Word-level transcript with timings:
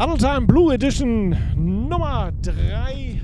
Huddle 0.00 0.16
Time 0.16 0.46
Blue 0.46 0.72
Edition 0.72 1.36
Nummer 1.56 2.30
3. 2.42 3.20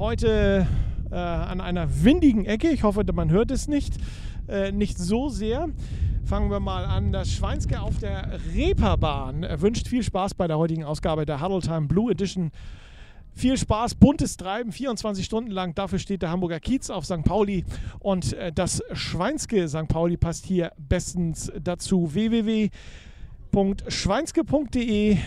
Heute 0.00 0.66
äh, 1.12 1.14
an 1.14 1.60
einer 1.60 2.02
windigen 2.02 2.44
Ecke. 2.44 2.70
Ich 2.70 2.82
hoffe, 2.82 3.04
man 3.14 3.30
hört 3.30 3.52
es 3.52 3.68
nicht. 3.68 3.94
Äh, 4.48 4.72
nicht 4.72 4.98
so 4.98 5.28
sehr. 5.28 5.68
Fangen 6.24 6.50
wir 6.50 6.58
mal 6.58 6.84
an. 6.84 7.12
Das 7.12 7.30
Schweinske 7.30 7.80
auf 7.80 7.98
der 7.98 8.40
Reeperbahn 8.52 9.46
wünscht 9.60 9.86
viel 9.86 10.02
Spaß 10.02 10.34
bei 10.34 10.48
der 10.48 10.58
heutigen 10.58 10.82
Ausgabe 10.82 11.24
der 11.24 11.40
Huddle 11.40 11.60
Time 11.60 11.86
Blue 11.86 12.10
Edition. 12.10 12.50
Viel 13.32 13.56
Spaß, 13.56 13.94
buntes 13.94 14.36
Treiben, 14.36 14.72
24 14.72 15.24
Stunden 15.24 15.52
lang. 15.52 15.76
Dafür 15.76 16.00
steht 16.00 16.20
der 16.20 16.30
Hamburger 16.30 16.58
Kiez 16.58 16.90
auf 16.90 17.04
St. 17.04 17.22
Pauli. 17.22 17.64
Und 18.00 18.32
äh, 18.32 18.52
das 18.52 18.82
Schweinske 18.92 19.68
St. 19.68 19.86
Pauli 19.86 20.16
passt 20.16 20.46
hier 20.46 20.72
bestens 20.78 21.52
dazu. 21.62 22.12
www.schweinske.de 22.12 22.70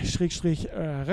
Schrägstrich 0.05 0.69
äh. 0.73 1.07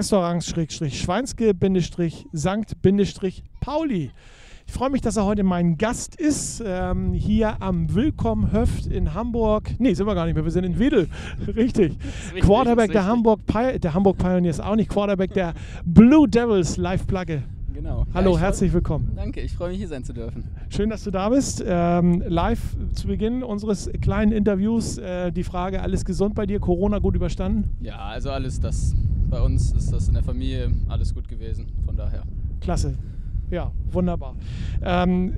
Ich 4.66 4.72
freue 4.72 4.90
mich, 4.90 5.00
dass 5.00 5.16
er 5.16 5.24
heute 5.24 5.44
mein 5.44 5.78
Gast 5.78 6.16
ist, 6.16 6.62
ähm, 6.66 7.12
hier 7.12 7.62
am 7.62 7.94
Willkommenhöft 7.94 8.86
in 8.86 9.14
Hamburg. 9.14 9.70
Nee, 9.78 9.94
sind 9.94 10.06
wir 10.06 10.14
gar 10.14 10.26
nicht 10.26 10.34
mehr, 10.34 10.44
wir 10.44 10.50
sind 10.50 10.64
in 10.64 10.78
Wedel. 10.78 11.08
Richtig. 11.46 11.96
richtig 11.96 12.42
Quarterback 12.42 12.90
der 12.90 13.06
Hamburg, 13.06 13.40
der 13.46 13.94
Hamburg 13.94 14.18
Pioneers 14.18 14.58
auch 14.58 14.74
nicht, 14.74 14.90
Quarterback 14.90 15.32
der 15.32 15.54
Blue 15.84 16.28
Devils, 16.28 16.76
Live-Plugge. 16.76 17.44
Genau. 17.76 18.06
Hallo, 18.14 18.32
ja, 18.36 18.40
herzlich 18.40 18.72
willkommen. 18.72 19.12
Danke, 19.14 19.42
ich 19.42 19.52
freue 19.52 19.68
mich 19.68 19.76
hier 19.76 19.88
sein 19.88 20.02
zu 20.02 20.14
dürfen. 20.14 20.44
Schön, 20.70 20.88
dass 20.88 21.04
du 21.04 21.10
da 21.10 21.28
bist. 21.28 21.62
Ähm, 21.64 22.24
live 22.26 22.74
zu 22.94 23.06
Beginn 23.06 23.42
unseres 23.42 23.90
kleinen 24.00 24.32
Interviews 24.32 24.96
äh, 24.96 25.30
die 25.30 25.42
Frage: 25.44 25.82
Alles 25.82 26.06
gesund 26.06 26.34
bei 26.34 26.46
dir? 26.46 26.58
Corona 26.58 27.00
gut 27.00 27.14
überstanden? 27.14 27.76
Ja, 27.82 27.98
also 27.98 28.30
alles 28.30 28.60
das. 28.60 28.94
Bei 29.28 29.42
uns 29.42 29.72
ist 29.72 29.92
das 29.92 30.08
in 30.08 30.14
der 30.14 30.22
Familie 30.22 30.70
alles 30.88 31.14
gut 31.14 31.28
gewesen. 31.28 31.66
Von 31.84 31.98
daher. 31.98 32.22
Klasse. 32.62 32.94
Ja, 33.50 33.70
wunderbar. 33.90 34.36
Ähm, 34.82 35.34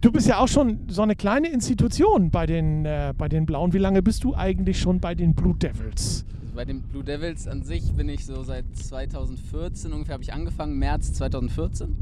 du 0.00 0.12
bist 0.12 0.28
ja 0.28 0.38
auch 0.38 0.48
schon 0.48 0.78
so 0.86 1.02
eine 1.02 1.16
kleine 1.16 1.48
Institution 1.48 2.30
bei 2.30 2.46
den, 2.46 2.84
äh, 2.84 3.12
bei 3.18 3.28
den 3.28 3.44
Blauen. 3.44 3.72
Wie 3.72 3.78
lange 3.78 4.02
bist 4.02 4.22
du 4.22 4.36
eigentlich 4.36 4.78
schon 4.78 5.00
bei 5.00 5.16
den 5.16 5.34
Blue 5.34 5.56
Devils? 5.56 6.24
Bei 6.54 6.64
den 6.64 6.82
Blue 6.82 7.04
Devils 7.04 7.46
an 7.46 7.62
sich 7.62 7.92
bin 7.92 8.08
ich 8.08 8.26
so 8.26 8.42
seit 8.42 8.64
2014 8.76 9.92
ungefähr 9.92 10.14
habe 10.14 10.22
ich 10.22 10.32
angefangen, 10.32 10.78
März 10.78 11.12
2014 11.14 11.96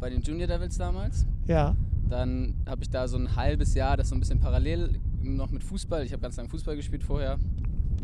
bei 0.00 0.10
den 0.10 0.22
Junior 0.22 0.48
Devils 0.48 0.78
damals. 0.78 1.26
Ja. 1.46 1.76
Dann 2.08 2.54
habe 2.66 2.82
ich 2.82 2.90
da 2.90 3.08
so 3.08 3.16
ein 3.16 3.36
halbes 3.36 3.74
Jahr, 3.74 3.96
das 3.96 4.08
so 4.08 4.14
ein 4.14 4.20
bisschen 4.20 4.40
parallel 4.40 4.98
noch 5.22 5.50
mit 5.50 5.62
Fußball. 5.62 6.04
Ich 6.04 6.12
habe 6.12 6.22
ganz 6.22 6.36
lange 6.36 6.48
Fußball 6.48 6.76
gespielt 6.76 7.04
vorher, 7.04 7.38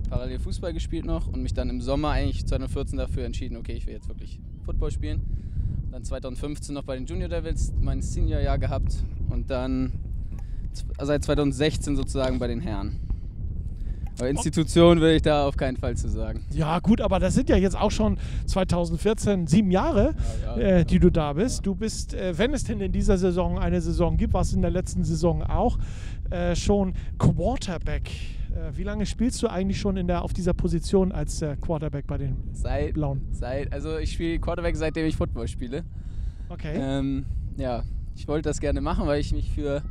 parallel 0.09 0.39
Fußball 0.39 0.73
gespielt 0.73 1.05
noch 1.05 1.29
und 1.29 1.43
mich 1.43 1.55
dann 1.55 1.69
im 1.71 1.81
Sommer 1.81 2.11
eigentlich 2.11 2.47
2014 2.47 2.99
dafür 2.99 3.25
entschieden, 3.25 3.57
okay, 3.57 3.73
ich 3.73 3.87
will 3.87 3.95
jetzt 3.95 4.09
wirklich 4.09 4.41
Football 4.65 4.91
spielen 4.91 5.23
dann 5.91 6.05
2015 6.05 6.75
noch 6.75 6.85
bei 6.85 6.97
den 6.97 7.07
Junior 7.07 7.29
Devils 7.29 7.73
mein 7.81 8.03
Senior-Jahr 8.03 8.59
gehabt 8.59 9.05
und 9.31 9.51
dann 9.51 9.93
seit 11.01 11.25
2016 11.25 11.97
sozusagen 11.97 12.39
bei 12.39 12.47
den 12.47 12.61
Herren. 12.61 13.01
Aber 14.19 14.29
Institution 14.29 15.01
würde 15.01 15.17
ich 15.17 15.23
da 15.23 15.47
auf 15.47 15.57
keinen 15.57 15.77
Fall 15.77 15.97
zu 15.97 16.09
sagen. 16.09 16.45
Ja, 16.51 16.79
gut, 16.81 17.01
aber 17.01 17.19
das 17.21 17.35
sind 17.35 17.49
ja 17.49 17.57
jetzt 17.57 17.77
auch 17.77 17.91
schon 17.91 18.19
2014 18.47 19.47
sieben 19.47 19.71
Jahre, 19.71 20.15
ja, 20.45 20.59
ja, 20.59 20.79
äh, 20.79 20.85
die 20.85 20.99
du 20.99 21.11
da 21.11 21.35
bist. 21.35 21.65
Du 21.65 21.75
bist, 21.75 22.15
äh, 22.15 22.37
wenn 22.37 22.53
es 22.53 22.65
denn 22.65 22.81
in 22.81 22.93
dieser 22.93 23.17
Saison 23.17 23.59
eine 23.59 23.81
Saison 23.81 24.17
gibt, 24.17 24.35
was 24.35 24.53
in 24.53 24.63
der 24.63 24.71
letzten 24.71 25.05
Saison 25.05 25.43
auch, 25.43 25.79
äh, 26.31 26.57
schon 26.57 26.95
Quarterback 27.19 28.11
äh, 28.59 28.77
wie 28.77 28.83
lange 28.83 29.07
spielst 29.07 29.43
du 29.43 29.49
eigentlich 29.49 29.79
schon 29.79 29.97
in 29.97 30.07
der, 30.07 30.23
auf 30.23 30.33
dieser 30.33 30.55
Position 30.55 31.13
als 31.13 31.43
äh, 31.43 31.57
Quarterback 31.61 32.07
bei 32.07 32.19
den 32.19 32.37
seit, 32.53 32.95
Blauen? 32.95 33.23
Seit, 33.33 33.73
also 33.73 33.99
ich 33.99 34.13
spiele 34.13 34.39
Quarterback, 34.39 34.77
seitdem 34.77 35.07
ich 35.07 35.17
Football 35.17 35.49
spiele. 35.49 35.85
Okay. 36.49 36.75
Ähm, 36.77 37.27
ja, 37.57 37.83
ich 38.17 38.27
wollte 38.27 38.49
das 38.49 38.61
gerne 38.61 38.81
machen, 38.81 39.07
weil 39.07 39.21
ich 39.21 39.33
mich 39.33 39.51
für 39.51 39.83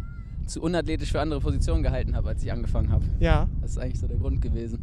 zu 0.48 0.62
unathletisch 0.62 1.12
für 1.12 1.22
andere 1.22 1.40
Positionen 1.40 1.84
gehalten 1.84 2.16
habe, 2.16 2.30
als 2.30 2.44
ich 2.44 2.52
angefangen 2.52 2.92
habe. 2.92 3.06
Ja. 3.20 3.48
Das 3.62 3.72
ist 3.72 3.78
eigentlich 3.78 4.00
so 4.00 4.08
der 4.08 4.18
Grund 4.18 4.42
gewesen. 4.42 4.80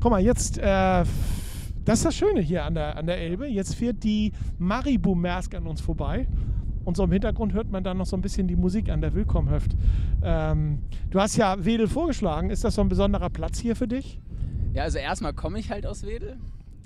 Guck 0.00 0.10
mal, 0.10 0.20
jetzt, 0.20 0.58
äh, 0.58 0.62
das 1.84 1.98
ist 1.98 2.04
das 2.04 2.14
Schöne 2.14 2.40
hier 2.40 2.64
an 2.64 2.74
der, 2.74 2.96
an 2.96 3.06
der 3.06 3.18
Elbe. 3.18 3.46
Jetzt 3.46 3.74
fährt 3.74 4.02
die 4.04 4.32
Maribu 4.58 5.14
Maersk 5.14 5.54
an 5.54 5.66
uns 5.66 5.80
vorbei. 5.80 6.26
Und 6.84 6.96
so 6.96 7.04
im 7.04 7.12
Hintergrund 7.12 7.54
hört 7.54 7.70
man 7.70 7.82
dann 7.82 7.96
noch 7.96 8.06
so 8.06 8.16
ein 8.16 8.20
bisschen 8.20 8.46
die 8.46 8.56
Musik 8.56 8.90
an 8.90 9.00
der 9.00 9.14
Willkommenhöft. 9.14 9.74
Ähm, 10.22 10.80
du 11.10 11.20
hast 11.20 11.36
ja 11.36 11.64
Wedel 11.64 11.88
vorgeschlagen. 11.88 12.50
Ist 12.50 12.64
das 12.64 12.74
so 12.74 12.82
ein 12.82 12.88
besonderer 12.88 13.30
Platz 13.30 13.58
hier 13.58 13.74
für 13.74 13.88
dich? 13.88 14.20
Ja, 14.74 14.82
also 14.82 14.98
erstmal 14.98 15.32
komme 15.32 15.58
ich 15.58 15.70
halt 15.70 15.86
aus 15.86 16.04
Wedel. 16.04 16.36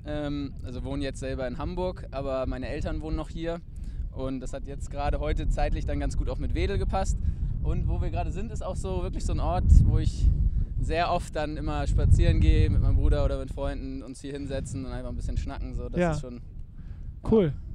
Ähm, 0.05 0.53
also 0.63 0.83
wohne 0.83 1.03
jetzt 1.03 1.19
selber 1.19 1.47
in 1.47 1.57
Hamburg, 1.57 2.07
aber 2.11 2.45
meine 2.45 2.69
Eltern 2.69 3.01
wohnen 3.01 3.17
noch 3.17 3.29
hier. 3.29 3.59
Und 4.19 4.41
das 4.41 4.53
hat 4.53 4.67
jetzt 4.67 4.91
gerade 4.91 5.19
heute 5.19 5.47
zeitlich 5.47 5.85
dann 5.85 5.99
ganz 5.99 6.17
gut 6.17 6.29
auch 6.29 6.39
mit 6.39 6.53
Wedel 6.53 6.77
gepasst. 6.77 7.17
Und 7.63 7.87
wo 7.87 8.01
wir 8.01 8.09
gerade 8.09 8.31
sind, 8.31 8.51
ist 8.51 8.63
auch 8.63 8.75
so 8.75 9.01
wirklich 9.01 9.25
so 9.25 9.33
ein 9.33 9.39
Ort, 9.39 9.71
wo 9.85 9.97
ich 9.97 10.29
sehr 10.81 11.11
oft 11.11 11.35
dann 11.35 11.57
immer 11.57 11.87
spazieren 11.87 12.39
gehe 12.39 12.69
mit 12.69 12.81
meinem 12.81 12.95
Bruder 12.95 13.23
oder 13.25 13.39
mit 13.39 13.51
Freunden, 13.51 14.03
uns 14.03 14.21
hier 14.21 14.33
hinsetzen 14.33 14.85
und 14.85 14.91
einfach 14.91 15.09
ein 15.09 15.15
bisschen 15.15 15.37
schnacken. 15.37 15.73
So, 15.73 15.89
das 15.89 15.99
ja. 15.99 16.11
ist 16.11 16.21
schon. 16.21 16.41
Cool. 17.29 17.53
Ja. 17.55 17.68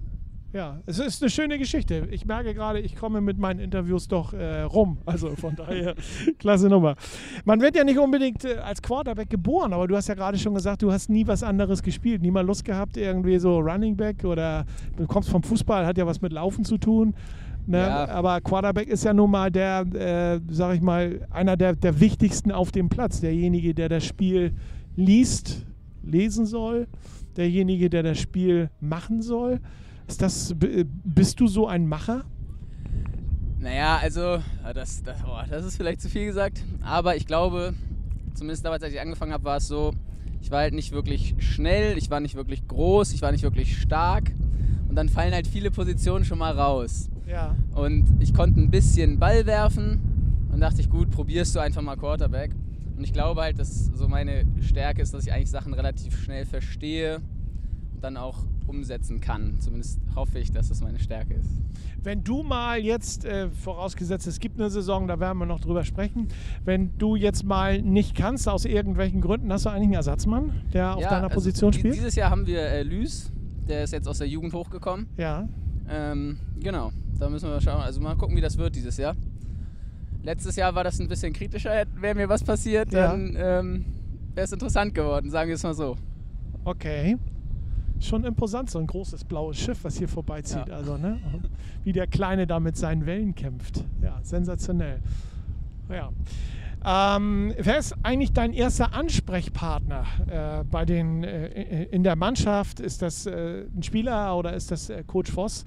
Ja, 0.54 0.80
es 0.86 1.00
ist 1.00 1.20
eine 1.20 1.30
schöne 1.30 1.58
Geschichte. 1.58 2.06
Ich 2.12 2.26
merke 2.26 2.54
gerade, 2.54 2.78
ich 2.78 2.94
komme 2.94 3.20
mit 3.20 3.38
meinen 3.38 3.58
Interviews 3.58 4.06
doch 4.06 4.32
äh, 4.32 4.60
rum. 4.60 4.98
Also 5.04 5.34
von 5.34 5.56
daher, 5.56 5.96
klasse 6.38 6.68
Nummer. 6.68 6.94
Man 7.44 7.60
wird 7.60 7.74
ja 7.74 7.82
nicht 7.82 7.98
unbedingt 7.98 8.44
äh, 8.44 8.58
als 8.58 8.80
Quarterback 8.80 9.28
geboren, 9.28 9.72
aber 9.72 9.88
du 9.88 9.96
hast 9.96 10.06
ja 10.06 10.14
gerade 10.14 10.38
schon 10.38 10.54
gesagt, 10.54 10.82
du 10.82 10.92
hast 10.92 11.10
nie 11.10 11.26
was 11.26 11.42
anderes 11.42 11.82
gespielt. 11.82 12.22
Nie 12.22 12.30
mal 12.30 12.46
Lust 12.46 12.64
gehabt, 12.64 12.96
irgendwie 12.96 13.36
so 13.40 13.58
Running 13.58 13.96
Back 13.96 14.22
oder 14.22 14.64
du 14.96 15.08
kommst 15.08 15.28
vom 15.28 15.42
Fußball, 15.42 15.84
hat 15.84 15.98
ja 15.98 16.06
was 16.06 16.20
mit 16.20 16.32
Laufen 16.32 16.64
zu 16.64 16.78
tun. 16.78 17.14
Ne? 17.66 17.78
Ja. 17.78 18.06
Aber 18.10 18.40
Quarterback 18.40 18.86
ist 18.86 19.02
ja 19.02 19.12
nun 19.12 19.32
mal 19.32 19.50
der, 19.50 19.80
äh, 19.92 20.40
sag 20.50 20.76
ich 20.76 20.80
mal, 20.80 21.26
einer 21.30 21.56
der, 21.56 21.74
der 21.74 21.98
wichtigsten 21.98 22.52
auf 22.52 22.70
dem 22.70 22.88
Platz. 22.88 23.20
Derjenige, 23.20 23.74
der 23.74 23.88
das 23.88 24.04
Spiel 24.04 24.54
liest, 24.94 25.66
lesen 26.04 26.46
soll. 26.46 26.86
Derjenige, 27.36 27.90
der 27.90 28.04
das 28.04 28.20
Spiel 28.20 28.70
machen 28.80 29.20
soll. 29.20 29.58
Ist 30.06 30.20
das, 30.20 30.54
bist 30.56 31.40
du 31.40 31.46
so 31.46 31.66
ein 31.66 31.86
Macher? 31.86 32.24
Naja, 33.58 33.98
also, 34.02 34.38
das, 34.74 35.02
das, 35.02 35.24
oh, 35.26 35.38
das 35.48 35.64
ist 35.64 35.76
vielleicht 35.76 36.02
zu 36.02 36.10
viel 36.10 36.26
gesagt, 36.26 36.62
aber 36.82 37.16
ich 37.16 37.26
glaube, 37.26 37.72
zumindest 38.34 38.64
damals, 38.64 38.82
als 38.82 38.92
ich 38.92 39.00
angefangen 39.00 39.32
habe, 39.32 39.44
war 39.44 39.56
es 39.56 39.68
so, 39.68 39.92
ich 40.42 40.50
war 40.50 40.60
halt 40.60 40.74
nicht 40.74 40.92
wirklich 40.92 41.34
schnell, 41.38 41.96
ich 41.96 42.10
war 42.10 42.20
nicht 42.20 42.34
wirklich 42.34 42.68
groß, 42.68 43.14
ich 43.14 43.22
war 43.22 43.32
nicht 43.32 43.42
wirklich 43.42 43.78
stark 43.80 44.32
und 44.90 44.96
dann 44.96 45.08
fallen 45.08 45.32
halt 45.32 45.46
viele 45.46 45.70
Positionen 45.70 46.26
schon 46.26 46.38
mal 46.38 46.52
raus. 46.52 47.08
Ja. 47.26 47.56
Und 47.74 48.04
ich 48.20 48.34
konnte 48.34 48.60
ein 48.60 48.70
bisschen 48.70 49.18
Ball 49.18 49.46
werfen 49.46 50.46
und 50.52 50.60
dachte 50.60 50.82
ich, 50.82 50.90
gut, 50.90 51.10
probierst 51.10 51.56
du 51.56 51.60
einfach 51.60 51.80
mal 51.80 51.96
Quarterback. 51.96 52.50
Und 52.96 53.02
ich 53.02 53.14
glaube 53.14 53.40
halt, 53.40 53.58
dass 53.58 53.86
so 53.86 54.06
meine 54.06 54.44
Stärke 54.60 55.00
ist, 55.00 55.14
dass 55.14 55.26
ich 55.26 55.32
eigentlich 55.32 55.50
Sachen 55.50 55.72
relativ 55.72 56.22
schnell 56.22 56.44
verstehe 56.44 57.22
und 57.94 58.04
dann 58.04 58.18
auch 58.18 58.44
umsetzen 58.66 59.20
kann. 59.20 59.58
Zumindest 59.60 60.00
hoffe 60.14 60.38
ich, 60.38 60.52
dass 60.52 60.68
das 60.68 60.80
meine 60.80 60.98
Stärke 60.98 61.34
ist. 61.34 61.50
Wenn 62.02 62.22
du 62.22 62.42
mal 62.42 62.78
jetzt, 62.78 63.24
äh, 63.24 63.48
vorausgesetzt 63.50 64.26
es 64.26 64.40
gibt 64.40 64.60
eine 64.60 64.70
Saison, 64.70 65.06
da 65.06 65.20
werden 65.20 65.38
wir 65.38 65.46
noch 65.46 65.60
drüber 65.60 65.84
sprechen, 65.84 66.28
wenn 66.64 66.96
du 66.98 67.16
jetzt 67.16 67.44
mal 67.44 67.80
nicht 67.80 68.14
kannst, 68.14 68.48
aus 68.48 68.64
irgendwelchen 68.64 69.20
Gründen, 69.20 69.52
hast 69.52 69.64
du 69.64 69.70
eigentlich 69.70 69.84
einen 69.84 69.94
Ersatzmann, 69.94 70.52
der 70.72 70.96
auf 70.96 71.02
ja, 71.02 71.10
deiner 71.10 71.24
also 71.24 71.34
Position 71.34 71.72
spielt? 71.72 71.94
Dieses 71.94 72.14
Jahr 72.14 72.30
haben 72.30 72.46
wir 72.46 72.60
äh, 72.60 72.82
Lüs, 72.82 73.32
der 73.68 73.84
ist 73.84 73.92
jetzt 73.92 74.08
aus 74.08 74.18
der 74.18 74.28
Jugend 74.28 74.52
hochgekommen. 74.52 75.06
Ja. 75.16 75.48
Ähm, 75.88 76.38
genau, 76.60 76.92
da 77.18 77.28
müssen 77.28 77.48
wir 77.48 77.60
schauen. 77.60 77.80
Also 77.80 78.00
mal 78.00 78.16
gucken, 78.16 78.36
wie 78.36 78.40
das 78.40 78.58
wird 78.58 78.76
dieses 78.76 78.96
Jahr. 78.96 79.14
Letztes 80.22 80.56
Jahr 80.56 80.74
war 80.74 80.84
das 80.84 80.98
ein 81.00 81.08
bisschen 81.08 81.32
kritischer, 81.32 81.84
wäre 82.00 82.14
mir 82.14 82.28
was 82.28 82.42
passiert, 82.42 82.92
dann 82.94 83.34
ja. 83.34 83.60
ähm, 83.60 83.84
wäre 84.34 84.46
es 84.46 84.52
interessant 84.52 84.94
geworden, 84.94 85.30
sagen 85.30 85.48
wir 85.48 85.54
es 85.54 85.62
mal 85.62 85.74
so. 85.74 85.96
Okay 86.64 87.18
schon 88.06 88.24
imposant, 88.24 88.70
so 88.70 88.78
ein 88.78 88.86
großes 88.86 89.24
blaues 89.24 89.58
Schiff, 89.58 89.84
was 89.84 89.98
hier 89.98 90.08
vorbeizieht. 90.08 90.68
Ja. 90.68 90.76
Also, 90.76 90.96
ne? 90.96 91.18
Wie 91.84 91.92
der 91.92 92.06
Kleine 92.06 92.46
da 92.46 92.60
mit 92.60 92.76
seinen 92.76 93.06
Wellen 93.06 93.34
kämpft. 93.34 93.84
Ja, 94.02 94.20
sensationell. 94.22 95.00
Ja. 95.88 96.10
Ähm, 96.86 97.54
wer 97.58 97.78
ist 97.78 97.94
eigentlich 98.02 98.32
dein 98.32 98.52
erster 98.52 98.92
Ansprechpartner 98.92 100.04
äh, 100.26 100.64
bei 100.64 100.84
den, 100.84 101.24
äh, 101.24 101.84
in 101.84 102.02
der 102.02 102.14
Mannschaft? 102.14 102.78
Ist 102.78 103.00
das 103.00 103.24
äh, 103.24 103.64
ein 103.74 103.82
Spieler 103.82 104.36
oder 104.36 104.52
ist 104.52 104.70
das 104.70 104.90
äh, 104.90 105.02
Coach 105.06 105.32
Voss? 105.32 105.64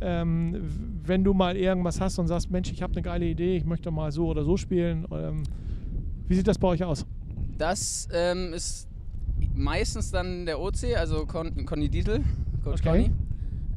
Ähm, 0.00 0.60
wenn 1.04 1.22
du 1.22 1.34
mal 1.34 1.56
irgendwas 1.56 2.00
hast 2.00 2.18
und 2.18 2.26
sagst, 2.26 2.50
Mensch, 2.50 2.72
ich 2.72 2.82
habe 2.82 2.92
eine 2.94 3.02
geile 3.02 3.26
Idee, 3.26 3.56
ich 3.56 3.64
möchte 3.64 3.90
mal 3.92 4.10
so 4.10 4.26
oder 4.26 4.44
so 4.44 4.56
spielen. 4.56 5.06
Ähm, 5.12 5.44
wie 6.26 6.34
sieht 6.34 6.48
das 6.48 6.58
bei 6.58 6.68
euch 6.68 6.82
aus? 6.82 7.06
Das 7.58 8.08
ähm, 8.12 8.52
ist 8.52 8.88
meistens 9.54 10.10
dann 10.10 10.46
der 10.46 10.60
OC, 10.60 10.96
also 10.96 11.26
Con 11.26 11.66
Conny 11.66 11.88
Dietl, 11.88 12.22
Coach 12.64 12.80
okay. 12.80 12.82
Conny, 12.82 13.10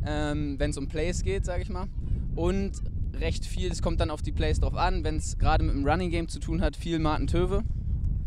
ähm, 0.06 0.56
wenn 0.59 0.71
es 0.71 0.77
um 0.77 0.88
Plays 0.88 1.23
geht, 1.23 1.45
sage 1.45 1.61
ich 1.61 1.69
mal. 1.69 1.88
Und 2.35 2.73
recht 3.19 3.45
viel, 3.45 3.71
es 3.71 3.81
kommt 3.81 4.00
dann 4.00 4.09
auf 4.09 4.21
die 4.21 4.31
Plays 4.31 4.59
drauf 4.59 4.75
an, 4.75 5.03
wenn 5.03 5.17
es 5.17 5.38
gerade 5.38 5.63
mit 5.63 5.75
dem 5.75 5.85
Running 5.85 6.09
Game 6.09 6.27
zu 6.27 6.39
tun 6.39 6.61
hat, 6.61 6.75
viel 6.75 7.00
Martin 7.00 7.27
Töwe. 7.27 7.63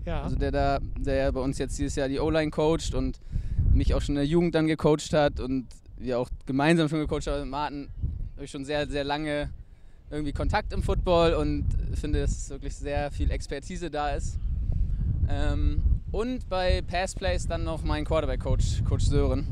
Ja. 0.05 0.23
Also 0.23 0.37
der 0.37 0.51
da, 0.51 0.79
der 0.99 1.33
bei 1.33 1.41
uns 1.41 1.59
jetzt 1.59 1.79
dieses 1.79 1.97
Jahr 1.97 2.09
die 2.09 2.19
O-Line 2.19 2.51
coacht 2.51 2.95
und 2.95 3.21
mich 3.73 3.95
auch 3.95 4.03
schon 4.03 4.15
in 4.15 4.21
der 4.21 4.27
Jugend 4.27 4.55
dann 4.55 4.67
gecoacht 4.67 5.13
hat 5.13 5.41
und 5.41 5.67
wir 5.97 6.19
auch 6.19 6.29
gemeinsam 6.47 6.89
schon 6.89 6.99
gecoacht 6.99 7.27
haben. 7.27 7.43
Mit 7.43 7.51
Martin 7.51 7.89
habe 8.35 8.45
ich 8.45 8.51
schon 8.51 8.65
sehr, 8.65 8.89
sehr 8.89 9.05
lange 9.05 9.51
irgendwie 10.11 10.33
Kontakt 10.33 10.73
im 10.73 10.83
Football 10.83 11.35
und 11.35 11.65
finde, 11.95 12.21
dass 12.21 12.51
wirklich 12.51 12.75
sehr 12.75 13.11
viel 13.11 13.31
Expertise 13.31 13.91
da 13.91 14.11
ist. 14.11 14.39
Ähm, 15.29 15.81
und 16.13 16.49
bei 16.49 16.83
Passplays 16.83 17.47
dann 17.49 17.65
noch 17.65 17.83
mein 17.83 18.05
Quarterback-Coach, 18.05 18.85
Coach 18.85 19.05
Sören, 19.05 19.47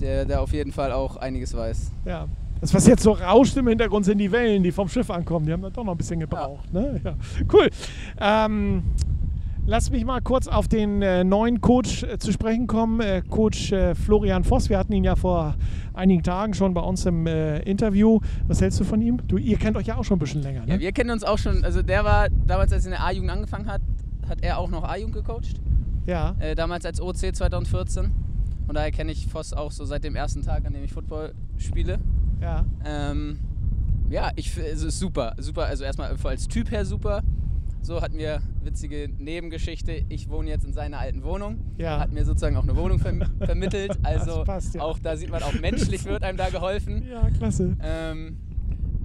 der, 0.00 0.24
der 0.24 0.40
auf 0.40 0.52
jeden 0.52 0.72
Fall 0.72 0.92
auch 0.92 1.16
einiges 1.16 1.56
weiß. 1.56 1.90
Ja. 2.04 2.28
Das, 2.60 2.74
was 2.74 2.86
jetzt 2.86 3.02
so 3.02 3.12
rauscht 3.12 3.56
im 3.56 3.68
Hintergrund, 3.68 4.04
sind 4.04 4.18
die 4.18 4.32
Wellen, 4.32 4.62
die 4.62 4.72
vom 4.72 4.88
Schiff 4.88 5.10
ankommen. 5.10 5.46
Die 5.46 5.52
haben 5.52 5.62
dann 5.62 5.72
doch 5.72 5.84
noch 5.84 5.92
ein 5.92 5.98
bisschen 5.98 6.20
gebraucht. 6.20 6.68
Ja. 6.72 6.80
Ne? 6.80 7.00
Ja. 7.04 7.14
Cool. 7.52 7.70
Ähm, 8.20 8.82
Lass 9.70 9.90
mich 9.90 10.02
mal 10.06 10.22
kurz 10.22 10.48
auf 10.48 10.66
den 10.66 11.02
äh, 11.02 11.24
neuen 11.24 11.60
Coach 11.60 12.02
äh, 12.02 12.18
zu 12.18 12.32
sprechen 12.32 12.66
kommen, 12.66 13.02
äh, 13.02 13.20
Coach 13.20 13.70
äh, 13.70 13.94
Florian 13.94 14.42
Voss. 14.42 14.70
Wir 14.70 14.78
hatten 14.78 14.94
ihn 14.94 15.04
ja 15.04 15.14
vor 15.14 15.56
einigen 15.92 16.22
Tagen 16.22 16.54
schon 16.54 16.72
bei 16.72 16.80
uns 16.80 17.04
im 17.04 17.26
äh, 17.26 17.58
Interview. 17.58 18.18
Was 18.46 18.62
hältst 18.62 18.80
du 18.80 18.84
von 18.84 19.02
ihm? 19.02 19.20
Du, 19.28 19.36
ihr 19.36 19.58
kennt 19.58 19.76
euch 19.76 19.88
ja 19.88 19.98
auch 19.98 20.04
schon 20.04 20.16
ein 20.16 20.20
bisschen 20.20 20.40
länger, 20.40 20.64
ne? 20.64 20.72
Ja, 20.72 20.80
wir 20.80 20.92
kennen 20.92 21.10
uns 21.10 21.22
auch 21.22 21.36
schon. 21.36 21.64
Also 21.64 21.82
der 21.82 22.02
war 22.02 22.28
damals, 22.30 22.72
als 22.72 22.86
er 22.86 22.92
in 22.92 22.98
der 22.98 23.04
A-Jugend 23.04 23.30
angefangen 23.30 23.70
hat, 23.70 23.82
hat 24.28 24.42
er 24.42 24.58
auch 24.58 24.70
noch 24.70 24.84
A-Jugend 24.84 25.14
gecoacht. 25.14 25.60
Ja. 26.06 26.34
Äh, 26.38 26.54
damals 26.54 26.84
als 26.84 27.00
OC 27.00 27.34
2014. 27.34 28.10
Und 28.66 28.74
daher 28.74 28.90
kenne 28.90 29.12
ich 29.12 29.26
Voss 29.26 29.52
auch 29.52 29.72
so 29.72 29.84
seit 29.84 30.04
dem 30.04 30.14
ersten 30.14 30.42
Tag, 30.42 30.66
an 30.66 30.72
dem 30.72 30.84
ich 30.84 30.92
Football 30.92 31.34
spiele. 31.56 31.98
Ja. 32.40 32.64
Ähm, 32.84 33.38
ja, 34.10 34.30
ich 34.36 34.56
es 34.56 34.82
ist 34.82 34.98
super, 34.98 35.34
super. 35.38 35.66
Also 35.66 35.84
erstmal 35.84 36.14
als 36.24 36.48
Typ 36.48 36.70
her 36.70 36.84
super. 36.84 37.22
So 37.82 38.02
hat 38.02 38.12
mir 38.12 38.40
witzige 38.62 39.08
Nebengeschichte. 39.18 40.04
Ich 40.08 40.28
wohne 40.28 40.50
jetzt 40.50 40.64
in 40.64 40.72
seiner 40.72 40.98
alten 40.98 41.22
Wohnung. 41.22 41.58
Ja. 41.78 42.00
Hat 42.00 42.12
mir 42.12 42.24
sozusagen 42.24 42.56
auch 42.56 42.62
eine 42.64 42.76
Wohnung 42.76 42.98
verm 42.98 43.22
vermittelt. 43.40 43.98
Also 44.02 44.44
passt, 44.44 44.74
ja. 44.74 44.82
auch 44.82 44.98
da 44.98 45.16
sieht 45.16 45.30
man, 45.30 45.42
auch 45.42 45.54
menschlich 45.60 46.04
wird 46.04 46.22
einem 46.22 46.38
da 46.38 46.50
geholfen. 46.50 47.02
Ja, 47.08 47.30
klasse. 47.30 47.76
Ähm, 47.80 48.36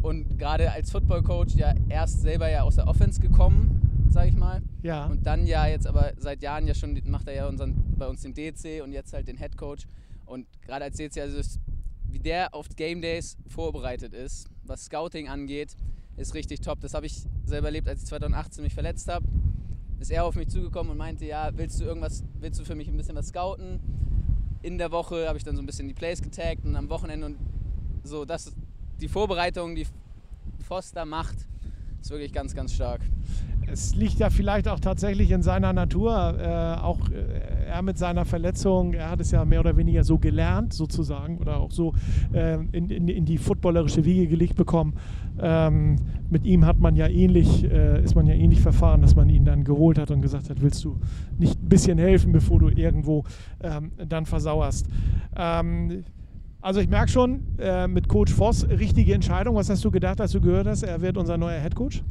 und 0.02 0.38
gerade 0.38 0.72
als 0.72 0.92
Football-Coach 0.92 1.56
ja 1.56 1.74
erst 1.88 2.22
selber 2.22 2.50
ja 2.50 2.64
aus 2.64 2.76
der 2.76 2.88
Offense 2.88 3.22
gekommen, 3.22 3.93
sage 4.14 4.30
ich 4.30 4.36
mal. 4.36 4.62
Ja. 4.82 5.08
Und 5.08 5.26
dann 5.26 5.46
ja 5.46 5.68
jetzt 5.68 5.88
aber 5.88 6.14
seit 6.18 6.42
Jahren 6.42 6.68
ja 6.68 6.74
schon 6.74 7.00
macht 7.06 7.28
er 7.28 7.34
ja 7.34 7.48
unseren, 7.48 7.76
bei 7.98 8.08
uns 8.08 8.22
den 8.22 8.34
DC 8.34 8.84
und 8.84 8.92
jetzt 8.92 9.14
halt 9.14 9.28
den 9.28 9.38
Head 9.38 9.58
Coach. 9.58 9.86
Und 10.26 10.48
gerade 10.62 10.86
als 10.86 10.98
DC, 10.98 11.18
also 11.18 11.40
wie 12.08 12.20
der 12.20 12.54
auf 12.54 12.68
Game 12.76 13.02
Days 13.02 13.38
vorbereitet 13.48 14.14
ist, 14.14 14.48
was 14.64 14.86
Scouting 14.86 15.28
angeht, 15.28 15.76
ist 16.16 16.34
richtig 16.36 16.62
top. 16.62 16.80
Das 16.80 16.94
habe 16.94 17.08
ich 17.08 17.24
selber 17.46 17.68
erlebt, 17.68 17.88
als 17.88 18.02
ich 18.02 18.08
2018 18.08 18.64
mich 18.64 18.74
verletzt 18.74 19.08
habe. 19.10 19.26
Ist 20.00 20.12
er 20.12 20.26
auf 20.26 20.36
mich 20.36 20.50
zugekommen 20.50 20.92
und 20.92 20.98
meinte, 20.98 21.26
ja, 21.26 21.50
willst 21.56 21.80
du 21.80 21.86
irgendwas, 21.86 22.24
willst 22.40 22.60
du 22.60 22.66
für 22.66 22.76
mich 22.76 22.88
ein 22.88 22.98
bisschen 22.98 23.16
was 23.16 23.30
scouten? 23.30 23.80
In 24.62 24.78
der 24.78 24.92
Woche 24.92 25.28
habe 25.28 25.38
ich 25.38 25.44
dann 25.44 25.56
so 25.56 25.62
ein 25.62 25.66
bisschen 25.66 25.88
die 25.88 25.94
Plays 25.94 26.22
getaggt 26.22 26.66
und 26.66 26.76
am 26.76 26.90
Wochenende 26.90 27.26
und 27.26 27.38
so, 28.04 28.26
das, 28.26 28.54
die 29.02 29.08
Vorbereitung, 29.08 29.76
die 29.76 29.88
Foster 30.64 31.06
macht, 31.06 31.48
ist 32.04 32.12
wirklich 32.12 32.34
ganz, 32.34 32.54
ganz 32.54 32.74
stark. 32.74 33.00
Es 33.66 33.96
liegt 33.96 34.20
ja 34.20 34.30
vielleicht 34.30 34.68
auch 34.68 34.82
tatsächlich 34.82 35.32
in 35.32 35.42
seiner 35.42 35.72
Natur, 35.72 36.38
äh, 36.38 36.82
auch 36.82 37.10
äh, 37.10 37.66
er 37.66 37.82
mit 37.82 37.98
seiner 37.98 38.26
Verletzung, 38.26 38.94
er 38.94 39.10
hat 39.10 39.22
es 39.22 39.32
ja 39.32 39.46
mehr 39.46 39.62
oder 39.62 39.78
weniger 39.78 40.04
so 40.04 40.20
gelernt 40.20 40.74
sozusagen 40.74 41.38
oder 41.38 41.62
auch 41.62 41.72
so 41.72 41.94
äh, 42.34 42.56
in, 42.74 42.90
in, 42.90 43.08
in, 43.08 43.26
die 43.26 43.38
footballerische 43.38 44.04
Wiege 44.04 44.28
gelegt 44.28 44.58
bekommen. 44.58 44.96
Ähm, 45.40 45.96
mit 46.30 46.44
ihm 46.44 46.66
hat 46.66 46.78
man 46.78 46.98
ja 46.98 47.08
ähnlich, 47.08 47.64
äh, 47.64 48.04
ist 48.04 48.16
man 48.16 48.28
ja 48.28 48.34
ähnlich 48.34 48.60
verfahren, 48.60 49.02
dass 49.02 49.16
man 49.16 49.30
ihn 49.30 49.46
dann 49.46 49.64
geholt 49.64 49.98
hat 49.98 50.12
und 50.12 50.22
gesagt 50.22 50.50
hat, 50.50 50.62
willst 50.62 50.84
du 50.84 51.00
nicht 51.38 51.64
ein 51.64 51.70
bisschen 51.70 51.98
helfen, 51.98 52.34
bevor 52.34 52.60
du 52.60 52.68
irgendwo 52.68 53.24
ähm, 53.62 53.94
dann 54.10 54.26
versauerst. 54.26 54.88
Ähm, 55.38 56.04
also 56.64 56.80
ich 56.80 56.88
merke 56.88 57.12
schon, 57.12 57.42
äh, 57.60 57.88
mit 57.88 58.08
Coach 58.08 58.34
Voss, 58.34 58.68
richtige 58.68 59.14
Entscheidung. 59.14 59.56
Was 59.56 59.70
hast 59.70 59.84
du 59.84 59.92
gedacht, 59.92 60.22
als 60.22 60.32
du 60.32 60.40
gehört 60.40 60.66
hast, 60.66 60.84
er 60.84 61.02
wird 61.02 61.18
unser 61.18 61.38
neuer 61.38 61.60
Head 61.60 61.76
Coach? 61.76 62.02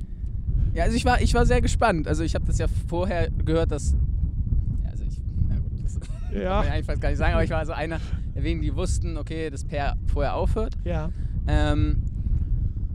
Ja, 0.75 0.85
also 0.85 0.95
ich 0.97 1.05
war, 1.05 1.21
ich 1.23 1.33
war 1.35 1.47
sehr 1.47 1.61
gespannt. 1.63 2.07
Also 2.07 2.23
ich 2.23 2.35
habe 2.35 2.45
das 2.45 2.59
ja 2.59 2.67
vorher 2.87 3.31
gehört, 3.31 3.73
dass. 3.73 3.95
Also 4.91 5.05
ich, 5.05 5.17
ja 5.49 5.57
gut, 5.59 5.73
das 5.83 5.99
Ja. 6.35 6.57
kann 6.61 6.67
ich 6.67 6.73
eigentlich 6.73 6.87
fast 6.87 7.01
gar 7.01 7.09
nicht 7.09 7.19
sagen, 7.19 7.33
aber 7.33 7.45
ich 7.45 7.51
war 7.51 7.65
so 7.65 7.73
einer, 7.73 7.99
wegen 8.35 8.61
die 8.61 8.75
wussten, 8.77 9.17
okay, 9.17 9.49
dass 9.49 9.65
Per 9.65 9.97
vorher 10.07 10.35
aufhört. 10.35 10.75
Ja. 10.85 11.11
Ähm, 11.47 12.03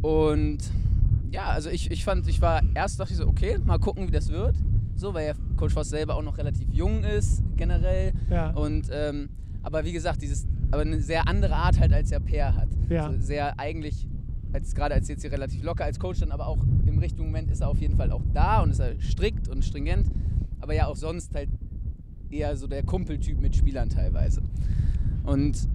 und 0.01 0.59
ja, 1.31 1.45
also 1.45 1.69
ich, 1.71 1.89
ich 1.92 2.04
fand, 2.04 2.27
ich 2.27 2.39
war 2.39 2.62
erst 2.75 3.00
dachte 3.00 3.13
ich 3.13 3.18
so, 3.18 3.27
okay, 3.27 3.57
mal 3.65 3.80
gucken, 3.80 4.07
wie 4.07 4.12
das 4.12 4.30
wird. 4.30 4.56
So, 4.95 5.13
weil 5.13 5.27
ja 5.27 5.33
Coach 5.56 5.74
Voss 5.74 5.89
selber 5.89 6.15
auch 6.15 6.24
noch 6.24 6.38
relativ 6.38 6.68
jung 6.71 7.04
ist, 7.04 7.44
generell. 7.56 8.13
Ja. 8.30 8.51
Und 8.51 8.89
ähm, 8.92 9.30
aber 9.63 9.86
wie 9.86 9.92
gesagt, 9.92 10.21
dieses, 10.21 10.48
aber 10.72 10.81
eine 10.81 11.02
sehr 11.02 11.28
andere 11.28 11.56
Art 11.56 11.80
halt, 11.80 11.94
als 11.94 12.10
ja 12.10 12.19
Per 12.19 12.56
hat. 12.56 12.69
Ja. 12.90 13.08
Also 13.08 13.22
sehr 13.22 13.60
eigentlich, 13.60 14.08
als 14.54 14.75
gerade 14.75 14.96
als 14.96 15.08
jetzt 15.08 15.22
hier 15.22 15.31
relativ 15.31 15.64
locker 15.64 15.86
als 15.86 16.00
Coach 16.00 16.19
dann, 16.19 16.31
aber 16.31 16.48
auch 16.48 16.64
im 16.86 17.00
richtigen 17.00 17.25
Moment 17.25 17.52
ist 17.52 17.62
er 17.62 17.69
auf 17.69 17.80
jeden 17.80 17.96
Fall 17.96 18.12
auch 18.12 18.24
da 18.34 18.62
und 18.62 18.72
ist 18.72 18.80
er 18.80 19.00
strikt 19.00 19.48
und 19.48 19.64
stringent. 19.64 20.08
Aber 20.60 20.74
ja 20.74 20.88
auch 20.88 20.96
sonst 20.96 21.34
halt 21.36 21.50
eher 22.30 22.58
so 22.58 22.68
der 22.68 22.84
Kumpeltyp 22.84 23.40
mit 23.40 23.56
Spielern 23.56 23.90
teilweise. 23.90 24.42
Und 25.24 25.68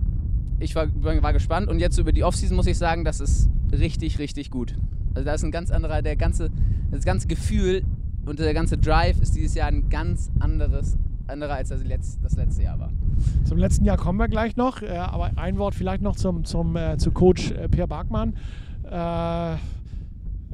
ich 0.61 0.75
war, 0.75 0.89
war 1.03 1.33
gespannt 1.33 1.69
und 1.69 1.81
jetzt 1.81 1.99
über 1.99 2.13
die 2.13 2.25
Offseason 2.25 2.57
muss 2.57 2.67
ich 2.67 2.79
sagen, 2.79 3.05
das 3.05 3.21
ist 3.21 3.49
richtig, 3.73 4.19
richtig 4.19 4.51
gut. 4.51 4.75
Also 5.15 5.27
da 5.27 5.35
ist 5.35 5.45
ein 5.45 5.51
ganz 5.51 5.71
anderer, 5.71 6.03
der 6.03 6.17
ganze, 6.17 6.51
das 6.91 7.05
ganze 7.05 7.29
Gefühl 7.29 7.83
und 8.25 8.39
der 8.39 8.55
ganze 8.55 8.79
Drive 8.79 9.21
ist 9.21 9.35
dieses 9.35 9.55
Jahr 9.55 9.69
ein 9.69 9.89
ganz 9.89 10.31
anderes, 10.39 10.97
anderer 11.33 11.55
als 11.55 11.71
das 11.71 11.83
letzte, 11.85 12.23
das 12.23 12.37
letzte 12.37 12.63
Jahr 12.63 12.79
war. 12.79 12.91
Zum 13.45 13.59
letzten 13.59 13.85
Jahr 13.85 13.97
kommen 13.97 14.19
wir 14.19 14.29
gleich 14.29 14.57
noch, 14.57 14.83
äh, 14.83 14.89
aber 14.97 15.31
ein 15.37 15.59
Wort 15.59 15.75
vielleicht 15.75 16.03
noch 16.03 16.17
zum, 16.17 16.45
zum, 16.45 16.77
äh, 16.77 16.97
zu 16.99 17.11
Coach 17.11 17.51
äh, 17.53 17.69
Per 17.69 17.87
Barkmann. 17.87 18.35
Äh, 18.91 19.57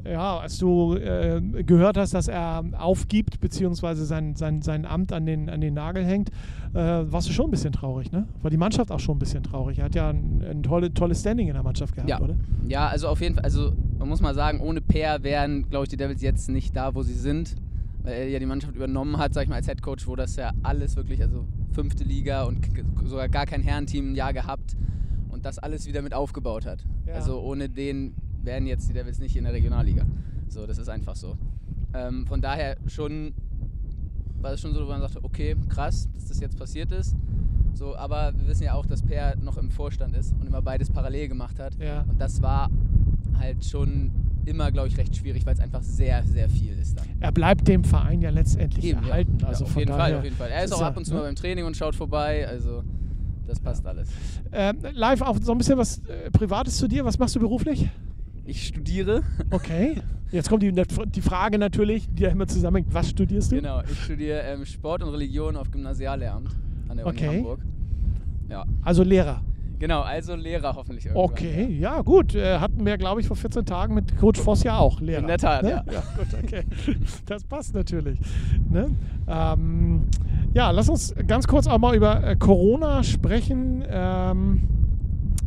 ja, 0.05 0.37
als 0.39 0.57
du 0.57 0.95
äh, 0.95 1.41
gehört 1.63 1.97
hast, 1.97 2.13
dass 2.13 2.29
er 2.29 2.63
aufgibt, 2.77 3.41
beziehungsweise 3.41 4.05
sein, 4.05 4.33
sein, 4.35 4.61
sein 4.61 4.85
Amt 4.85 5.11
an 5.11 5.25
den, 5.25 5.49
an 5.49 5.59
den 5.59 5.73
Nagel 5.73 6.05
hängt, 6.05 6.29
äh, 6.73 6.77
warst 7.11 7.27
du 7.27 7.33
schon 7.33 7.47
ein 7.49 7.51
bisschen 7.51 7.73
traurig, 7.73 8.09
ne? 8.11 8.25
War 8.41 8.49
die 8.49 8.57
Mannschaft 8.57 8.91
auch 8.91 8.99
schon 9.01 9.17
ein 9.17 9.19
bisschen 9.19 9.43
traurig. 9.43 9.79
Er 9.79 9.85
hat 9.85 9.95
ja 9.95 10.09
ein, 10.09 10.41
ein 10.49 10.63
tolle, 10.63 10.93
tolles 10.93 11.19
Standing 11.19 11.47
in 11.49 11.53
der 11.53 11.63
Mannschaft 11.63 11.93
gehabt, 11.95 12.09
Ja. 12.09 12.21
oder? 12.21 12.35
Ja, 12.67 12.87
also 12.87 13.09
auf 13.09 13.19
jeden 13.19 13.35
Fall, 13.35 13.43
also 13.43 13.73
man 13.97 14.07
muss 14.07 14.21
mal 14.21 14.33
sagen, 14.33 14.61
ohne 14.61 14.79
Peer 14.79 15.21
wären, 15.23 15.69
glaube 15.69 15.83
ich, 15.83 15.89
die 15.89 15.97
Devils 15.97 16.21
jetzt 16.21 16.49
nicht 16.49 16.75
da, 16.77 16.95
wo 16.95 17.03
sie 17.03 17.13
sind. 17.13 17.55
Weil 18.03 18.13
er 18.13 18.29
ja 18.29 18.39
die 18.39 18.45
Mannschaft 18.45 18.75
übernommen 18.75 19.17
hat, 19.17 19.33
sag 19.33 19.43
ich 19.43 19.49
mal, 19.49 19.55
als 19.55 19.67
Head 19.67 19.81
Coach, 19.81 20.07
wo 20.07 20.15
das 20.15 20.35
ja 20.35 20.51
alles 20.63 20.95
wirklich, 20.95 21.21
also 21.21 21.45
fünfte 21.73 22.03
Liga 22.03 22.43
und 22.43 22.65
sogar 23.03 23.27
gar 23.29 23.45
kein 23.45 23.61
Herrenteam 23.61 24.11
ein 24.11 24.15
Jahr 24.15 24.33
gehabt 24.33 24.75
und 25.29 25.45
das 25.45 25.59
alles 25.59 25.85
wieder 25.85 26.01
mit 26.01 26.13
aufgebaut 26.13 26.65
hat. 26.65 26.85
Ja. 27.05 27.15
Also 27.15 27.39
ohne 27.41 27.69
den 27.69 28.13
wären 28.41 28.67
jetzt 28.67 28.89
die 28.89 28.93
Devils 28.93 29.19
nicht 29.19 29.35
in 29.35 29.43
der 29.43 29.53
Regionalliga. 29.53 30.05
So, 30.47 30.65
das 30.65 30.77
ist 30.77 30.89
einfach 30.89 31.15
so. 31.15 31.37
Ähm, 31.93 32.25
von 32.27 32.41
daher 32.41 32.77
schon 32.87 33.33
war 34.41 34.53
es 34.53 34.61
schon 34.61 34.73
so, 34.73 34.85
wo 34.85 34.89
man 34.89 35.01
sagte, 35.01 35.23
okay, 35.23 35.55
krass, 35.67 36.07
dass 36.13 36.27
das 36.27 36.39
jetzt 36.39 36.57
passiert 36.57 36.91
ist. 36.91 37.15
So, 37.73 37.95
aber 37.95 38.33
wir 38.37 38.47
wissen 38.47 38.63
ja 38.63 38.73
auch, 38.73 38.85
dass 38.85 39.03
Per 39.03 39.35
noch 39.37 39.57
im 39.57 39.69
Vorstand 39.71 40.15
ist 40.15 40.33
und 40.39 40.47
immer 40.47 40.61
beides 40.61 40.89
parallel 40.89 41.27
gemacht 41.27 41.59
hat. 41.59 41.75
Ja. 41.79 42.01
Und 42.01 42.19
das 42.19 42.41
war 42.41 42.69
halt 43.37 43.63
schon 43.63 44.11
immer, 44.49 44.71
glaube 44.71 44.87
ich, 44.89 44.97
recht 44.97 45.15
schwierig, 45.15 45.45
weil 45.45 45.53
es 45.53 45.59
einfach 45.59 45.81
sehr, 45.81 46.23
sehr 46.25 46.49
viel 46.49 46.77
ist 46.79 46.97
dann. 46.99 47.07
Er 47.19 47.31
bleibt 47.31 47.67
dem 47.67 47.83
Verein 47.83 48.21
ja 48.21 48.29
letztendlich 48.29 48.83
Eben, 48.85 49.01
ja. 49.03 49.07
erhalten. 49.09 49.37
Ja, 49.41 49.47
Also 49.47 49.65
auf 49.65 49.71
von 49.71 49.79
jeden 49.79 49.93
Fall, 49.93 50.15
auf 50.15 50.23
jeden 50.23 50.35
Fall. 50.35 50.49
Er 50.49 50.63
ist 50.65 50.73
auch 50.73 50.81
ab 50.81 50.97
und 50.97 51.05
zu 51.05 51.11
ne? 51.13 51.19
mal 51.19 51.25
beim 51.25 51.35
Training 51.35 51.65
und 51.65 51.77
schaut 51.77 51.95
vorbei, 51.95 52.47
also 52.47 52.83
das 53.47 53.59
passt 53.59 53.85
alles. 53.87 54.09
Ähm, 54.51 54.77
live 54.93 55.21
auch 55.21 55.37
so 55.41 55.51
ein 55.53 55.57
bisschen 55.57 55.77
was 55.77 55.99
äh, 56.07 56.29
Privates 56.31 56.77
zu 56.77 56.87
dir. 56.87 57.05
Was 57.05 57.17
machst 57.17 57.35
du 57.35 57.39
beruflich? 57.39 57.89
Ich 58.45 58.67
studiere, 58.67 59.23
Okay. 59.51 60.01
Jetzt 60.31 60.47
kommt 60.49 60.61
die, 60.61 60.71
die 60.71 61.21
Frage 61.21 61.57
natürlich, 61.57 62.07
die 62.11 62.21
ja 62.23 62.29
immer 62.29 62.45
zusammenhängt. 62.47 62.93
Was 62.93 63.09
studierst 63.09 63.51
du? 63.51 63.55
genau, 63.55 63.81
ich 63.91 63.99
studiere 64.03 64.41
ähm, 64.41 64.63
Sport 64.65 65.01
und 65.01 65.09
Religion 65.09 65.55
auf 65.57 65.71
Gymnasiallehramt 65.71 66.49
an 66.87 66.97
der 66.97 67.07
Okay. 67.07 67.27
Uni 67.29 67.37
Hamburg. 67.37 67.59
Ja, 68.47 68.65
Also 68.83 69.03
Lehrer. 69.03 69.41
Genau, 69.79 70.01
also 70.01 70.35
Lehrer 70.35 70.75
hoffentlich 70.75 71.05
irgendwann. 71.05 71.25
Okay, 71.25 71.65
ja, 71.79 72.01
gut. 72.01 72.35
Äh, 72.35 72.59
hatten 72.59 72.85
wir, 72.85 72.97
glaube 72.97 73.21
ich, 73.21 73.27
vor 73.27 73.37
14 73.37 73.65
Tagen 73.65 73.93
mit 73.95 74.17
Coach 74.17 74.39
Voss 74.39 74.63
ja 74.63 74.77
auch 74.77 75.01
Lehrer. 75.01 75.21
In 75.21 75.27
der 75.27 75.37
Tat, 75.37 75.63
ne? 75.63 75.69
ja. 75.69 75.83
Ja, 75.91 76.03
gut, 76.17 76.27
okay. 76.43 76.63
Das 77.25 77.43
passt 77.43 77.73
natürlich. 77.73 78.19
Ne? 78.69 78.91
Ähm, 79.27 80.03
ja, 80.53 80.71
lass 80.71 80.89
uns 80.89 81.13
ganz 81.27 81.47
kurz 81.47 81.67
auch 81.67 81.77
mal 81.77 81.95
über 81.95 82.23
äh, 82.23 82.35
Corona 82.35 83.03
sprechen. 83.03 83.83
Ähm, 83.89 84.78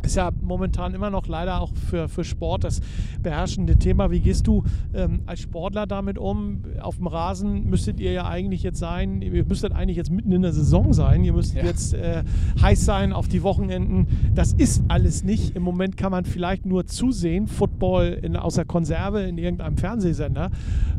ist 0.03 0.15
ja 0.15 0.31
momentan 0.41 0.93
immer 0.93 1.09
noch 1.09 1.27
leider 1.27 1.61
auch 1.61 1.71
für, 1.89 2.07
für 2.09 2.23
Sport 2.23 2.63
das 2.63 2.81
beherrschende 3.21 3.77
Thema. 3.77 4.11
Wie 4.11 4.19
gehst 4.19 4.47
du 4.47 4.63
ähm, 4.93 5.21
als 5.25 5.39
Sportler 5.41 5.87
damit 5.87 6.17
um? 6.17 6.63
Auf 6.81 6.97
dem 6.97 7.07
Rasen 7.07 7.69
müsstet 7.69 7.99
ihr 7.99 8.11
ja 8.11 8.27
eigentlich 8.27 8.63
jetzt 8.63 8.79
sein, 8.79 9.21
ihr 9.21 9.45
müsstet 9.45 9.71
eigentlich 9.71 9.97
jetzt 9.97 10.11
mitten 10.11 10.31
in 10.31 10.41
der 10.41 10.53
Saison 10.53 10.93
sein, 10.93 11.23
ihr 11.23 11.33
müsstet 11.33 11.57
Ja. 11.59 11.65
jetzt 11.65 11.93
äh, 11.93 12.23
heiß 12.61 12.83
sein 12.85 13.13
auf 13.13 13.27
die 13.27 13.43
Wochenenden. 13.43 14.07
Das 14.35 14.53
ist 14.53 14.83
alles 14.89 15.23
nicht. 15.23 15.55
Im 15.55 15.63
Moment 15.63 15.97
kann 15.97 16.11
man 16.11 16.25
vielleicht 16.25 16.65
nur 16.65 16.85
zusehen, 16.85 17.47
Football 17.47 18.19
in, 18.21 18.35
außer 18.35 18.65
Konserve 18.65 19.21
in 19.21 19.37
irgendeinem 19.37 19.77
Fernsehsender. 19.77 20.51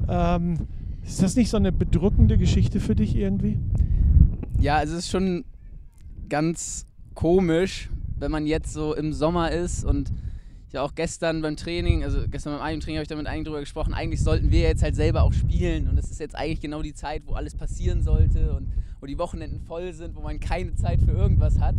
Ähm, 0.08 0.54
ist 1.04 1.22
das 1.22 1.36
nicht 1.36 1.50
so 1.50 1.58
eine 1.58 1.72
bedrückende 1.72 2.38
Geschichte 2.38 2.80
für 2.80 2.94
dich 2.94 3.14
irgendwie? 3.16 3.58
Ja, 4.58 4.82
es 4.82 4.90
ist 4.90 5.10
schon 5.10 5.44
ganz 6.30 6.86
komisch, 7.14 7.90
wenn 8.18 8.30
man 8.30 8.46
jetzt 8.46 8.72
so 8.72 8.94
im 8.94 9.12
Sommer 9.12 9.50
ist 9.50 9.84
und 9.84 10.12
ja 10.72 10.82
auch 10.82 10.94
gestern 10.94 11.40
beim 11.40 11.56
Training, 11.56 12.02
also 12.04 12.18
gestern 12.28 12.54
beim 12.54 12.62
eigenen 12.62 12.80
Training 12.80 12.98
habe 12.98 13.04
ich 13.04 13.08
da 13.08 13.16
mit 13.16 13.26
einigen 13.26 13.44
drüber 13.44 13.60
gesprochen, 13.60 13.94
eigentlich 13.94 14.20
sollten 14.20 14.50
wir 14.50 14.60
jetzt 14.60 14.82
halt 14.82 14.96
selber 14.96 15.22
auch 15.22 15.32
spielen 15.32 15.88
und 15.88 15.96
es 15.98 16.10
ist 16.10 16.20
jetzt 16.20 16.34
eigentlich 16.34 16.60
genau 16.60 16.82
die 16.82 16.94
Zeit, 16.94 17.22
wo 17.26 17.34
alles 17.34 17.54
passieren 17.54 18.02
sollte 18.02 18.52
und 18.52 18.68
wo 19.00 19.06
die 19.06 19.18
Wochenenden 19.18 19.60
voll 19.60 19.92
sind, 19.92 20.16
wo 20.16 20.20
man 20.20 20.40
keine 20.40 20.74
Zeit 20.74 21.00
für 21.00 21.12
irgendwas 21.12 21.58
hat. 21.58 21.76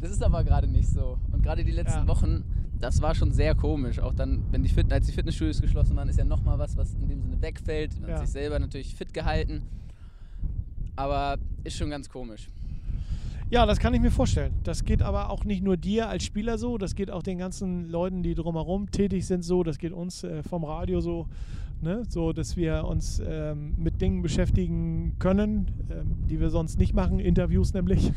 Das 0.00 0.10
ist 0.10 0.22
aber 0.22 0.42
gerade 0.42 0.66
nicht 0.66 0.88
so. 0.88 1.18
Und 1.30 1.42
gerade 1.42 1.64
die 1.64 1.70
letzten 1.70 2.00
ja. 2.00 2.08
Wochen, 2.08 2.42
das 2.80 3.00
war 3.02 3.14
schon 3.14 3.32
sehr 3.32 3.54
komisch. 3.54 4.00
Auch 4.00 4.14
dann, 4.14 4.44
wenn 4.50 4.62
die 4.62 4.68
Fit 4.68 4.92
als 4.92 5.06
die 5.06 5.12
Fitnessstudios 5.12 5.60
geschlossen 5.60 5.94
waren, 5.96 6.08
ist 6.08 6.18
ja 6.18 6.24
nochmal 6.24 6.58
was, 6.58 6.76
was 6.76 6.94
in 6.94 7.08
dem 7.08 7.20
Sinne 7.20 7.40
wegfällt. 7.40 8.00
Man 8.00 8.10
ja. 8.10 8.16
hat 8.16 8.22
sich 8.22 8.32
selber 8.32 8.58
natürlich 8.58 8.94
fit 8.94 9.14
gehalten. 9.14 9.62
Aber 10.96 11.38
ist 11.64 11.76
schon 11.76 11.90
ganz 11.90 12.08
komisch. 12.08 12.48
Ja, 13.52 13.66
das 13.66 13.78
kann 13.80 13.92
ich 13.92 14.00
mir 14.00 14.10
vorstellen. 14.10 14.54
Das 14.62 14.82
geht 14.82 15.02
aber 15.02 15.28
auch 15.28 15.44
nicht 15.44 15.62
nur 15.62 15.76
dir 15.76 16.08
als 16.08 16.24
Spieler 16.24 16.56
so, 16.56 16.78
das 16.78 16.94
geht 16.94 17.10
auch 17.10 17.22
den 17.22 17.36
ganzen 17.36 17.86
Leuten, 17.86 18.22
die 18.22 18.34
drumherum 18.34 18.90
tätig 18.90 19.26
sind, 19.26 19.42
so. 19.42 19.62
Das 19.62 19.76
geht 19.76 19.92
uns 19.92 20.24
äh, 20.24 20.42
vom 20.42 20.64
Radio 20.64 21.02
so, 21.02 21.28
ne? 21.82 22.02
so 22.08 22.32
dass 22.32 22.56
wir 22.56 22.86
uns 22.86 23.20
ähm, 23.22 23.74
mit 23.76 24.00
Dingen 24.00 24.22
beschäftigen 24.22 25.16
können, 25.18 25.70
ähm, 25.90 26.26
die 26.30 26.40
wir 26.40 26.48
sonst 26.48 26.78
nicht 26.78 26.94
machen, 26.94 27.18
Interviews 27.18 27.74
nämlich. 27.74 28.10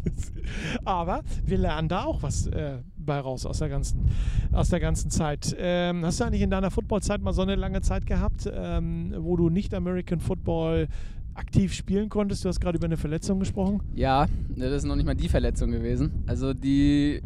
aber 0.86 1.20
wir 1.44 1.58
lernen 1.58 1.90
da 1.90 2.04
auch 2.04 2.22
was 2.22 2.46
äh, 2.46 2.78
bei 2.96 3.20
raus 3.20 3.44
aus 3.44 3.58
der 3.58 3.68
ganzen, 3.68 4.08
aus 4.52 4.70
der 4.70 4.80
ganzen 4.80 5.10
Zeit. 5.10 5.54
Ähm, 5.58 6.02
hast 6.02 6.18
du 6.20 6.24
eigentlich 6.24 6.40
in 6.40 6.50
deiner 6.50 6.70
Footballzeit 6.70 7.20
mal 7.20 7.34
so 7.34 7.42
eine 7.42 7.56
lange 7.56 7.82
Zeit 7.82 8.06
gehabt, 8.06 8.50
ähm, 8.50 9.14
wo 9.18 9.36
du 9.36 9.50
nicht 9.50 9.74
American 9.74 10.20
Football 10.20 10.88
aktiv 11.36 11.72
spielen 11.72 12.08
konntest. 12.08 12.44
Du 12.44 12.48
hast 12.48 12.60
gerade 12.60 12.78
über 12.78 12.86
eine 12.86 12.96
Verletzung 12.96 13.38
gesprochen. 13.38 13.80
Ja, 13.94 14.26
das 14.56 14.72
ist 14.72 14.84
noch 14.84 14.96
nicht 14.96 15.06
mal 15.06 15.14
die 15.14 15.28
Verletzung 15.28 15.70
gewesen. 15.70 16.24
Also 16.26 16.54
die, 16.54 17.22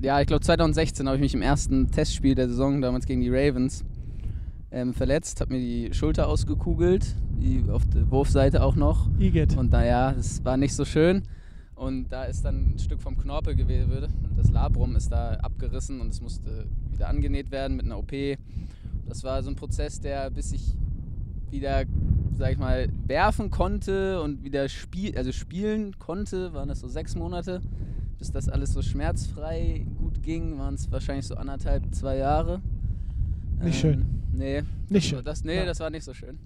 ja, 0.00 0.20
ich 0.20 0.26
glaube 0.26 0.44
2016 0.44 1.06
habe 1.06 1.16
ich 1.16 1.22
mich 1.22 1.34
im 1.34 1.42
ersten 1.42 1.90
Testspiel 1.90 2.34
der 2.34 2.48
Saison, 2.48 2.80
damals 2.80 3.06
gegen 3.06 3.20
die 3.20 3.30
Ravens, 3.30 3.84
ähm, 4.70 4.92
verletzt, 4.92 5.40
habe 5.40 5.54
mir 5.54 5.60
die 5.60 5.94
Schulter 5.94 6.28
ausgekugelt, 6.28 7.14
die 7.40 7.64
auf 7.70 7.86
der 7.86 8.10
Wurfseite 8.10 8.62
auch 8.62 8.76
noch. 8.76 9.08
Igitt. 9.18 9.56
Und 9.56 9.72
naja, 9.72 10.12
das 10.12 10.44
war 10.44 10.56
nicht 10.56 10.74
so 10.74 10.84
schön. 10.84 11.22
Und 11.74 12.12
da 12.12 12.24
ist 12.24 12.44
dann 12.44 12.74
ein 12.74 12.78
Stück 12.78 13.00
vom 13.00 13.16
Knorpelgewebe, 13.16 14.08
das 14.36 14.50
Labrum 14.50 14.94
ist 14.94 15.10
da 15.10 15.34
abgerissen 15.34 16.00
und 16.00 16.12
es 16.12 16.20
musste 16.20 16.66
wieder 16.90 17.08
angenäht 17.08 17.50
werden 17.50 17.76
mit 17.76 17.84
einer 17.84 17.98
OP. 17.98 18.12
Das 19.06 19.24
war 19.24 19.42
so 19.42 19.50
ein 19.50 19.56
Prozess, 19.56 20.00
der 20.00 20.30
bis 20.30 20.52
ich 20.52 20.76
wieder 21.50 21.84
sag 22.36 22.52
ich 22.52 22.58
mal, 22.58 22.88
werfen 23.06 23.50
konnte 23.50 24.20
und 24.22 24.44
wieder 24.44 24.68
spiel 24.68 25.16
also 25.16 25.32
spielen 25.32 25.98
konnte, 25.98 26.52
waren 26.52 26.68
das 26.68 26.80
so 26.80 26.88
sechs 26.88 27.14
Monate. 27.14 27.60
Bis 28.18 28.30
das 28.30 28.48
alles 28.48 28.72
so 28.72 28.80
schmerzfrei 28.80 29.84
gut 29.98 30.22
ging, 30.22 30.58
waren 30.58 30.74
es 30.74 30.90
wahrscheinlich 30.90 31.26
so 31.26 31.34
anderthalb, 31.34 31.94
zwei 31.94 32.16
Jahre. 32.16 32.60
Nicht 33.60 33.82
ähm, 33.84 33.92
schön. 33.92 34.06
Nee. 34.32 34.62
Nicht 34.88 35.08
schön. 35.08 35.24
Das, 35.24 35.44
nee, 35.44 35.56
ja. 35.56 35.64
das 35.64 35.80
war 35.80 35.90
nicht 35.90 36.04
so 36.04 36.14
schön. 36.14 36.38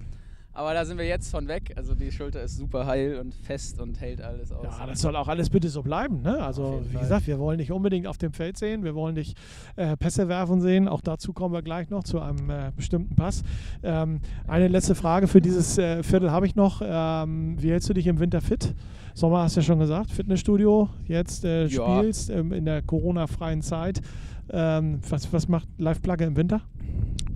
Aber 0.58 0.74
da 0.74 0.84
sind 0.84 0.98
wir 0.98 1.06
jetzt 1.06 1.30
von 1.30 1.46
weg. 1.46 1.72
Also 1.76 1.94
die 1.94 2.10
Schulter 2.10 2.42
ist 2.42 2.56
super 2.56 2.84
heil 2.84 3.20
und 3.20 3.32
fest 3.32 3.80
und 3.80 4.00
hält 4.00 4.20
alles 4.20 4.50
aus. 4.50 4.64
Ja, 4.64 4.86
das 4.88 5.00
soll 5.00 5.14
auch 5.14 5.28
alles 5.28 5.50
bitte 5.50 5.68
so 5.68 5.84
bleiben. 5.84 6.20
Ne? 6.22 6.42
Also 6.42 6.82
wie 6.84 6.94
Fall. 6.94 7.02
gesagt, 7.02 7.26
wir 7.28 7.38
wollen 7.38 7.58
dich 7.58 7.70
unbedingt 7.70 8.08
auf 8.08 8.18
dem 8.18 8.32
Feld 8.32 8.58
sehen. 8.58 8.82
Wir 8.82 8.96
wollen 8.96 9.14
dich 9.14 9.34
äh, 9.76 9.96
Pässe 9.96 10.26
werfen 10.26 10.60
sehen. 10.60 10.88
Auch 10.88 11.00
dazu 11.00 11.32
kommen 11.32 11.54
wir 11.54 11.62
gleich 11.62 11.90
noch 11.90 12.02
zu 12.02 12.20
einem 12.20 12.50
äh, 12.50 12.72
bestimmten 12.74 13.14
Pass. 13.14 13.44
Ähm, 13.84 14.18
eine 14.48 14.66
letzte 14.66 14.96
Frage 14.96 15.28
für 15.28 15.40
dieses 15.40 15.78
äh, 15.78 16.02
Viertel 16.02 16.32
habe 16.32 16.44
ich 16.44 16.56
noch. 16.56 16.82
Ähm, 16.84 17.54
wie 17.62 17.70
hältst 17.70 17.88
du 17.88 17.94
dich 17.94 18.08
im 18.08 18.18
Winter 18.18 18.40
fit? 18.40 18.74
Sommer 19.14 19.42
hast 19.42 19.54
du 19.54 19.60
ja 19.60 19.64
schon 19.64 19.78
gesagt, 19.78 20.10
Fitnessstudio, 20.10 20.88
jetzt 21.06 21.44
äh, 21.44 21.70
spielst 21.70 22.30
ähm, 22.30 22.52
in 22.52 22.64
der 22.64 22.82
Corona-freien 22.82 23.62
Zeit. 23.62 24.00
Ähm, 24.50 24.98
was, 25.08 25.32
was 25.32 25.46
macht 25.46 25.68
Live-Plugge 25.78 26.24
im 26.24 26.34
Winter? 26.34 26.62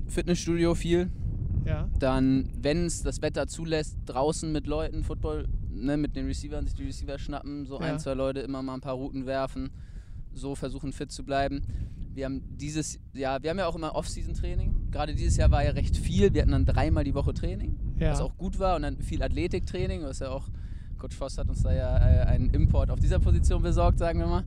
Fitnessstudio 0.08 0.74
viel, 0.74 1.08
ja. 1.64 1.88
Dann, 1.98 2.48
wenn 2.60 2.86
es 2.86 3.02
das 3.02 3.22
Wetter 3.22 3.46
zulässt, 3.46 3.96
draußen 4.06 4.50
mit 4.50 4.66
Leuten 4.66 5.04
Football, 5.04 5.48
ne, 5.70 5.96
mit 5.96 6.16
den 6.16 6.26
Receivern, 6.26 6.66
sich 6.66 6.74
die 6.74 6.84
Receiver 6.84 7.18
schnappen, 7.18 7.66
so 7.66 7.80
ja. 7.80 7.86
ein, 7.86 7.98
zwei 7.98 8.14
Leute 8.14 8.40
immer 8.40 8.62
mal 8.62 8.74
ein 8.74 8.80
paar 8.80 8.94
Routen 8.94 9.26
werfen, 9.26 9.70
so 10.32 10.54
versuchen 10.54 10.92
fit 10.92 11.12
zu 11.12 11.24
bleiben. 11.24 11.62
Wir 12.14 12.26
haben 12.26 12.42
dieses 12.58 12.98
Jahr, 13.14 13.42
wir 13.42 13.50
haben 13.50 13.58
ja 13.58 13.66
auch 13.66 13.74
immer 13.74 13.94
Off-Season-Training. 13.94 14.90
Gerade 14.90 15.14
dieses 15.14 15.36
Jahr 15.36 15.50
war 15.50 15.64
ja 15.64 15.70
recht 15.70 15.96
viel. 15.96 16.34
Wir 16.34 16.42
hatten 16.42 16.52
dann 16.52 16.66
dreimal 16.66 17.04
die 17.04 17.14
Woche 17.14 17.32
Training, 17.32 17.78
ja. 17.98 18.10
was 18.10 18.20
auch 18.20 18.36
gut 18.36 18.58
war. 18.58 18.76
Und 18.76 18.82
dann 18.82 19.00
viel 19.00 19.22
Athletiktraining, 19.22 20.02
was 20.02 20.18
ja 20.18 20.30
auch, 20.30 20.48
Coach 20.98 21.16
Voss 21.16 21.38
hat 21.38 21.48
uns 21.48 21.62
da 21.62 21.72
ja 21.72 21.96
äh, 21.96 22.26
einen 22.26 22.50
Import 22.50 22.90
auf 22.90 23.00
dieser 23.00 23.18
Position 23.18 23.62
besorgt, 23.62 23.98
sagen 23.98 24.18
wir 24.18 24.26
mal. 24.26 24.44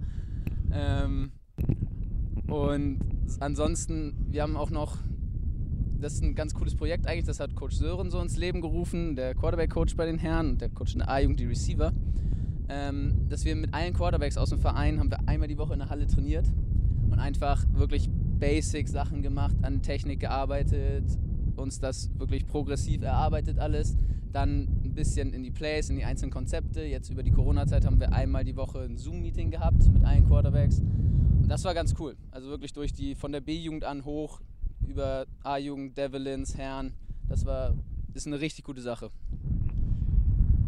Ähm, 0.72 1.32
und 2.48 3.00
ansonsten, 3.40 4.14
wir 4.30 4.44
haben 4.44 4.56
auch 4.56 4.70
noch 4.70 4.98
das 6.06 6.14
ist 6.14 6.24
ein 6.24 6.36
ganz 6.36 6.54
cooles 6.54 6.76
Projekt 6.76 7.08
eigentlich. 7.08 7.26
Das 7.26 7.40
hat 7.40 7.56
Coach 7.56 7.78
Sören 7.78 8.12
so 8.12 8.22
ins 8.22 8.38
Leben 8.38 8.62
gerufen, 8.62 9.16
der 9.16 9.34
Quarterback-Coach 9.34 9.96
bei 9.96 10.06
den 10.06 10.20
Herren 10.20 10.52
und 10.52 10.62
der 10.62 10.70
Coach 10.70 10.94
in 10.94 11.00
der 11.00 11.10
A-Jugend, 11.10 11.40
die 11.40 11.46
Receiver. 11.46 11.92
Ähm, 12.70 13.26
dass 13.28 13.44
wir 13.44 13.56
mit 13.56 13.74
allen 13.74 13.92
Quarterbacks 13.92 14.38
aus 14.38 14.52
dem 14.52 14.60
Verein 14.60 15.00
haben 15.00 15.10
wir 15.10 15.28
einmal 15.28 15.48
die 15.48 15.58
Woche 15.58 15.74
in 15.74 15.80
der 15.80 15.90
Halle 15.90 16.06
trainiert 16.06 16.46
und 17.10 17.18
einfach 17.18 17.66
wirklich 17.74 18.08
Basic-Sachen 18.40 19.24
gemacht, 19.24 19.56
an 19.64 19.82
Technik 19.82 20.20
gearbeitet, 20.20 21.06
uns 21.56 21.80
das 21.80 22.12
wirklich 22.20 22.46
progressiv 22.46 23.02
erarbeitet 23.02 23.58
alles. 23.58 23.98
Dann 24.32 24.68
ein 24.84 24.94
bisschen 24.94 25.34
in 25.34 25.42
die 25.42 25.52
Plays, 25.52 25.90
in 25.90 25.96
die 25.96 26.06
einzelnen 26.06 26.32
Konzepte. 26.32 26.84
Jetzt 26.84 27.10
über 27.10 27.24
die 27.24 27.32
Corona-Zeit 27.32 27.84
haben 27.84 28.00
wir 28.00 28.14
einmal 28.14 28.44
die 28.44 28.56
Woche 28.56 28.82
ein 28.82 28.98
Zoom-Meeting 28.98 29.50
gehabt 29.50 29.92
mit 29.92 30.04
allen 30.04 30.28
Quarterbacks. 30.28 30.82
Und 30.82 31.48
das 31.48 31.64
war 31.64 31.74
ganz 31.74 31.96
cool. 32.00 32.16
Also 32.30 32.50
wirklich 32.50 32.74
durch 32.74 32.94
die 32.94 33.16
von 33.16 33.32
der 33.32 33.42
B-Jugend 33.42 33.86
an 33.86 34.06
hoch 34.06 34.42
über 34.88 35.26
A-Jugend, 35.44 35.98
Devilins, 35.98 36.58
Herren. 36.58 36.94
Das 37.28 37.46
war, 37.46 37.74
ist 38.14 38.28
eine 38.28 38.40
richtig 38.40 38.66
gute 38.66 38.82
Sache. 38.82 39.10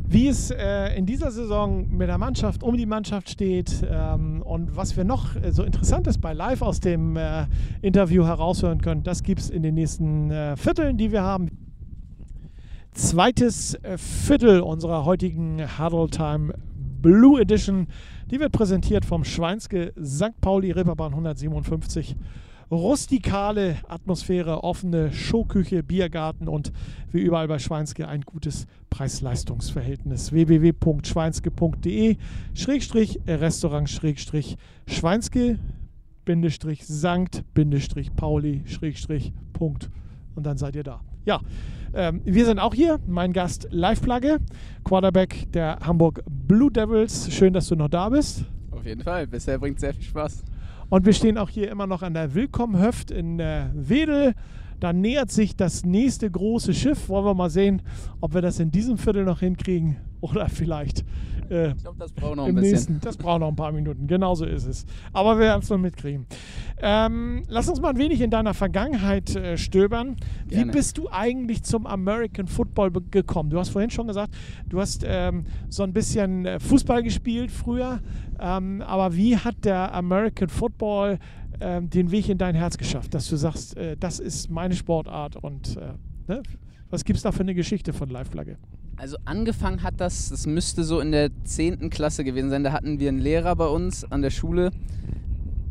Wie 0.10 0.30
es 0.30 0.52
äh, 0.52 0.96
in 0.98 1.06
dieser 1.06 1.32
Saison 1.32 1.86
mit 1.90 2.08
der 2.08 2.18
Mannschaft 2.18 2.64
um 2.64 2.78
die 2.78 2.86
Mannschaft 2.86 3.30
steht 3.30 3.86
ähm, 3.90 4.42
und 4.42 4.78
was 4.78 4.96
wir 4.96 5.04
noch 5.04 5.36
äh, 5.36 5.52
so 5.52 5.64
Interessantes 5.64 6.18
bei 6.18 6.32
Live 6.32 6.62
aus 6.62 6.80
dem 6.80 7.18
äh, 7.18 7.46
Interview 7.82 8.24
heraushören 8.24 8.80
können, 8.80 9.04
das 9.04 9.22
gibt 9.22 9.42
es 9.42 9.50
in 9.50 9.64
den 9.64 9.76
nächsten 9.76 10.32
äh, 10.32 10.56
Vierteln, 10.56 10.98
die 10.98 11.12
wir 11.12 11.24
haben. 11.24 11.50
Zweites 12.94 13.76
äh, 13.84 13.98
Viertel 13.98 14.62
unserer 14.62 15.04
heutigen 15.04 15.62
Huddle 15.78 16.10
Time 16.10 16.54
Blue 17.02 17.42
Edition. 17.42 17.88
Die 18.32 18.40
wird 18.40 18.54
präsentiert 18.54 19.04
vom 19.04 19.26
Schweinske 19.26 19.94
St. 20.02 20.40
Pauli 20.40 20.72
Reeperbahn 20.72 21.12
157 21.12 22.16
rustikale 22.72 23.78
Atmosphäre, 23.88 24.64
offene 24.64 25.12
Showküche, 25.12 25.84
Biergarten 25.84 26.48
und 26.48 26.72
wie 27.12 27.22
überall 27.22 27.48
bei 27.48 27.60
Schweinske 27.60 28.08
ein 28.08 28.22
gutes 28.22 28.68
Preis-Leistungs-Verhältnis. 28.90 30.32
www.schweinske.de 30.32 32.18
Schrägstrich 32.54 33.20
Restaurant 33.28 33.90
Schrägstrich 33.90 34.58
Schweinske 34.88 35.60
Bindestrich 36.26 36.86
Sankt 36.86 37.44
Bindestrich 37.54 38.14
Pauli 38.16 38.64
Schrägstrich 38.66 39.34
Punkt 39.54 39.90
und 40.36 40.46
dann 40.46 40.58
seid 40.58 40.76
ihr 40.76 40.84
da. 40.84 41.02
Ja, 41.26 41.42
ähm, 41.94 42.22
wir 42.24 42.46
sind 42.46 42.60
auch 42.60 42.74
hier. 42.74 43.00
Mein 43.08 43.34
Gast 43.34 43.68
Live-Plugge, 43.72 44.40
Quarterback 44.84 45.52
der 45.52 45.80
Hamburg 45.82 46.22
Blue 46.30 46.72
Devils. 46.72 47.32
Schön, 47.34 47.54
dass 47.54 47.68
du 47.68 47.76
noch 47.76 47.90
da 47.90 48.10
bist. 48.10 48.46
Auf 48.72 48.86
jeden 48.86 49.02
Fall. 49.02 49.28
Bisher 49.28 49.58
bringt 49.58 49.80
sehr 49.80 49.94
viel 49.94 50.04
Spaß. 50.04 50.44
Und 50.90 51.06
wir 51.06 51.12
stehen 51.12 51.38
auch 51.38 51.50
hier 51.50 51.70
immer 51.70 51.86
noch 51.86 52.02
an 52.02 52.14
der 52.14 52.34
Willkommenhöft 52.34 53.12
in 53.12 53.42
äh, 53.42 53.66
Wedel. 53.74 54.36
Da 54.80 54.94
nähert 54.94 55.32
sich 55.32 55.58
das 55.58 55.84
nächste 55.84 56.32
große 56.32 56.74
Schiff. 56.74 57.10
Wollen 57.10 57.26
wir 57.26 57.34
mal 57.34 57.50
sehen, 57.50 57.82
ob 58.22 58.34
wir 58.34 58.42
das 58.42 58.60
in 58.60 58.72
diesem 58.72 58.98
Viertel 58.98 59.26
noch 59.26 59.42
hinkriegen 59.42 59.98
oder 60.22 60.48
vielleicht 60.48 61.04
äh, 61.50 61.72
ich 61.72 61.78
glaube, 61.78 61.98
das 62.00 62.12
braucht 62.12 62.36
noch 62.36 62.46
ein 62.46 62.56
bisschen. 62.56 62.72
Nächsten, 62.72 63.00
das 63.00 63.18
braucht 63.18 63.40
noch 63.40 63.50
ein 63.50 63.56
paar 63.56 63.72
Minuten. 63.72 64.08
Genauso 64.08 64.46
ist 64.46 64.66
es. 64.66 64.86
Aber 65.14 65.36
wir 65.36 65.46
werden 65.46 65.62
es 65.62 65.70
noch 65.70 65.78
mitkriegen. 65.78 66.26
Ähm, 66.80 67.44
lass 67.48 67.70
uns 67.70 67.82
mal 67.82 67.90
ein 67.90 67.98
wenig 67.98 68.22
in 68.22 68.30
deiner 68.30 68.54
Vergangenheit 68.54 69.36
äh, 69.36 69.58
stöbern. 69.58 70.18
Wie 70.48 70.66
bist 70.66 70.98
du 70.98 71.10
eigentlich 71.10 71.64
zum 71.64 71.88
American 71.88 72.48
Football 72.48 72.92
gekommen? 73.12 73.50
Du 73.50 73.60
hast 73.60 73.70
vorhin 73.70 73.90
schon 73.90 74.08
gesagt, 74.08 74.36
du 74.68 74.80
hast 74.80 75.04
ähm, 75.06 75.46
so 75.70 75.84
ein 75.84 75.94
bisschen 75.94 76.46
äh, 76.46 76.60
Fußball 76.60 77.04
gespielt 77.04 77.52
früher. 77.52 78.00
Ähm, 78.40 78.82
aber 78.82 79.16
wie 79.16 79.36
hat 79.38 79.66
der 79.66 79.94
American 79.94 80.50
Football 80.50 81.20
ähm, 81.60 81.90
den 81.90 82.12
Weg 82.12 82.30
in 82.30 82.38
dein 82.38 82.56
Herz 82.56 82.78
geschafft, 82.78 83.14
dass 83.14 83.28
du 83.30 83.36
sagst, 83.36 83.76
äh, 83.78 83.98
das 83.98 84.20
ist 84.20 84.50
meine 84.50 84.76
Sportart 84.76 85.36
und 85.38 85.78
äh, 85.78 85.94
ne? 86.32 86.44
was 86.90 87.04
gibt 87.04 87.18
es 87.18 87.24
da 87.24 87.32
für 87.32 87.42
eine 87.42 87.56
Geschichte 87.56 87.94
von 87.94 88.10
Live-Flagge? 88.10 88.58
Also 88.98 89.18
angefangen 89.26 89.84
hat 89.84 89.96
das, 90.02 90.30
das 90.30 90.48
müsste 90.48 90.84
so 90.84 91.00
in 91.00 91.12
der 91.12 91.30
10. 91.44 91.90
Klasse 91.92 92.24
gewesen 92.24 92.50
sein. 92.50 92.64
Da 92.64 92.72
hatten 92.72 93.00
wir 93.00 93.10
einen 93.10 93.20
Lehrer 93.20 93.56
bei 93.56 93.68
uns 93.68 94.04
an 94.12 94.24
der 94.24 94.32
Schule, 94.32 94.72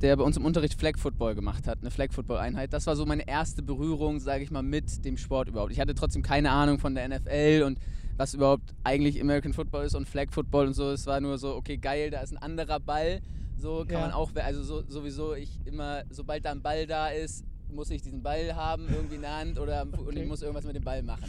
der 0.01 0.17
bei 0.17 0.23
uns 0.23 0.37
im 0.37 0.45
Unterricht 0.45 0.79
Flag 0.79 0.97
Football 0.97 1.35
gemacht 1.35 1.67
hat, 1.67 1.79
eine 1.81 1.91
Flag 1.91 2.13
Football 2.13 2.39
Einheit. 2.39 2.73
Das 2.73 2.87
war 2.87 2.95
so 2.95 3.05
meine 3.05 3.27
erste 3.27 3.63
Berührung, 3.63 4.21
sage 4.21 4.45
ich 4.45 4.51
mal, 4.53 4.63
mit 4.63 5.05
dem 5.05 5.17
Sport 5.17 5.49
überhaupt. 5.49 5.73
Ich 5.73 5.81
hatte 5.81 5.95
trotzdem 5.95 6.23
keine 6.23 6.51
Ahnung 6.51 6.79
von 6.79 6.95
der 6.95 7.09
NFL 7.09 7.65
und 7.67 7.79
was 8.17 8.33
überhaupt 8.33 8.75
eigentlich 8.85 9.21
American 9.21 9.53
Football 9.53 9.87
ist 9.87 9.95
und 9.97 10.09
Flag 10.09 10.27
Football 10.31 10.69
und 10.69 10.75
so. 10.75 10.91
Es 10.93 11.07
war 11.07 11.21
nur 11.21 11.37
so, 11.39 11.55
okay, 11.57 11.79
geil, 11.79 12.11
da 12.11 12.21
ist 12.21 12.33
ein 12.33 12.39
anderer 12.39 12.79
Ball. 12.79 13.21
So 13.59 13.81
kann 13.81 13.91
Ja. 13.95 14.01
man 14.03 14.13
auch, 14.13 14.31
also 14.37 14.63
so, 14.63 14.83
sowieso 14.87 15.35
ich 15.35 15.51
immer, 15.65 16.05
sobald 16.11 16.45
da 16.45 16.53
ein 16.53 16.63
Ball 16.63 16.87
da 16.87 17.09
ist, 17.09 17.45
muss 17.73 17.91
ich 17.91 18.03
diesen 18.03 18.23
Ball 18.23 18.55
haben, 18.55 18.85
irgendwie 18.89 19.17
in 19.17 19.23
der 19.23 19.37
Hand 19.37 19.59
oder 19.59 19.85
Fu- 19.93 20.03
und 20.03 20.09
Okay. 20.09 20.23
ich 20.23 20.29
muss 20.29 20.43
irgendwas 20.43 20.65
mit 20.65 20.77
dem 20.77 20.85
Ball 20.85 21.03
machen. 21.03 21.25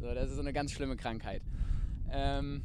So, 0.00 0.14
das 0.14 0.30
ist 0.30 0.36
so 0.36 0.40
eine 0.40 0.52
ganz 0.52 0.70
schlimme 0.70 0.96
Krankheit. 0.96 1.42
Ähm, 2.10 2.62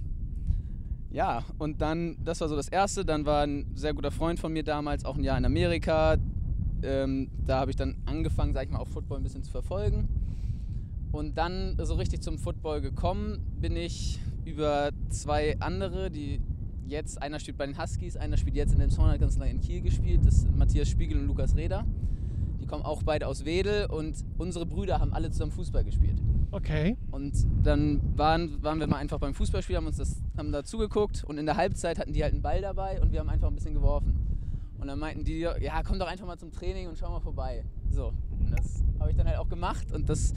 ja, 1.10 1.44
und 1.58 1.82
dann, 1.82 2.18
das 2.24 2.42
war 2.42 2.48
so 2.48 2.56
das 2.56 2.70
Erste. 2.70 3.06
Dann 3.06 3.26
war 3.26 3.44
ein 3.44 3.72
sehr 3.76 3.94
guter 3.94 4.12
Freund 4.12 4.40
von 4.40 4.54
mir 4.54 4.64
damals, 4.64 5.06
auch 5.06 5.18
ein 5.18 5.24
Jahr 5.24 5.38
in 5.38 5.46
Amerika. 5.46 6.18
Ähm, 6.84 7.30
da 7.46 7.60
habe 7.60 7.72
ich 7.72 7.78
dann 7.78 7.96
angefangen, 8.06 8.54
sag 8.54 8.66
ich 8.66 8.72
mal, 8.72 8.80
auch 8.80 8.88
Football 8.88 9.18
ein 9.18 9.24
bisschen 9.24 9.44
zu 9.44 9.52
verfolgen. 9.52 10.10
Und 11.12 11.38
dann 11.38 11.78
so 11.82 11.96
richtig 11.96 12.22
zum 12.22 12.38
Football 12.38 12.82
gekommen 12.82 13.40
bin 13.60 13.76
ich 13.76 14.20
über 14.46 14.90
zwei 15.10 15.60
andere, 15.60 16.10
die 16.10 16.42
jetzt, 16.88 17.22
einer 17.22 17.40
spielt 17.40 17.58
bei 17.58 17.66
den 17.66 17.78
Huskies, 17.80 18.18
einer 18.18 18.38
spielt 18.38 18.56
jetzt 18.56 18.74
in 18.74 18.80
dem 18.80 18.90
lange 18.90 19.52
in 19.52 19.62
Kiel 19.62 19.82
gespielt. 19.82 20.22
Das 20.26 20.42
sind 20.42 20.58
Matthias 20.58 20.90
Spiegel 20.90 21.20
und 21.20 21.28
Lukas 21.28 21.56
Reda. 21.56 21.86
Kommen 22.74 22.86
auch 22.86 23.04
beide 23.04 23.28
aus 23.28 23.46
Wedel 23.46 23.86
und 23.86 24.16
unsere 24.40 24.66
Brüder 24.66 25.00
haben 25.00 25.14
alle 25.14 25.30
zusammen 25.30 25.52
Fußball 25.52 25.84
gespielt. 25.84 26.20
Okay. 26.50 26.98
Und 27.12 27.36
dann 27.62 28.02
waren, 28.18 28.64
waren 28.64 28.80
wir 28.80 28.88
mal 28.88 28.96
einfach 28.98 29.20
beim 29.20 29.36
Fußballspiel, 29.36 29.76
haben 29.76 29.86
uns 29.86 29.98
das, 29.98 30.24
haben 30.36 30.52
da 30.52 30.64
zugeguckt 30.64 31.24
und 31.24 31.38
in 31.38 31.46
der 31.46 31.56
Halbzeit 31.56 32.00
hatten 32.00 32.14
die 32.14 32.24
halt 32.24 32.34
einen 32.34 32.42
Ball 32.42 32.62
dabei 32.62 33.00
und 33.00 33.12
wir 33.12 33.20
haben 33.20 33.30
einfach 33.30 33.48
ein 33.48 33.54
bisschen 33.54 33.76
geworfen. 33.76 34.16
Und 34.80 34.88
dann 34.88 34.98
meinten 34.98 35.24
die, 35.24 35.38
ja, 35.42 35.84
komm 35.84 36.00
doch 36.00 36.08
einfach 36.08 36.26
mal 36.26 36.40
zum 36.40 36.52
Training 36.52 36.88
und 36.88 36.98
schau 36.98 37.12
mal 37.12 37.20
vorbei. 37.20 37.64
So, 37.92 38.08
und 38.40 38.50
das 38.50 38.84
habe 39.00 39.12
ich 39.12 39.18
dann 39.18 39.28
halt 39.28 39.38
auch 39.38 39.50
gemacht 39.50 39.92
und 39.94 40.10
das 40.10 40.34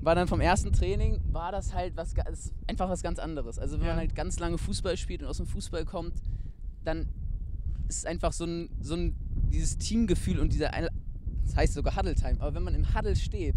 war 0.00 0.16
dann 0.16 0.26
vom 0.26 0.40
ersten 0.40 0.72
Training, 0.72 1.20
war 1.30 1.52
das 1.52 1.72
halt 1.72 1.96
was, 1.96 2.14
ist 2.32 2.52
einfach 2.66 2.88
was 2.88 3.04
ganz 3.04 3.20
anderes. 3.20 3.60
Also 3.60 3.76
wenn 3.78 3.86
Ja. 3.86 3.92
man 3.92 3.98
halt 4.00 4.16
ganz 4.16 4.40
lange 4.40 4.58
Fußball 4.58 4.96
spielt 4.96 5.22
und 5.22 5.28
aus 5.28 5.36
dem 5.36 5.46
Fußball 5.46 5.84
kommt, 5.84 6.14
dann 6.82 7.06
ist 7.86 7.98
es 7.98 8.04
einfach 8.06 8.32
so 8.32 8.44
ein, 8.44 8.70
so 8.80 8.94
ein 8.94 9.14
dieses 9.52 9.78
Teamgefühl 9.78 10.40
und 10.40 10.52
dieser, 10.52 10.70
das 11.50 11.56
heißt 11.56 11.74
sogar 11.74 11.96
Huddle 11.96 12.14
Time, 12.14 12.36
aber 12.38 12.54
wenn 12.54 12.62
man 12.62 12.74
im 12.74 12.94
Huddle 12.94 13.16
steht, 13.16 13.54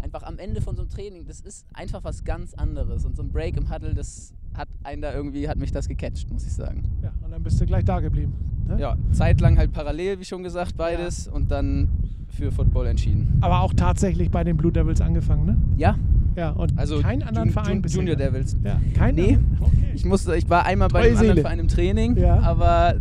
einfach 0.00 0.22
am 0.22 0.38
Ende 0.38 0.60
von 0.60 0.74
so 0.76 0.82
einem 0.82 0.90
Training, 0.90 1.24
das 1.26 1.40
ist 1.40 1.66
einfach 1.74 2.02
was 2.04 2.24
ganz 2.24 2.54
anderes. 2.54 3.04
Und 3.04 3.16
so 3.16 3.22
ein 3.22 3.30
Break 3.30 3.56
im 3.56 3.70
Huddle, 3.72 3.94
das 3.94 4.32
hat 4.54 4.68
einen 4.82 5.00
da 5.02 5.12
irgendwie, 5.14 5.48
hat 5.48 5.58
mich 5.58 5.72
das 5.72 5.88
gecatcht, 5.88 6.30
muss 6.32 6.44
ich 6.44 6.52
sagen. 6.52 6.82
Ja, 7.02 7.12
und 7.24 7.30
dann 7.30 7.42
bist 7.42 7.60
du 7.60 7.66
gleich 7.66 7.84
da 7.84 8.00
geblieben. 8.00 8.32
Ne? 8.68 8.78
Ja, 8.80 8.96
zeitlang 9.12 9.58
halt 9.58 9.72
parallel, 9.72 10.20
wie 10.20 10.24
schon 10.24 10.42
gesagt, 10.42 10.76
beides 10.76 11.26
und 11.28 11.50
dann 11.50 11.88
für 12.28 12.50
Football 12.50 12.86
entschieden. 12.86 13.38
Aber 13.42 13.60
auch 13.60 13.74
tatsächlich 13.74 14.30
bei 14.30 14.42
den 14.44 14.56
Blue 14.56 14.72
Devils 14.72 15.00
angefangen, 15.00 15.44
ne? 15.46 15.56
Ja, 15.76 15.96
Ja, 16.34 16.50
und 16.50 16.78
also 16.78 17.00
keinen 17.00 17.22
anderen 17.22 17.48
Jun- 17.48 17.52
Verein 17.52 17.72
Jun- 17.76 17.82
bisher. 17.82 17.98
Junior 18.00 18.16
Devils. 18.16 18.56
Ja, 18.64 18.80
kein 18.94 19.14
Nee. 19.14 19.38
Okay. 19.60 19.70
Ich 19.94 20.04
musste, 20.06 20.34
ich 20.34 20.48
war 20.48 20.64
einmal 20.64 20.88
bei 20.88 21.00
Treue 21.02 21.10
einem 21.10 21.18
anderen. 21.20 21.40
Verein 21.42 21.58
im 21.58 21.68
Training, 21.68 22.16
Ja. 22.16 22.38
aber 22.40 22.94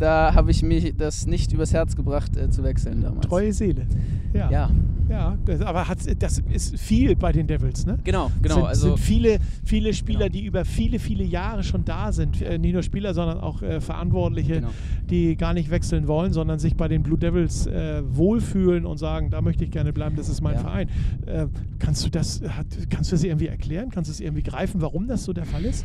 da 0.00 0.34
habe 0.34 0.50
ich 0.50 0.62
mir 0.62 0.92
das 0.92 1.26
nicht 1.26 1.52
übers 1.52 1.72
Herz 1.72 1.94
gebracht 1.94 2.36
äh, 2.36 2.50
zu 2.50 2.64
wechseln 2.64 3.00
damals. 3.02 3.26
Treue 3.28 3.52
Seele. 3.52 3.86
Ja. 4.32 4.50
Ja, 4.50 4.70
Ja, 5.08 5.36
das, 5.44 5.60
aber 5.60 5.84
das 6.18 6.38
ist 6.52 6.78
viel 6.78 7.16
bei 7.16 7.32
den 7.32 7.46
Devils, 7.48 7.84
ne? 7.84 7.98
genau, 8.04 8.30
genau. 8.42 8.54
sind, 8.56 8.64
also 8.66 8.88
sind 8.90 9.00
viele, 9.00 9.38
viele 9.64 9.92
Spieler, 9.92 10.26
Genau. 10.28 10.32
die 10.32 10.44
über 10.46 10.64
viele, 10.64 10.98
viele 11.00 11.24
Jahre 11.24 11.62
schon 11.64 11.84
da 11.84 12.12
sind. 12.12 12.40
Äh, 12.42 12.58
nicht 12.58 12.72
nur 12.74 12.82
Spieler, 12.84 13.12
sondern 13.12 13.38
auch 13.40 13.60
äh, 13.62 13.80
Verantwortliche, 13.80 14.54
Genau. 14.56 14.68
die 15.10 15.36
gar 15.36 15.52
nicht 15.52 15.70
wechseln 15.70 16.06
wollen, 16.06 16.32
sondern 16.32 16.58
sich 16.60 16.76
bei 16.76 16.86
den 16.88 17.02
Blue 17.02 17.18
Devils 17.18 17.66
äh, 17.66 18.02
wohlfühlen 18.08 18.86
und 18.86 18.98
sagen, 18.98 19.30
da 19.30 19.40
möchte 19.42 19.64
ich 19.64 19.70
gerne 19.72 19.92
bleiben, 19.92 20.14
das 20.16 20.28
ist 20.28 20.40
mein 20.42 20.54
Ja. 20.54 20.60
Verein. 20.60 20.88
Äh, 21.26 21.46
kannst 21.80 22.04
du 22.06 22.08
das, 22.10 22.40
kannst 22.88 23.10
du 23.10 23.16
das 23.16 23.24
irgendwie 23.24 23.48
erklären? 23.48 23.90
Kannst 23.90 24.08
du 24.08 24.12
es 24.12 24.20
irgendwie 24.20 24.42
greifen, 24.44 24.80
warum 24.80 25.08
das 25.08 25.24
so 25.24 25.32
der 25.32 25.44
Fall 25.44 25.64
ist? 25.64 25.84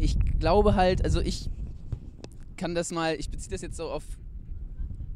ich 0.00 0.16
glaube 0.38 0.76
halt, 0.76 1.02
also 1.04 1.20
ich 1.20 1.50
kann 2.58 2.74
das 2.74 2.92
mal, 2.92 3.14
ich 3.14 3.30
beziehe 3.30 3.50
das 3.50 3.62
jetzt 3.62 3.76
so 3.78 3.84
auf 3.90 4.04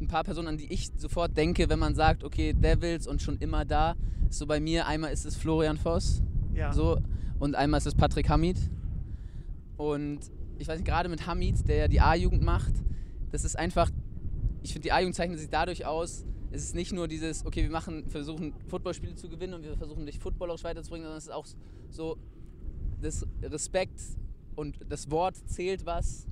ein 0.01 0.09
paar 0.09 0.25
Personen, 0.25 0.49
an 0.49 0.57
die 0.57 0.73
ich 0.73 0.89
sofort 0.97 1.37
denke, 1.37 1.69
wenn 1.69 1.79
man 1.79 1.95
sagt, 1.95 2.25
okay, 2.25 2.55
Devils 2.55 3.07
und 3.07 3.21
schon 3.21 3.37
immer 3.39 3.65
da. 3.67 3.95
Ist 4.31 4.39
so 4.39 4.47
bei 4.47 4.59
mir, 4.61 4.87
einmal 4.87 5.13
ist 5.13 5.27
es 5.27 5.37
Florian 5.37 5.77
Voss, 5.77 6.23
Ja. 6.55 6.73
so, 6.73 6.99
und 7.39 7.55
einmal 7.55 7.79
ist 7.79 7.87
es 7.87 7.95
Patrick 7.95 8.29
Hamid. 8.31 8.57
Und 9.77 10.21
ich 10.59 10.69
weiß 10.69 10.79
nicht, 10.79 10.87
gerade 10.87 11.09
mit 11.09 11.27
Hamid, 11.27 11.69
der 11.69 11.77
ja 11.77 11.89
die 11.89 12.01
A-Jugend 12.01 12.43
macht, 12.43 12.73
das 13.31 13.45
ist 13.45 13.59
einfach, 13.59 13.91
ich 14.63 14.73
finde, 14.73 14.87
die 14.87 14.93
A-Jugend 14.93 15.15
zeichnet 15.17 15.39
sich 15.39 15.49
dadurch 15.51 15.87
aus, 15.87 16.25
es 16.51 16.65
ist 16.65 16.75
nicht 16.75 16.93
nur 16.93 17.09
dieses, 17.09 17.45
okay, 17.47 17.63
wir 17.63 17.71
machen, 17.71 18.05
versuchen 18.11 18.53
Footballspiele 18.69 19.15
zu 19.15 19.29
gewinnen 19.29 19.55
und 19.55 19.63
wir 19.65 19.77
versuchen 19.77 20.05
dich 20.07 20.19
footballerisch 20.19 20.65
weiterzubringen, 20.65 21.05
sondern 21.05 21.19
es 21.19 21.25
ist 21.25 21.33
auch 21.33 21.47
so 21.91 22.19
das 23.01 23.27
Respekt 23.43 24.01
und 24.55 24.79
das 24.89 25.11
Wort 25.11 25.37
zählt 25.49 25.87
was, 25.87 26.27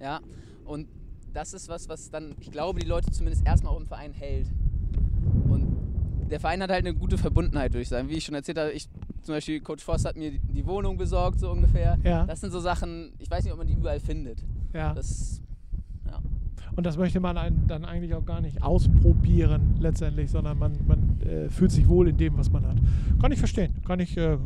ja, 0.00 0.20
und 0.68 0.86
das 1.32 1.52
ist 1.54 1.68
was, 1.68 1.88
was 1.88 2.10
dann, 2.10 2.34
ich 2.40 2.50
glaube, 2.50 2.80
die 2.80 2.86
Leute 2.86 3.10
zumindest 3.10 3.46
erstmal 3.46 3.72
auch 3.74 3.80
im 3.80 3.86
Verein 3.86 4.12
hält. 4.12 4.48
Und 5.48 5.66
der 6.30 6.40
Verein 6.40 6.62
hat 6.62 6.70
halt 6.70 6.86
eine 6.86 6.94
gute 6.94 7.18
Verbundenheit, 7.18 7.72
würde 7.72 7.82
ich 7.82 7.88
sagen. 7.88 8.08
Wie 8.08 8.14
ich 8.14 8.24
schon 8.24 8.34
erzählt 8.34 8.58
habe, 8.58 8.70
ich 8.72 8.88
zum 9.22 9.34
Beispiel, 9.34 9.60
Coach 9.60 9.84
Voss 9.84 10.04
hat 10.04 10.16
mir 10.16 10.32
die- 10.32 10.66
Wohnung 10.66 10.96
besorgt, 10.98 11.40
so 11.40 11.50
ungefähr. 11.50 11.96
Ja. 12.04 12.24
Das 12.26 12.40
sind 12.40 12.50
so 12.50 12.60
Sachen, 12.60 13.12
ich 13.18 13.30
weiß 13.30 13.44
nicht, 13.44 13.52
ob 13.52 13.58
man 13.58 13.66
die 13.66 13.72
überall 13.74 14.00
findet. 14.00 14.44
ja. 14.74 14.92
Das, 14.94 15.40
ja. 16.06 16.18
Und 16.76 16.84
das 16.84 16.96
möchte 16.98 17.20
man 17.20 17.36
dann 17.66 17.84
eigentlich 17.84 18.14
auch 18.14 18.24
gar 18.26 18.40
nicht 18.42 18.62
ausprobieren 18.62 19.76
letztendlich, 19.80 20.30
sondern 20.30 20.58
man, 20.58 20.72
man 20.86 21.20
äh, 21.22 21.48
fühlt 21.48 21.72
sich 21.72 21.88
wohl 21.88 22.08
in 22.08 22.16
dem, 22.18 22.36
was 22.38 22.50
man 22.50 22.66
hat. 22.66 22.76
Kann 23.20 23.32
ich 23.32 23.38
verstehen, 23.38 23.72
kann 23.86 23.98
ich 24.00 24.16
äh, 24.16 24.36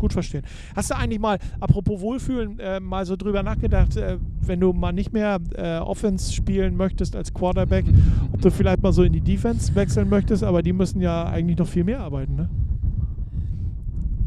gut 0.00 0.12
verstehen. 0.12 0.42
Hast 0.74 0.90
du 0.90 0.96
eigentlich 0.96 1.20
mal, 1.20 1.38
apropos 1.60 2.00
Wohlfühlen, 2.00 2.58
äh, 2.58 2.80
mal 2.80 3.06
so 3.06 3.14
drüber 3.14 3.44
nachgedacht, 3.44 3.96
äh, 3.96 4.18
wenn 4.40 4.58
du 4.58 4.72
mal 4.72 4.92
nicht 4.92 5.12
mehr 5.12 5.38
äh, 5.54 5.78
Offense 5.78 6.32
spielen 6.32 6.76
möchtest 6.76 7.14
als 7.14 7.32
Quarterback, 7.32 7.84
ob 8.32 8.40
du 8.40 8.50
vielleicht 8.50 8.82
mal 8.82 8.92
so 8.92 9.04
in 9.04 9.12
die 9.12 9.20
Defense 9.20 9.72
wechseln 9.74 10.08
möchtest, 10.08 10.42
aber 10.42 10.62
die 10.62 10.72
müssen 10.72 11.00
ja 11.00 11.24
eigentlich 11.24 11.58
noch 11.58 11.68
viel 11.68 11.84
mehr 11.84 12.00
arbeiten, 12.00 12.34
ne? 12.34 12.48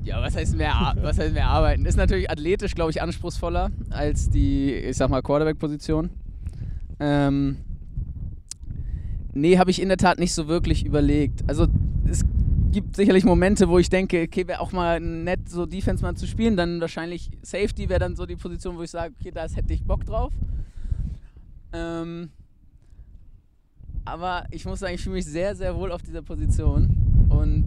Ja, 0.04 0.22
was 0.22 0.36
heißt, 0.36 0.58
mehr, 0.58 0.94
was 1.02 1.18
heißt 1.18 1.34
mehr 1.34 1.48
arbeiten? 1.48 1.86
Ist 1.86 1.96
natürlich 1.96 2.30
athletisch, 2.30 2.76
glaube 2.76 2.92
ich, 2.92 3.02
anspruchsvoller 3.02 3.72
als 3.90 4.30
die, 4.30 4.74
ich 4.74 4.98
sag 4.98 5.10
mal, 5.10 5.22
Quarterback-Position. 5.22 6.10
Ähm, 7.00 7.58
nee, 9.34 9.58
habe 9.58 9.72
ich 9.72 9.82
in 9.82 9.88
der 9.88 9.98
Tat 9.98 10.20
nicht 10.20 10.34
so 10.34 10.50
wirklich 10.50 10.86
überlegt. 10.86 11.44
Also 11.48 11.68
gibt 12.74 12.96
sicherlich 12.96 13.24
Momente, 13.24 13.70
wo 13.70 13.80
ich 13.80 13.90
denke, 13.90 14.24
okay, 14.24 14.48
wäre 14.48 14.60
auch 14.60 14.72
mal 14.74 15.00
nett, 15.00 15.48
so 15.48 15.66
Defense 15.66 16.04
mal 16.04 16.16
zu 16.16 16.28
spielen. 16.28 16.58
Dann 16.58 16.82
wahrscheinlich 16.82 17.30
Safety 17.42 17.88
wäre 17.88 18.00
dann 18.00 18.16
so 18.16 18.26
die 18.26 18.36
Position, 18.36 18.78
wo 18.78 18.82
ich 18.82 18.92
sage, 18.92 19.14
okay, 19.18 19.32
da 19.32 19.48
hätte 19.48 19.74
ich 19.74 19.84
Bock 19.84 20.06
drauf. 20.06 20.34
Ähm, 21.72 22.30
aber 24.06 24.46
ich 24.52 24.66
muss 24.66 24.80
sagen, 24.80 24.96
ich 24.96 25.02
fühle 25.02 25.16
mich 25.16 25.26
sehr, 25.26 25.56
sehr 25.56 25.76
wohl 25.76 25.92
auf 25.92 26.02
dieser 26.02 26.22
Position 26.22 27.28
und 27.30 27.66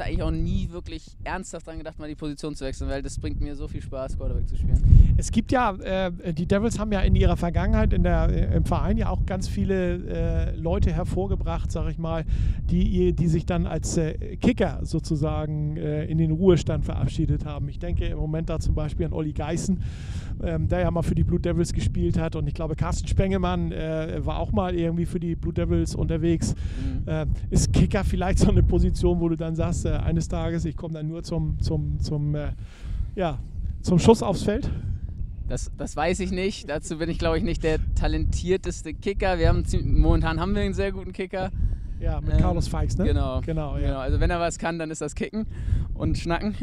da 0.00 0.06
eigentlich 0.06 0.22
auch 0.22 0.30
nie 0.30 0.70
wirklich 0.70 1.04
ernsthaft 1.24 1.66
dran 1.66 1.78
gedacht, 1.78 1.98
mal 1.98 2.08
die 2.08 2.14
Position 2.14 2.54
zu 2.54 2.64
wechseln, 2.64 2.88
weil 2.88 3.02
das 3.02 3.18
bringt 3.18 3.40
mir 3.40 3.54
so 3.54 3.68
viel 3.68 3.82
Spaß, 3.82 4.16
Quarterback 4.16 4.48
zu 4.48 4.56
spielen. 4.56 5.14
Es 5.16 5.30
gibt 5.30 5.52
ja, 5.52 5.72
äh, 5.74 6.32
die 6.32 6.46
Devils 6.46 6.78
haben 6.78 6.92
ja 6.92 7.00
in 7.00 7.14
ihrer 7.14 7.36
Vergangenheit 7.36 7.92
in 7.92 8.02
der, 8.02 8.30
äh, 8.30 8.56
im 8.56 8.64
Verein 8.64 8.96
ja 8.96 9.10
auch 9.10 9.26
ganz 9.26 9.48
viele 9.48 10.52
äh, 10.52 10.56
Leute 10.56 10.92
hervorgebracht, 10.92 11.70
sag 11.70 11.90
ich 11.90 11.98
mal, 11.98 12.24
die, 12.70 13.12
die 13.12 13.28
sich 13.28 13.44
dann 13.44 13.66
als 13.66 13.96
äh, 13.98 14.36
Kicker 14.36 14.80
sozusagen 14.82 15.76
äh, 15.76 16.04
in 16.06 16.18
den 16.18 16.30
Ruhestand 16.30 16.84
verabschiedet 16.84 17.44
haben. 17.44 17.68
Ich 17.68 17.78
denke 17.78 18.06
im 18.06 18.18
Moment 18.18 18.48
da 18.48 18.58
zum 18.58 18.74
Beispiel 18.74 19.06
an 19.06 19.12
Olli 19.12 19.32
Geißen, 19.32 19.82
ähm, 20.42 20.68
der 20.68 20.80
ja 20.80 20.90
mal 20.90 21.02
für 21.02 21.14
die 21.14 21.24
Blue 21.24 21.40
Devils 21.40 21.72
gespielt 21.72 22.18
hat 22.18 22.36
und 22.36 22.46
ich 22.46 22.54
glaube 22.54 22.76
Carsten 22.76 23.06
Spengemann 23.08 23.72
äh, 23.72 24.24
war 24.24 24.38
auch 24.38 24.52
mal 24.52 24.74
irgendwie 24.74 25.06
für 25.06 25.20
die 25.20 25.36
Blue 25.36 25.52
Devils 25.52 25.94
unterwegs. 25.94 26.54
Mhm. 26.54 27.08
Äh, 27.08 27.26
ist 27.50 27.72
Kicker 27.72 28.04
vielleicht 28.04 28.38
so 28.38 28.50
eine 28.50 28.62
Position, 28.62 29.20
wo 29.20 29.28
du 29.28 29.36
dann 29.36 29.54
sagst, 29.54 29.86
äh, 29.86 29.90
eines 29.90 30.28
Tages, 30.28 30.64
ich 30.64 30.76
komme 30.76 30.94
dann 30.94 31.08
nur 31.08 31.22
zum, 31.22 31.60
zum, 31.60 32.00
zum, 32.00 32.34
äh, 32.34 32.52
ja, 33.14 33.38
zum 33.82 33.98
Schuss 33.98 34.22
aufs 34.22 34.42
Feld? 34.42 34.70
Das, 35.48 35.70
das 35.76 35.96
weiß 35.96 36.20
ich 36.20 36.30
nicht. 36.30 36.70
Dazu 36.70 36.98
bin 36.98 37.10
ich, 37.10 37.18
glaube 37.18 37.36
ich, 37.36 37.42
nicht 37.42 37.64
der 37.64 37.78
talentierteste 37.96 38.94
Kicker. 38.94 39.38
Wir 39.38 39.48
haben 39.48 39.64
momentan 39.82 40.38
haben 40.38 40.54
wir 40.54 40.62
einen 40.62 40.74
sehr 40.74 40.92
guten 40.92 41.12
Kicker. 41.12 41.50
Ja, 42.00 42.20
mit 42.20 42.32
Ähm, 42.34 42.40
Carlos 42.40 42.68
Feix, 42.68 42.96
ne? 42.96 43.04
Genau. 43.04 43.40
Genau, 43.42 43.76
ja. 43.76 43.86
genau. 43.86 43.98
Also 43.98 44.20
wenn 44.20 44.30
er 44.30 44.40
was 44.40 44.58
kann, 44.58 44.78
dann 44.78 44.90
ist 44.90 45.00
das 45.00 45.14
Kicken 45.14 45.46
und 45.94 46.16
Schnacken. 46.18 46.54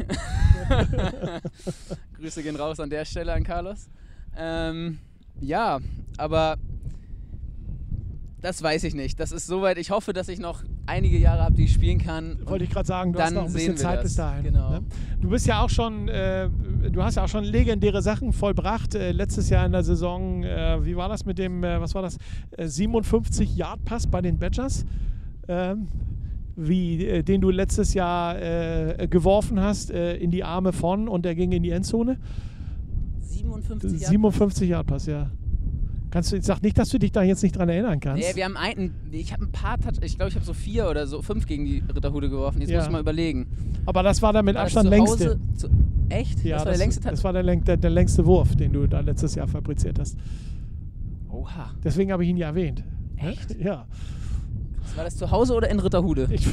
Grüße 2.18 2.42
gehen 2.42 2.56
raus 2.56 2.80
an 2.80 2.90
der 2.90 3.04
Stelle 3.04 3.32
an 3.32 3.44
Carlos. 3.44 3.88
Ähm, 4.36 4.98
ja, 5.40 5.78
aber 6.16 6.56
das 8.40 8.62
weiß 8.62 8.84
ich 8.84 8.94
nicht. 8.94 9.18
Das 9.18 9.32
ist 9.32 9.46
soweit. 9.46 9.78
Ich 9.78 9.90
hoffe, 9.90 10.12
dass 10.12 10.28
ich 10.28 10.38
noch 10.38 10.62
einige 10.86 11.18
Jahre 11.18 11.42
habe, 11.42 11.54
die 11.54 11.64
ich 11.64 11.72
spielen 11.72 11.98
kann. 11.98 12.38
Wollte 12.44 12.64
ich 12.64 12.70
gerade 12.70 12.86
sagen, 12.86 13.12
du 13.12 13.20
hast 13.20 13.34
noch 13.34 13.46
ein 13.46 13.52
bisschen 13.52 13.76
Zeit 13.76 13.98
das. 13.98 14.04
bis 14.04 14.16
dahin. 14.16 14.44
Genau. 14.44 14.70
Ne? 14.70 14.80
Du 15.20 15.28
bist 15.28 15.46
ja 15.46 15.60
auch 15.60 15.70
schon, 15.70 16.08
äh, 16.08 16.48
du 16.90 17.02
hast 17.02 17.16
ja 17.16 17.24
auch 17.24 17.28
schon 17.28 17.44
legendäre 17.44 18.02
Sachen 18.02 18.32
vollbracht. 18.32 18.94
Äh, 18.94 19.12
letztes 19.12 19.50
Jahr 19.50 19.66
in 19.66 19.72
der 19.72 19.82
Saison, 19.82 20.44
äh, 20.44 20.84
wie 20.84 20.96
war 20.96 21.08
das 21.08 21.24
mit 21.24 21.38
dem, 21.38 21.64
äh, 21.64 21.80
was 21.80 21.94
war 21.94 22.02
das, 22.02 22.18
äh, 22.52 22.66
57 22.66 23.56
Yard 23.56 23.84
Pass 23.84 24.06
bei 24.06 24.20
den 24.20 24.38
Badgers? 24.38 24.84
Ähm, 25.48 25.88
wie, 26.56 27.06
äh, 27.06 27.22
den 27.22 27.40
du 27.40 27.50
letztes 27.50 27.94
Jahr 27.94 28.40
äh, 28.40 29.06
geworfen 29.08 29.60
hast 29.60 29.90
äh, 29.90 30.16
in 30.16 30.30
die 30.30 30.44
Arme 30.44 30.72
von 30.72 31.08
und 31.08 31.24
der 31.24 31.34
ging 31.34 31.52
in 31.52 31.62
die 31.62 31.70
Endzone? 31.70 32.18
57 33.20 33.92
Jahre. 34.00 34.10
57 34.10 34.68
Yard 34.68 34.86
Pass, 34.86 35.06
ja. 35.06 35.30
Kannst 36.10 36.32
du, 36.32 36.36
ich 36.36 36.44
sag 36.44 36.62
nicht, 36.62 36.78
dass 36.78 36.88
du 36.88 36.98
dich 36.98 37.12
da 37.12 37.22
jetzt 37.22 37.42
nicht 37.42 37.56
dran 37.56 37.68
erinnern 37.68 38.00
kannst. 38.00 38.22
Nee, 38.26 38.34
wir 38.34 38.44
haben 38.46 38.56
einen, 38.56 38.94
ich 39.12 39.32
habe 39.32 39.44
ein 39.44 39.52
paar, 39.52 39.78
Touch, 39.78 39.98
ich 40.02 40.16
glaube, 40.16 40.30
ich 40.30 40.34
habe 40.36 40.44
so 40.44 40.54
vier 40.54 40.88
oder 40.88 41.06
so 41.06 41.20
fünf 41.20 41.46
gegen 41.46 41.64
die 41.66 41.82
Ritterhude 41.94 42.30
geworfen. 42.30 42.60
Jetzt 42.60 42.70
Ja. 42.70 42.78
muss 42.78 42.86
ich 42.86 42.92
mal 42.92 43.00
überlegen. 43.00 43.46
Aber 43.84 44.02
das 44.02 44.22
war 44.22 44.32
der 44.32 44.42
mit 44.42 44.54
War 44.56 44.64
das 44.64 44.74
Abstand 44.76 44.90
längste. 44.90 45.38
Zu, 45.54 45.68
echt? 46.08 46.42
Ja, 46.44 46.56
das 46.56 46.64
war 46.64 46.72
der 46.72 46.78
längste 46.78 47.00
das 47.10 47.24
war 47.24 47.32
der, 47.34 47.42
der, 47.56 47.76
der 47.76 47.90
längste 47.90 48.24
Wurf, 48.24 48.56
den 48.56 48.72
du 48.72 48.86
da 48.86 49.00
letztes 49.00 49.34
Jahr 49.34 49.46
fabriziert 49.48 49.98
hast. 49.98 50.16
Oha. 51.30 51.70
Deswegen 51.84 52.10
habe 52.10 52.24
ich 52.24 52.30
ihn 52.30 52.38
ja 52.38 52.48
erwähnt. 52.48 52.82
Echt? 53.16 53.56
Ja. 53.60 53.86
War 54.96 55.04
das 55.04 55.16
zu 55.16 55.30
Hause 55.30 55.54
oder 55.54 55.70
in 55.70 55.78
Ritterhude? 55.80 56.28
Ich, 56.30 56.46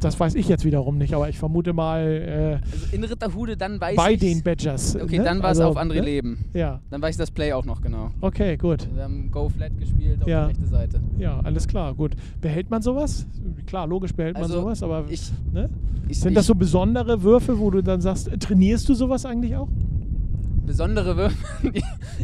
das 0.00 0.18
weiß 0.18 0.34
ich 0.34 0.48
jetzt 0.48 0.64
wiederum 0.64 0.98
nicht, 0.98 1.14
aber 1.14 1.28
ich 1.28 1.38
vermute 1.38 1.72
mal 1.72 2.60
äh, 2.62 2.66
Also 2.72 2.86
in 2.92 3.04
Ritterhude, 3.04 3.56
dann 3.56 3.80
weiß 3.80 3.96
bei 3.96 4.12
ich's. 4.12 4.20
den 4.20 4.42
Badgers. 4.42 4.96
Okay, 4.96 5.18
ne? 5.18 5.24
dann 5.24 5.42
war 5.42 5.52
es 5.52 5.58
Also, 5.58 5.70
auf 5.70 5.76
andere 5.76 6.00
ne? 6.00 6.04
Leben. 6.04 6.44
Ja, 6.54 6.80
Dann 6.90 7.00
weiß 7.02 7.14
ich 7.14 7.18
das 7.18 7.30
Play 7.30 7.52
auch 7.52 7.64
noch 7.64 7.80
genau. 7.80 8.10
okay, 8.20 8.56
gut. 8.56 8.88
Wir 8.94 9.04
haben 9.04 9.30
Go 9.30 9.48
Flat 9.48 9.78
gespielt 9.78 10.22
auf 10.22 10.28
Ja. 10.28 10.46
die 10.46 10.52
rechte 10.52 10.66
Seite. 10.66 11.00
Ja, 11.18 11.40
alles 11.40 11.66
klar, 11.68 11.94
gut. 11.94 12.12
Behält 12.40 12.70
man 12.70 12.82
sowas? 12.82 13.26
Klar, 13.66 13.86
logisch 13.86 14.12
behält 14.14 14.34
man 14.34 14.44
Also, 14.44 14.60
sowas, 14.62 14.82
aber 14.82 15.04
Ich, 15.08 15.30
ne? 15.52 15.68
ich, 16.08 16.20
sind 16.20 16.30
ich, 16.30 16.34
das 16.36 16.46
so 16.46 16.54
besondere 16.54 17.22
Würfe, 17.22 17.58
wo 17.58 17.70
du 17.70 17.82
dann 17.82 18.00
sagst, 18.00 18.30
trainierst 18.40 18.88
du 18.88 18.94
sowas 18.94 19.24
eigentlich 19.26 19.54
auch? 19.56 19.68
besondere 20.66 21.16
Würfe? 21.16 21.36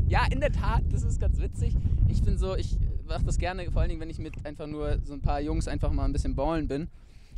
ja, 0.08 0.20
in 0.32 0.40
der 0.40 0.50
Tat, 0.50 0.82
das 0.90 1.04
ist 1.04 1.20
ganz 1.20 1.40
witzig. 1.40 1.76
Ich 2.08 2.22
bin 2.22 2.36
so, 2.38 2.56
ich 2.56 2.76
mache 3.12 3.24
das 3.24 3.38
gerne, 3.38 3.70
vor 3.70 3.80
allen 3.82 3.88
Dingen, 3.90 4.00
wenn 4.00 4.10
ich 4.10 4.18
mit 4.18 4.34
einfach 4.44 4.66
nur 4.66 4.98
so 5.04 5.12
ein 5.14 5.20
paar 5.20 5.40
Jungs 5.40 5.68
einfach 5.68 5.92
mal 5.92 6.04
ein 6.04 6.12
bisschen 6.12 6.34
ballen 6.34 6.68
bin, 6.68 6.88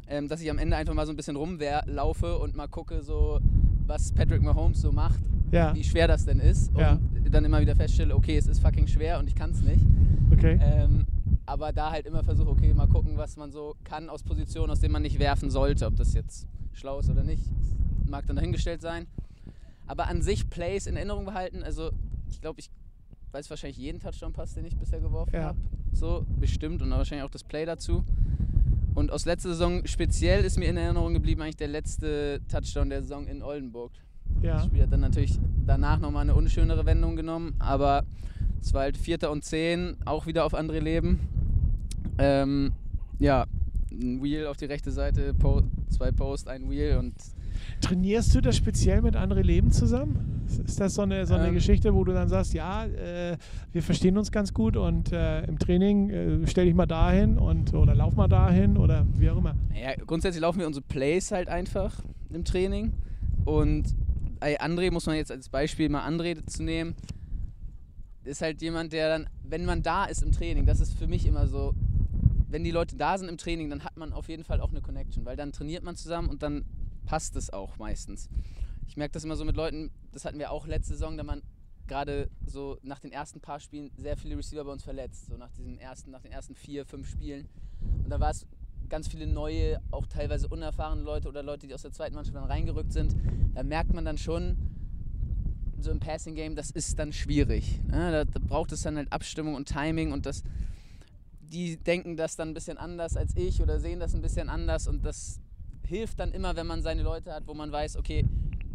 ähm, 0.09 0.29
dass 0.29 0.41
ich 0.41 0.51
am 0.51 0.59
Ende 0.59 0.77
einfach 0.77 0.95
mal 0.95 1.07
so 1.07 1.13
ein 1.13 1.17
bisschen 1.17 1.37
rumlaufe 1.37 2.39
und 2.39 2.55
mal 2.57 2.69
gucke, 2.69 3.03
so 3.03 3.41
was 3.87 4.13
Patrick 4.13 4.43
Mahomes 4.43 4.81
so 4.81 4.93
macht, 4.93 5.21
Ja, 5.51 5.75
wie 5.75 5.85
schwer 5.85 6.09
das 6.09 6.25
denn 6.25 6.41
ist 6.41 6.69
und 6.75 6.81
Ja. 6.81 6.99
dann 7.31 7.45
immer 7.45 7.61
wieder 7.61 7.75
feststelle, 7.77 8.15
okay, 8.15 8.37
es 8.37 8.47
ist 8.47 8.61
fucking 8.61 8.87
schwer 8.87 9.19
und 9.19 9.29
ich 9.29 9.35
kann 9.35 9.51
es 9.51 9.61
nicht. 9.63 9.85
okay. 10.33 10.59
Ähm, 10.63 11.07
aber 11.47 11.73
da 11.73 11.91
halt 11.91 12.07
immer 12.07 12.23
versuche, 12.25 12.49
okay, 12.51 12.73
mal 12.73 12.87
gucken, 12.89 13.17
was 13.19 13.37
man 13.37 13.51
so 13.53 13.75
kann 13.85 14.09
aus 14.09 14.23
Positionen, 14.23 14.71
aus 14.71 14.81
denen 14.81 14.93
man 14.93 15.03
nicht 15.03 15.19
werfen 15.19 15.51
sollte. 15.51 15.85
Ob 15.87 15.97
das 15.97 16.15
jetzt 16.15 16.47
schlau 16.73 16.99
ist 17.01 17.11
oder 17.11 17.23
nicht, 17.23 17.43
mag 18.09 18.27
dann 18.27 18.37
dahingestellt 18.37 18.81
sein. 18.81 19.07
Aber 19.87 20.07
an 20.09 20.23
sich 20.23 20.49
Plays 20.49 20.87
in 20.87 20.97
Erinnerung 20.97 21.27
behalten, 21.27 21.63
also 21.63 21.91
ich 22.31 22.41
glaube, 22.41 22.61
ich 22.61 22.71
weiß 23.35 23.51
wahrscheinlich 23.51 23.77
jeden 23.79 24.01
Touchdown-Pass, 24.01 24.55
den 24.55 24.65
ich 24.65 24.77
bisher 24.77 25.01
geworfen 25.01 25.35
Ja. 25.35 25.43
habe. 25.49 25.59
So, 25.93 26.25
bestimmt 26.41 26.81
und 26.83 26.91
wahrscheinlich 26.91 27.25
auch 27.25 27.31
das 27.31 27.45
Play 27.45 27.65
dazu. 27.67 28.05
Und 28.95 29.11
aus 29.11 29.27
letzter 29.27 29.51
Saison 29.51 29.85
speziell 29.87 30.45
ist 30.45 30.57
mir 30.57 30.67
in 30.69 30.77
Erinnerung 30.77 31.15
geblieben 31.15 31.43
eigentlich 31.43 31.57
der 31.57 31.69
letzte 31.69 32.41
Touchdown 32.49 32.91
der 32.91 33.03
Saison 33.03 33.27
in 33.27 33.43
Oldenburg. 33.43 33.91
Ja, 34.41 34.55
Das 34.55 34.67
Spiel 34.67 34.83
hat 34.83 34.93
dann 34.93 35.01
natürlich 35.01 35.39
danach 35.67 35.99
nochmal 35.99 36.23
eine 36.23 36.35
unschönere 36.35 36.87
Wendung 36.87 37.17
genommen, 37.17 37.55
aber 37.59 38.05
es 38.61 38.73
war 38.73 38.83
halt 38.83 38.97
Vierter 38.97 39.31
und 39.31 39.45
Zehn, 39.45 39.97
auch 40.05 40.27
wieder 40.27 40.45
auf 40.45 40.55
andere 40.55 40.79
Leben. 40.79 41.19
Ähm, 42.19 42.73
ja, 43.19 43.47
ein 43.91 44.23
Wheel 44.23 44.47
auf 44.47 44.57
die 44.57 44.65
rechte 44.67 44.91
Seite, 44.93 45.35
po 45.35 45.63
zwei 45.91 46.11
Post, 46.13 46.49
ein 46.49 46.71
Wheel 46.71 46.97
und 46.99 47.15
Trainierst 47.81 48.35
du 48.35 48.41
das 48.41 48.57
speziell 48.57 49.03
mit 49.03 49.17
André 49.17 49.43
Leben 49.43 49.71
zusammen? 49.71 50.45
Ist 50.65 50.81
das 50.81 50.95
so 50.95 51.03
eine, 51.03 51.27
so 51.27 51.35
eine 51.35 51.49
Ähm. 51.49 51.55
Geschichte, 51.55 51.95
wo 51.95 52.05
du 52.05 52.13
dann 52.13 52.29
sagst, 52.29 52.55
ja, 52.55 52.85
äh, 52.87 53.37
wir 53.73 53.83
verstehen 53.83 54.17
uns 54.19 54.31
ganz 54.31 54.53
gut 54.53 54.77
und 54.77 55.13
äh, 55.13 55.45
im 55.45 55.59
Training 55.59 56.11
äh, 56.11 56.47
stell 56.47 56.67
dich 56.67 56.75
mal 56.75 56.87
dahin 56.87 57.39
und 57.39 57.75
oder 57.75 57.95
lauf 57.95 58.15
mal 58.15 58.29
dahin 58.29 58.77
oder 58.77 59.07
wie 59.17 59.31
auch 59.31 59.39
immer. 59.39 59.55
naja, 59.71 59.95
grundsätzlich 60.07 60.41
laufen 60.43 60.61
wir 60.61 60.67
unsere 60.67 60.85
Plays 60.85 61.31
halt 61.33 61.49
einfach 61.49 62.01
im 62.31 62.45
Training. 62.45 62.93
Und 63.45 63.85
ey, 64.41 64.57
André 64.57 64.91
muss 64.93 65.07
man 65.07 65.17
jetzt 65.17 65.31
als 65.31 65.49
Beispiel 65.49 65.89
mal 65.89 66.07
André 66.09 66.45
zu 66.47 66.63
nehmen, 66.63 66.95
ist 68.25 68.41
halt 68.43 68.63
jemand, 68.63 68.93
der 68.93 69.09
dann, 69.09 69.27
wenn 69.43 69.65
man 69.65 69.83
da 69.83 70.05
ist 70.07 70.23
im 70.23 70.33
Training, 70.33 70.65
das 70.67 70.81
ist 70.81 70.97
für 70.99 71.07
mich 71.07 71.27
immer 71.27 71.47
so, 71.47 71.75
wenn 72.49 72.65
die 72.65 72.71
Leute 72.71 72.97
da 72.97 73.19
sind 73.19 73.29
im 73.29 73.37
Training, 73.37 73.69
dann 73.69 73.85
hat 73.85 73.97
man 73.97 74.13
auf 74.13 74.29
jeden 74.29 74.45
Fall 74.45 74.61
auch 74.61 74.71
eine 74.71 74.81
Connection, 74.81 75.25
weil 75.25 75.37
dann 75.37 75.53
trainiert 75.53 75.83
man 75.85 75.97
zusammen 75.97 76.29
und 76.29 76.43
dann 76.43 76.65
passt 77.05 77.37
es 77.37 77.53
auch 77.53 77.79
meistens. 77.79 78.29
Ich 78.89 78.97
merke 78.97 79.13
das 79.13 79.25
immer 79.25 79.37
so 79.37 79.45
mit 79.45 79.57
Leuten, 79.57 79.91
das 80.13 80.25
hatten 80.25 80.39
wir 80.39 80.51
auch 80.51 80.67
letzte 80.67 80.93
Saison, 80.93 81.17
da 81.17 81.25
man 81.25 81.43
gerade 81.87 82.31
so 82.47 82.79
nach 82.83 83.01
den 83.01 83.13
ersten 83.13 83.41
paar 83.41 83.61
Spielen 83.61 83.91
sehr 83.97 84.17
viele 84.17 84.37
Receiver 84.37 84.65
bei 84.65 84.73
uns 84.73 84.85
verletzt, 84.85 85.27
so 85.27 85.37
nach 85.37 85.51
diesen 85.51 85.79
ersten, 85.79 86.11
nach 86.11 86.23
den 86.23 86.33
ersten 86.33 86.55
vier, 86.55 86.87
fünf 86.87 87.09
Spielen. 87.09 87.49
Und 88.03 88.11
da 88.11 88.21
war 88.21 88.31
es 88.31 88.47
ganz 88.89 89.09
viele 89.09 89.27
neue, 89.27 89.81
auch 89.91 90.07
teilweise 90.07 90.49
unerfahrene 90.49 91.03
Leute 91.03 91.29
oder 91.29 91.43
Leute, 91.43 91.67
die 91.67 91.75
aus 91.75 91.83
der 91.83 91.93
zweiten 91.93 92.15
Mannschaft 92.15 92.37
dann 92.37 92.45
reingerückt 92.45 92.93
sind. 92.93 93.15
Da 93.55 93.63
merkt 93.63 93.93
man 93.93 94.05
dann 94.05 94.19
schon, 94.19 94.57
so 95.85 95.91
im 95.91 96.01
Passing 96.01 96.35
Game, 96.35 96.57
das 96.57 96.71
ist 96.71 96.99
dann 96.99 97.13
schwierig. 97.13 97.81
Ne? 97.87 98.11
Da, 98.11 98.25
da 98.25 98.41
braucht 98.41 98.73
es 98.73 98.83
dann 98.83 98.97
halt 98.97 99.13
Abstimmung 99.13 99.55
und 99.55 99.69
Timing 99.69 100.13
und 100.13 100.27
das, 100.27 100.43
die 101.41 101.77
denken 101.77 102.17
das 102.17 102.37
dann 102.37 102.49
ein 102.49 102.55
bisschen 102.55 102.79
anders 102.79 103.17
als 103.17 103.37
ich 103.37 103.61
oder 103.61 103.79
sehen 103.79 104.01
das 104.01 104.15
ein 104.15 104.23
bisschen 104.23 104.49
anders 104.49 104.89
und 104.89 105.05
das 105.05 105.41
hilft 105.87 106.21
dann 106.21 106.33
immer, 106.33 106.57
wenn 106.57 106.67
man 106.67 106.83
seine 106.83 107.03
Leute 107.03 107.33
hat, 107.33 107.47
wo 107.47 107.55
man 107.55 107.71
weiß, 107.73 107.97
okay, 107.97 108.25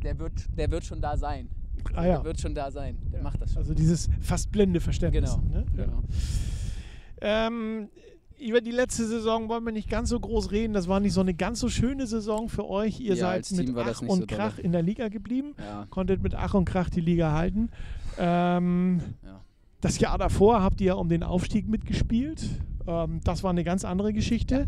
der 0.04 0.18
wird, 0.20 0.34
der 0.58 0.70
wird 0.72 0.86
schon 0.86 1.02
da 1.02 1.18
sein. 1.18 1.50
Ah 1.94 2.06
ja. 2.06 2.16
Der 2.18 2.24
wird 2.26 2.40
schon 2.40 2.54
da 2.56 2.72
sein. 2.72 2.98
Der 3.12 3.20
Ja. 3.20 3.24
macht 3.24 3.42
das 3.42 3.50
schon. 3.52 3.60
Also 3.60 3.74
dieses 3.74 4.10
fast 4.22 4.52
blinde 4.52 4.80
Verständnis. 4.82 5.38
genau. 5.42 5.60
Ne? 5.60 5.66
Genau. 5.76 6.04
Ähm, 7.22 7.90
über 8.40 8.62
die 8.62 8.72
letzte 8.72 9.06
Saison 9.06 9.50
wollen 9.50 9.66
wir 9.66 9.74
nicht 9.74 9.90
ganz 9.90 10.10
so 10.10 10.20
groß 10.20 10.52
reden. 10.52 10.74
Das 10.74 10.88
war 10.88 11.00
nicht 11.02 11.14
so 11.14 11.20
eine 11.22 11.34
ganz 11.34 11.60
so 11.60 11.68
schöne 11.70 12.08
Saison 12.08 12.48
für 12.48 12.68
euch. 12.70 13.00
Ihr 13.02 13.16
Ja, 13.16 13.42
seid 13.42 13.52
mit 13.52 13.70
Ach 13.78 14.02
und 14.02 14.10
so 14.10 14.26
dolle. 14.26 14.28
Krach 14.28 14.60
in 14.60 14.72
der 14.72 14.82
Liga 14.82 15.10
geblieben. 15.10 15.56
Konntet 15.90 16.24
mit 16.24 16.36
Ach 16.36 16.54
und 16.54 16.66
Krach 16.66 16.90
die 16.90 17.02
Liga 17.02 17.34
halten. 17.34 17.70
Ähm, 18.18 19.02
das 19.82 20.00
Jahr 20.00 20.18
davor 20.18 20.62
habt 20.62 20.80
ihr 20.82 20.98
um 20.98 21.10
den 21.10 21.24
Aufstieg 21.24 21.68
mitgespielt. 21.68 22.48
Ähm, 22.88 23.20
das 23.26 23.44
war 23.44 23.50
eine 23.50 23.64
ganz 23.66 23.84
andere 23.84 24.14
Geschichte. 24.14 24.68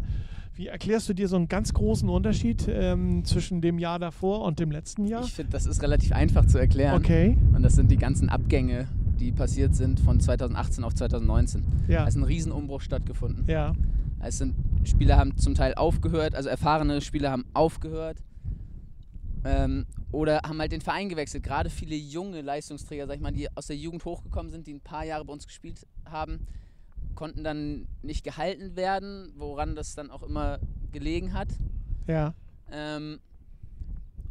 Wie 0.54 0.68
erklärst 0.68 1.08
du 1.08 1.14
dir 1.14 1.28
so 1.28 1.38
einen 1.38 1.48
ganz 1.48 1.74
großen 1.74 2.10
Unterschied 2.10 2.68
ähm, 2.70 3.24
zwischen 3.24 3.62
dem 3.62 3.80
Jahr 3.80 4.00
davor 4.00 4.42
und 4.44 4.60
dem 4.60 4.70
letzten 4.72 5.06
Jahr? 5.06 5.24
Ich 5.24 5.34
finde, 5.34 5.52
das 5.54 5.66
ist 5.66 5.82
relativ 5.82 6.12
einfach 6.12 6.46
zu 6.46 6.58
erklären. 6.58 6.98
Okay, 6.98 7.38
Und 7.56 7.64
das 7.64 7.76
sind 7.76 7.90
die 7.90 7.98
ganzen 7.98 8.30
Abgänge, 8.30 8.88
die 9.20 9.32
passiert 9.32 9.76
sind 9.76 10.00
von 10.00 10.20
2018 10.20 10.84
auf 10.84 10.94
2019. 10.94 11.64
ja. 11.88 12.02
Da 12.02 12.08
ist 12.08 12.16
ein 12.18 12.24
Riesenumbruch 12.24 12.82
stattgefunden. 12.82 13.46
ja, 13.48 13.74
Es 14.20 14.38
sind 14.40 14.56
Spieler 14.84 15.18
haben 15.18 15.38
zum 15.38 15.56
Teil 15.56 15.74
aufgehört, 15.76 16.36
also 16.36 16.50
erfahrene 16.50 17.02
Spieler 17.02 17.32
haben 17.32 17.46
aufgehört 17.54 18.18
ähm, 19.46 19.86
oder 20.12 20.42
haben 20.46 20.60
halt 20.60 20.72
den 20.72 20.82
Verein 20.82 21.08
gewechselt. 21.10 21.44
Gerade 21.44 21.70
viele 21.70 21.96
junge 21.96 22.42
Leistungsträger, 22.42 23.08
sag 23.08 23.16
ich 23.16 23.22
mal, 23.22 23.32
die 23.32 23.48
aus 23.56 23.68
der 23.68 23.78
Jugend 23.78 24.04
hochgekommen 24.06 24.52
sind, 24.52 24.68
die 24.68 24.74
ein 24.74 24.82
paar 24.82 25.06
Jahre 25.06 25.24
bei 25.26 25.34
uns 25.34 25.48
gespielt 25.48 25.86
haben, 26.06 26.40
konnten 27.16 27.44
dann 27.44 27.88
nicht 28.02 28.24
gehalten 28.24 28.76
werden, 28.76 29.34
woran 29.36 29.76
das 29.76 29.96
dann 29.96 30.12
auch 30.12 30.24
immer 30.24 30.60
gelegen 30.92 31.34
hat. 31.34 31.50
ja, 32.08 32.34
Ähm, 32.72 33.20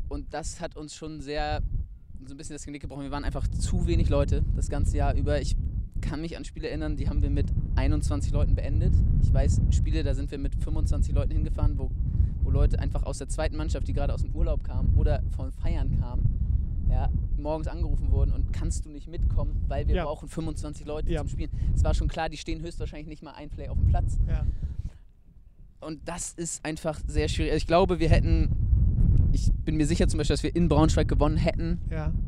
und 0.09 0.33
das 0.35 0.61
hat 0.61 0.77
uns 0.77 0.95
schon 0.95 1.21
sehr 1.21 1.63
so 2.27 2.35
ein 2.35 2.37
bisschen 2.37 2.55
das 2.55 2.65
Genick 2.65 2.83
gebrochen. 2.83 3.03
Wir 3.03 3.11
waren 3.11 3.25
einfach 3.25 3.47
zu 3.49 3.87
wenig 3.87 4.09
Leute 4.09 4.45
das 4.57 4.69
ganze 4.69 4.97
Jahr 4.97 5.15
über. 5.15 5.41
Ich 5.41 5.57
kann 6.01 6.21
mich 6.21 6.37
an 6.37 6.45
Spiele 6.45 6.69
erinnern, 6.69 6.97
die 6.97 7.09
haben 7.09 7.23
wir 7.23 7.31
mit 7.31 7.47
21 7.77 8.33
Leuten 8.33 8.55
beendet. 8.55 8.95
Ich 9.23 9.33
weiß, 9.33 9.61
Spiele, 9.71 10.03
da 10.03 10.15
sind 10.15 10.31
wir 10.31 10.39
mit 10.39 10.55
25 10.57 11.15
Leuten 11.15 11.33
hingefahren, 11.33 11.79
wo, 11.79 11.91
wo 12.43 12.51
Leute 12.51 12.79
einfach 12.79 13.05
aus 13.05 13.19
der 13.19 13.29
zweiten 13.29 13.57
Mannschaft, 13.57 13.87
die 13.89 13.93
gerade 13.93 14.13
aus 14.13 14.23
dem 14.23 14.35
Urlaub 14.35 14.65
kamen 14.65 14.97
oder 14.97 15.23
von 15.37 15.53
Feiern 15.53 15.99
kamen, 16.01 16.50
ja, 16.91 17.09
morgens 17.39 17.69
angerufen 17.69 18.11
wurden 18.11 18.33
und 18.33 18.53
kannst 18.53 18.85
du 18.85 18.91
nicht 18.91 19.09
mitkommen, 19.09 19.65
weil 19.69 19.87
wir 19.89 19.95
Ja. 19.97 20.05
brauchen 20.05 20.29
25 20.29 20.87
Leute 20.87 21.11
Ja. 21.13 21.21
zum 21.21 21.29
Spielen. 21.29 21.51
Es 21.75 21.83
war 21.85 21.95
schon 21.95 22.09
klar, 22.09 22.29
die 22.29 22.37
stehen 22.37 22.61
höchstwahrscheinlich 22.63 23.07
nicht 23.09 23.23
mal 23.23 23.33
ein 23.33 23.49
Play 23.51 23.69
auf 23.69 23.79
dem 23.79 23.89
Platz. 23.89 24.19
ja. 24.29 24.45
Und 25.81 26.01
das 26.07 26.33
ist 26.35 26.63
einfach 26.65 27.01
sehr 27.07 27.29
schwierig. 27.29 27.53
Also 27.53 27.63
ich 27.63 27.67
glaube, 27.67 28.01
wir 28.01 28.11
hätten, 28.11 28.51
ich 29.33 29.51
bin 29.65 29.77
mir 29.79 29.87
sicher 29.87 30.09
zum 30.09 30.19
Beispiel, 30.19 30.35
dass 30.35 30.43
wir 30.43 30.55
in 30.55 30.69
Braunschweig 30.69 31.09
gewonnen 31.09 31.39
hätten, 31.39 31.79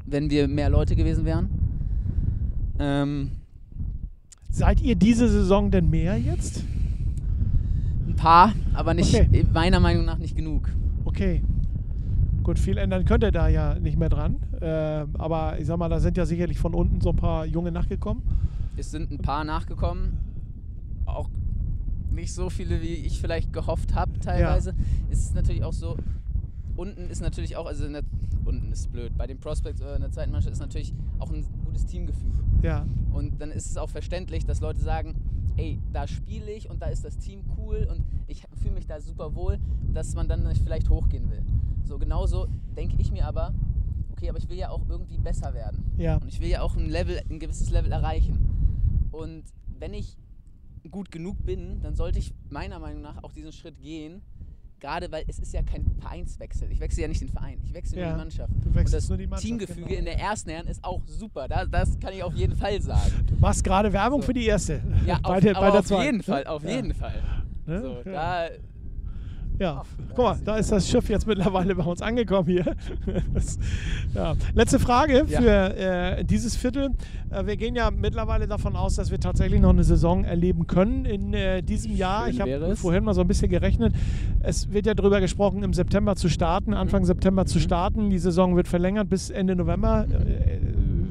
wenn 0.06 0.30
wir 0.30 0.48
mehr 0.48 0.70
Leute 0.70 0.96
gewesen 0.96 1.26
wären. 1.26 1.50
Ähm, 2.78 3.32
Seid 4.50 4.80
ihr 4.80 4.94
diese 4.96 5.28
Saison 5.28 5.70
denn 5.70 5.90
mehr 5.90 6.16
jetzt? 6.18 6.64
ein 8.08 8.16
paar, 8.16 8.52
aber 8.74 8.94
nicht, 8.94 9.14
Okay. 9.14 9.46
meiner 9.52 9.80
Meinung 9.80 10.04
nach 10.06 10.18
nicht 10.18 10.34
genug. 10.36 10.68
Okay. 11.04 11.42
Gut, 12.42 12.58
viel 12.58 12.76
ändern 12.76 13.04
könnt 13.04 13.22
ihr 13.22 13.30
da 13.30 13.48
ja 13.48 13.78
nicht 13.78 13.98
mehr 13.98 14.08
dran. 14.08 14.36
Ähm, 14.60 15.10
aber 15.18 15.58
ich 15.58 15.66
sag 15.66 15.78
mal, 15.78 15.88
da 15.88 16.00
sind 16.00 16.16
ja 16.16 16.26
sicherlich 16.26 16.58
von 16.58 16.74
unten 16.74 17.00
so 17.00 17.10
ein 17.10 17.16
paar 17.16 17.46
Junge 17.46 17.70
nachgekommen. 17.70 18.22
Es 18.76 18.90
sind 18.90 19.10
ein 19.10 19.18
paar 19.18 19.44
nachgekommen, 19.44 20.18
auch 21.04 21.28
nicht 22.10 22.32
so 22.32 22.50
viele, 22.50 22.82
wie 22.82 22.94
ich 22.94 23.20
vielleicht 23.20 23.52
gehofft 23.52 23.94
habe 23.94 24.18
teilweise. 24.18 24.74
Es 25.10 25.20
ist 25.20 25.34
natürlich 25.34 25.62
auch 25.62 25.72
so, 25.72 25.96
unten 26.76 27.08
ist 27.08 27.20
natürlich 27.20 27.56
auch, 27.56 27.66
also 27.66 27.84
in 27.84 27.92
der, 27.92 28.02
unten 28.44 28.72
ist 28.72 28.90
blöd, 28.90 29.16
bei 29.16 29.26
den 29.26 29.38
Prospects 29.38 29.80
oder 29.80 29.96
in 29.96 30.02
der 30.02 30.10
zweiten 30.10 30.32
Mannschaft 30.32 30.52
ist 30.52 30.60
natürlich 30.60 30.92
auch 31.18 31.30
ein 31.30 31.44
gutes 31.64 31.86
Teamgefühl. 31.86 32.32
Ja, 32.62 32.86
Und 33.12 33.40
dann 33.40 33.50
ist 33.50 33.70
es 33.70 33.76
auch 33.76 33.88
verständlich, 33.88 34.46
dass 34.46 34.60
Leute 34.60 34.80
sagen, 34.80 35.14
ey, 35.56 35.78
da 35.92 36.06
spiele 36.06 36.50
ich 36.50 36.70
und 36.70 36.80
da 36.80 36.86
ist 36.86 37.04
das 37.04 37.18
Team 37.18 37.40
cool 37.56 37.88
und 37.90 38.02
ich 38.26 38.44
fühle 38.60 38.74
mich 38.74 38.86
da 38.86 39.00
super 39.00 39.34
wohl, 39.34 39.58
dass 39.92 40.14
man 40.14 40.28
dann 40.28 40.48
vielleicht 40.56 40.88
hochgehen 40.88 41.30
will. 41.30 41.42
So 41.84 41.98
genauso 41.98 42.46
denke 42.76 42.96
ich 42.98 43.10
mir 43.10 43.26
aber, 43.26 43.52
okay, 44.12 44.28
aber 44.28 44.38
ich 44.38 44.48
will 44.48 44.56
ja 44.58 44.70
auch 44.70 44.82
irgendwie 44.88 45.18
besser 45.18 45.52
werden. 45.54 45.84
Ja. 45.96 46.16
Und 46.16 46.28
ich 46.28 46.40
will 46.40 46.48
ja 46.48 46.62
auch 46.62 46.76
ein 46.76 46.88
Level, 46.88 47.20
ein 47.30 47.38
gewisses 47.38 47.70
Level 47.70 47.90
erreichen. 47.92 48.38
Und 49.10 49.44
wenn 49.78 49.94
ich 49.94 50.16
gut 50.90 51.10
genug 51.10 51.44
bin, 51.44 51.80
dann 51.82 51.94
sollte 51.94 52.18
ich 52.18 52.32
meiner 52.50 52.78
Meinung 52.78 53.02
nach 53.02 53.22
auch 53.22 53.32
diesen 53.32 53.52
Schritt 53.52 53.80
gehen. 53.80 54.22
Gerade 54.80 55.12
weil 55.12 55.22
es 55.28 55.38
ist 55.38 55.52
ja 55.54 55.62
kein 55.62 55.84
Vereinswechsel. 56.00 56.68
Ich 56.72 56.80
wechsle 56.80 57.02
ja 57.02 57.08
nicht 57.08 57.20
den 57.20 57.28
Verein, 57.28 57.60
ich 57.64 57.72
wechsle 57.72 58.00
Ja, 58.00 58.06
nur 58.06 58.14
die 58.14 58.18
Mannschaft. 58.18 58.52
du 58.64 58.74
wechselst 58.74 58.86
Und 58.86 58.92
das 58.94 59.08
nur 59.10 59.18
die 59.18 59.26
Mannschaft, 59.28 59.46
Teamgefüge 59.46 59.86
genau. 59.86 59.98
in 60.00 60.04
der 60.06 60.18
ersten 60.18 60.50
Herren 60.50 60.66
ist 60.66 60.82
auch 60.82 61.00
super. 61.06 61.46
Da, 61.46 61.64
das 61.66 62.00
kann 62.00 62.12
ich 62.12 62.22
auf 62.24 62.34
jeden 62.34 62.56
Fall 62.56 62.82
sagen. 62.82 63.12
Du 63.28 63.36
machst 63.36 63.62
gerade 63.62 63.92
Werbung 63.92 64.22
So. 64.22 64.26
für 64.26 64.32
die 64.34 64.44
erste. 64.44 64.82
Ja, 65.06 65.18
bei 65.22 65.36
auf, 65.36 65.40
der, 65.40 65.54
bei 65.54 65.70
der 65.70 65.80
auf 65.80 65.90
jeden 65.90 66.22
Fall, 66.24 66.46
auf 66.48 66.64
Ja. 66.64 66.70
jeden 66.70 66.94
Fall. 66.94 67.22
Ne? 67.66 67.80
So, 67.80 68.10
ja. 68.10 68.48
da, 68.48 68.54
Ja, 69.58 69.82
guck 70.14 70.24
mal, 70.24 70.38
da 70.44 70.56
ist 70.56 70.72
das 70.72 70.88
Schiff 70.88 71.08
jetzt 71.08 71.26
mittlerweile 71.26 71.74
bei 71.74 71.84
uns 71.84 72.02
angekommen 72.02 72.48
hier. 72.48 72.64
Das, 73.34 73.58
ja. 74.14 74.34
Letzte 74.54 74.78
Frage 74.78 75.24
Ja. 75.28 75.40
für 75.40 75.76
äh, 75.76 76.24
dieses 76.24 76.56
Viertel. 76.56 76.90
Äh, 77.30 77.46
wir 77.46 77.56
gehen 77.56 77.74
ja 77.74 77.90
mittlerweile 77.90 78.46
davon 78.46 78.76
aus, 78.76 78.96
dass 78.96 79.10
wir 79.10 79.20
tatsächlich 79.20 79.60
noch 79.60 79.70
eine 79.70 79.84
Saison 79.84 80.24
erleben 80.24 80.66
können 80.66 81.04
in 81.04 81.32
äh, 81.34 81.62
diesem 81.62 81.94
Jahr. 81.94 82.24
Schön 82.26 82.34
ich 82.34 82.40
habe 82.40 82.76
vorhin 82.76 83.04
mal 83.04 83.14
so 83.14 83.20
ein 83.20 83.28
bisschen 83.28 83.50
gerechnet. 83.50 83.94
Es 84.42 84.72
wird 84.72 84.86
ja 84.86 84.94
darüber 84.94 85.20
gesprochen, 85.20 85.62
im 85.62 85.72
September 85.74 86.16
zu 86.16 86.28
starten, 86.28 86.74
Anfang 86.74 87.04
September 87.04 87.46
zu 87.46 87.60
starten. 87.60 88.10
Die 88.10 88.18
Saison 88.18 88.56
wird 88.56 88.68
verlängert 88.68 89.08
bis 89.08 89.30
Ende 89.30 89.54
November. 89.54 90.06
Äh, 90.10 90.58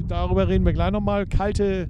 darüber 0.08 0.48
reden 0.48 0.64
wir 0.66 0.72
gleich 0.72 0.90
nochmal. 0.92 1.26
Kalte, 1.26 1.88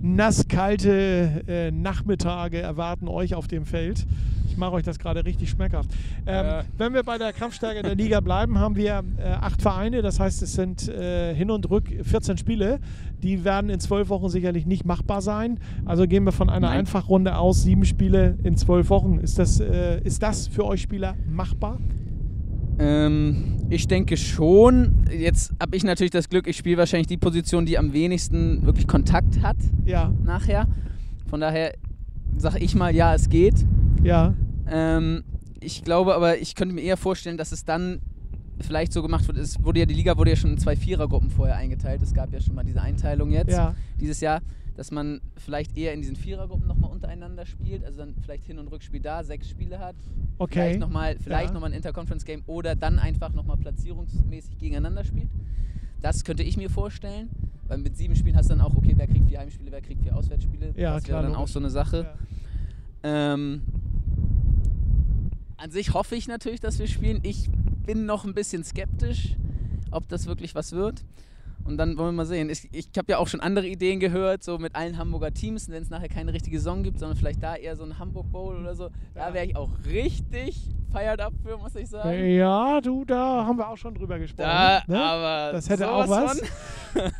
nasskalte 0.00 1.42
äh, 1.48 1.70
Nachmittage 1.70 2.60
erwarten 2.60 3.08
euch 3.08 3.34
auf 3.34 3.48
dem 3.48 3.64
Feld. 3.64 4.06
Ich 4.52 4.58
mache 4.58 4.72
euch 4.72 4.82
das 4.84 4.98
gerade 4.98 5.24
richtig 5.24 5.48
schmackhaft. 5.48 5.88
Ähm, 6.26 6.44
Ja. 6.46 6.64
Wenn 6.76 6.92
wir 6.92 7.02
bei 7.04 7.16
der 7.16 7.32
Kampfstärke 7.32 7.82
der 7.82 7.94
Liga 7.94 8.20
bleiben, 8.20 8.58
haben 8.58 8.76
wir 8.76 9.02
äh, 9.16 9.22
acht 9.30 9.62
Vereine. 9.62 10.02
Das 10.02 10.20
heißt, 10.20 10.42
es 10.42 10.52
sind 10.52 10.88
äh, 10.88 11.34
hin 11.34 11.50
und 11.50 11.70
rück 11.70 11.88
14 12.02 12.36
Spiele. 12.36 12.78
Die 13.22 13.44
werden 13.44 13.70
in 13.70 13.80
zwölf 13.80 14.10
Wochen 14.10 14.28
sicherlich 14.28 14.66
nicht 14.66 14.84
machbar 14.84 15.22
sein. 15.22 15.58
Also 15.86 16.06
gehen 16.06 16.24
wir 16.24 16.32
von 16.32 16.50
einer 16.50 16.68
Nein. 16.68 16.80
Einfachrunde 16.80 17.36
aus, 17.38 17.62
sieben 17.62 17.86
Spiele 17.86 18.36
in 18.42 18.58
zwölf 18.58 18.90
Wochen. 18.90 19.18
Ist 19.18 19.38
das, 19.38 19.58
äh, 19.58 20.02
ist 20.04 20.22
das 20.22 20.48
für 20.48 20.66
euch 20.66 20.82
Spieler 20.82 21.14
machbar? 21.26 21.78
ähm, 22.78 23.56
ich 23.70 23.88
denke 23.88 24.16
schon. 24.18 25.06
Jetzt 25.10 25.52
habe 25.60 25.76
ich 25.76 25.84
natürlich 25.84 26.10
das 26.10 26.28
Glück, 26.28 26.46
ich 26.46 26.56
spiele 26.58 26.76
wahrscheinlich 26.76 27.06
die 27.06 27.16
Position, 27.16 27.64
die 27.64 27.78
am 27.78 27.92
wenigsten 27.94 28.64
wirklich 28.66 28.86
Kontakt 28.86 29.42
hat 29.42 29.56
Ja, 29.86 30.12
nachher. 30.24 30.66
Von 31.28 31.40
daher 31.40 31.72
sage 32.36 32.58
ich 32.58 32.74
mal, 32.74 32.94
ja, 32.94 33.14
es 33.14 33.28
geht. 33.28 33.64
ja, 34.02 34.34
Ähm, 34.66 35.24
ich 35.60 35.82
glaube 35.84 36.14
aber, 36.14 36.38
ich 36.38 36.54
könnte 36.54 36.74
mir 36.74 36.80
eher 36.82 36.96
vorstellen, 36.96 37.36
dass 37.36 37.52
es 37.52 37.64
dann 37.64 38.00
vielleicht 38.60 38.92
so 38.92 39.02
gemacht 39.02 39.26
wird. 39.28 39.38
Es 39.38 39.62
wurde 39.62 39.80
ja, 39.80 39.86
die 39.86 39.94
Liga 39.94 40.16
wurde 40.16 40.30
ja 40.30 40.36
schon 40.36 40.50
in 40.52 40.58
zwei 40.58 40.76
Vierergruppen 40.76 41.30
vorher 41.30 41.56
eingeteilt. 41.56 42.02
Es 42.02 42.14
gab 42.14 42.32
ja 42.32 42.40
schon 42.40 42.54
mal 42.54 42.64
diese 42.64 42.80
Einteilung 42.80 43.30
jetzt, 43.30 43.50
ja. 43.52 43.74
dieses 44.00 44.20
Jahr, 44.20 44.40
dass 44.76 44.90
man 44.90 45.20
vielleicht 45.36 45.76
eher 45.76 45.92
in 45.94 46.00
diesen 46.00 46.16
Vierergruppen 46.16 46.66
nochmal 46.66 46.90
untereinander 46.90 47.44
spielt. 47.46 47.84
Also 47.84 47.98
dann 47.98 48.14
vielleicht 48.22 48.44
Hin- 48.44 48.58
und 48.58 48.68
Rückspiel 48.68 49.00
da, 49.00 49.22
sechs 49.24 49.48
Spiele 49.48 49.78
hat. 49.78 49.96
Okay. 50.38 50.52
Vielleicht 50.54 50.80
nochmal 50.80 51.16
vielleicht 51.20 51.48
Ja. 51.48 51.54
noch 51.54 51.60
mal 51.60 51.66
ein 51.68 51.72
Interconference-Game 51.74 52.42
oder 52.46 52.74
dann 52.76 52.98
einfach 52.98 53.32
nochmal 53.34 53.56
platzierungsmäßig 53.56 54.58
gegeneinander 54.58 55.04
spielt. 55.04 55.28
Das 56.02 56.24
könnte 56.24 56.42
ich 56.42 56.56
mir 56.56 56.68
vorstellen. 56.68 57.30
Weil 57.68 57.78
mit 57.78 57.96
sieben 57.96 58.14
Spielen 58.16 58.36
hast 58.36 58.50
du 58.50 58.56
dann 58.56 58.60
auch, 58.60 58.76
okay, 58.76 58.92
wer 58.96 59.06
kriegt 59.06 59.28
vier 59.28 59.38
Heimspiele, 59.38 59.72
wer 59.72 59.80
kriegt 59.80 60.02
vier 60.02 60.14
Auswärtsspiele. 60.14 60.74
Ja, 60.76 60.94
das 60.94 61.08
wäre 61.08 61.22
dann 61.22 61.32
auch 61.32 61.38
logisch. 61.38 61.52
so 61.52 61.58
eine 61.60 61.70
Sache. 61.70 62.14
Ja. 63.02 63.32
Ähm, 63.34 63.62
an 65.56 65.70
sich 65.70 65.94
hoffe 65.94 66.16
ich 66.16 66.28
natürlich, 66.28 66.60
dass 66.60 66.78
wir 66.78 66.86
spielen. 66.86 67.20
Ich 67.22 67.48
bin 67.86 68.04
noch 68.04 68.24
ein 68.24 68.34
bisschen 68.34 68.64
skeptisch, 68.64 69.36
ob 69.90 70.08
das 70.08 70.26
wirklich 70.26 70.54
was 70.54 70.72
wird. 70.72 71.04
Und 71.64 71.76
dann 71.78 71.96
wollen 71.96 72.08
wir 72.08 72.24
mal 72.24 72.26
sehen. 72.26 72.50
Ich, 72.50 72.68
ich 72.72 72.88
habe 72.98 73.12
ja 73.12 73.18
auch 73.18 73.28
schon 73.28 73.40
andere 73.40 73.68
Ideen 73.68 74.00
gehört, 74.00 74.42
so 74.42 74.58
mit 74.58 74.74
allen 74.74 74.98
Hamburger 74.98 75.32
Teams, 75.32 75.70
wenn 75.70 75.82
es 75.82 75.90
nachher 75.90 76.08
keine 76.08 76.32
richtige 76.32 76.58
Saison 76.58 76.82
gibt, 76.82 76.98
sondern 76.98 77.16
vielleicht 77.16 77.42
da 77.42 77.54
eher 77.54 77.76
so 77.76 77.84
ein 77.84 77.98
Hamburg 77.98 78.30
Bowl 78.32 78.56
oder 78.56 78.74
so. 78.74 78.90
Da 79.14 79.32
wäre 79.32 79.46
ich 79.46 79.56
auch 79.56 79.70
richtig 79.86 80.68
up 80.94 81.32
für, 81.44 81.56
muss 81.58 81.74
ich 81.74 81.88
sagen. 81.88 82.26
Ja, 82.30 82.80
du, 82.80 83.04
da 83.04 83.44
haben 83.46 83.58
wir 83.58 83.68
auch 83.68 83.76
schon 83.76 83.94
drüber 83.94 84.18
gesprochen. 84.18 84.48
Da, 84.48 84.82
ne? 84.86 85.02
aber 85.02 85.52
Das 85.52 85.68
hätte 85.68 85.90
auch 85.90 86.08
was. 86.08 86.40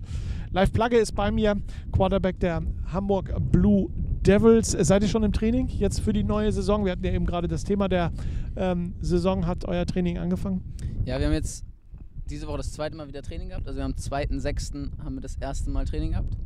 Live 0.52 0.71
Plugge 0.71 0.97
ist 0.97 1.13
bei 1.13 1.32
mir, 1.32 1.58
Quarterback 1.91 2.39
der 2.39 2.62
Hamburg 2.91 3.34
Blue 3.52 3.89
Devils. 4.21 4.71
Seid 4.71 5.04
ihr 5.04 5.10
schon 5.10 5.23
im 5.23 5.34
Training 5.34 5.67
jetzt 5.67 5.99
für 5.99 6.13
die 6.13 6.23
neue 6.23 6.52
Saison? 6.52 6.86
Wir 6.86 6.93
hatten 6.93 7.04
ja 7.04 7.12
eben 7.12 7.26
gerade 7.26 7.47
das 7.49 7.65
Thema 7.65 7.89
der 7.89 8.13
ähm, 8.56 8.95
Saison. 9.02 9.47
Hat 9.47 9.65
euer 9.65 9.86
Training 9.86 10.17
angefangen? 10.17 10.62
Ja, 11.06 11.19
wir 11.19 11.26
haben 11.26 11.34
jetzt 11.34 11.65
diese 12.30 12.47
Woche 12.47 12.58
das 12.58 12.71
zweite 12.71 12.95
Mal 12.95 13.10
wieder 13.10 13.21
Training 13.21 13.49
gehabt. 13.49 13.67
Also 13.67 13.78
wir 13.78 13.84
haben 13.84 13.93
am 13.93 13.99
2.6. 13.99 15.04
haben 15.04 15.15
wir 15.15 15.21
das 15.21 15.36
erste 15.36 15.69
Mal 15.69 15.84
Training 15.84 16.12
gehabt. 16.12 16.38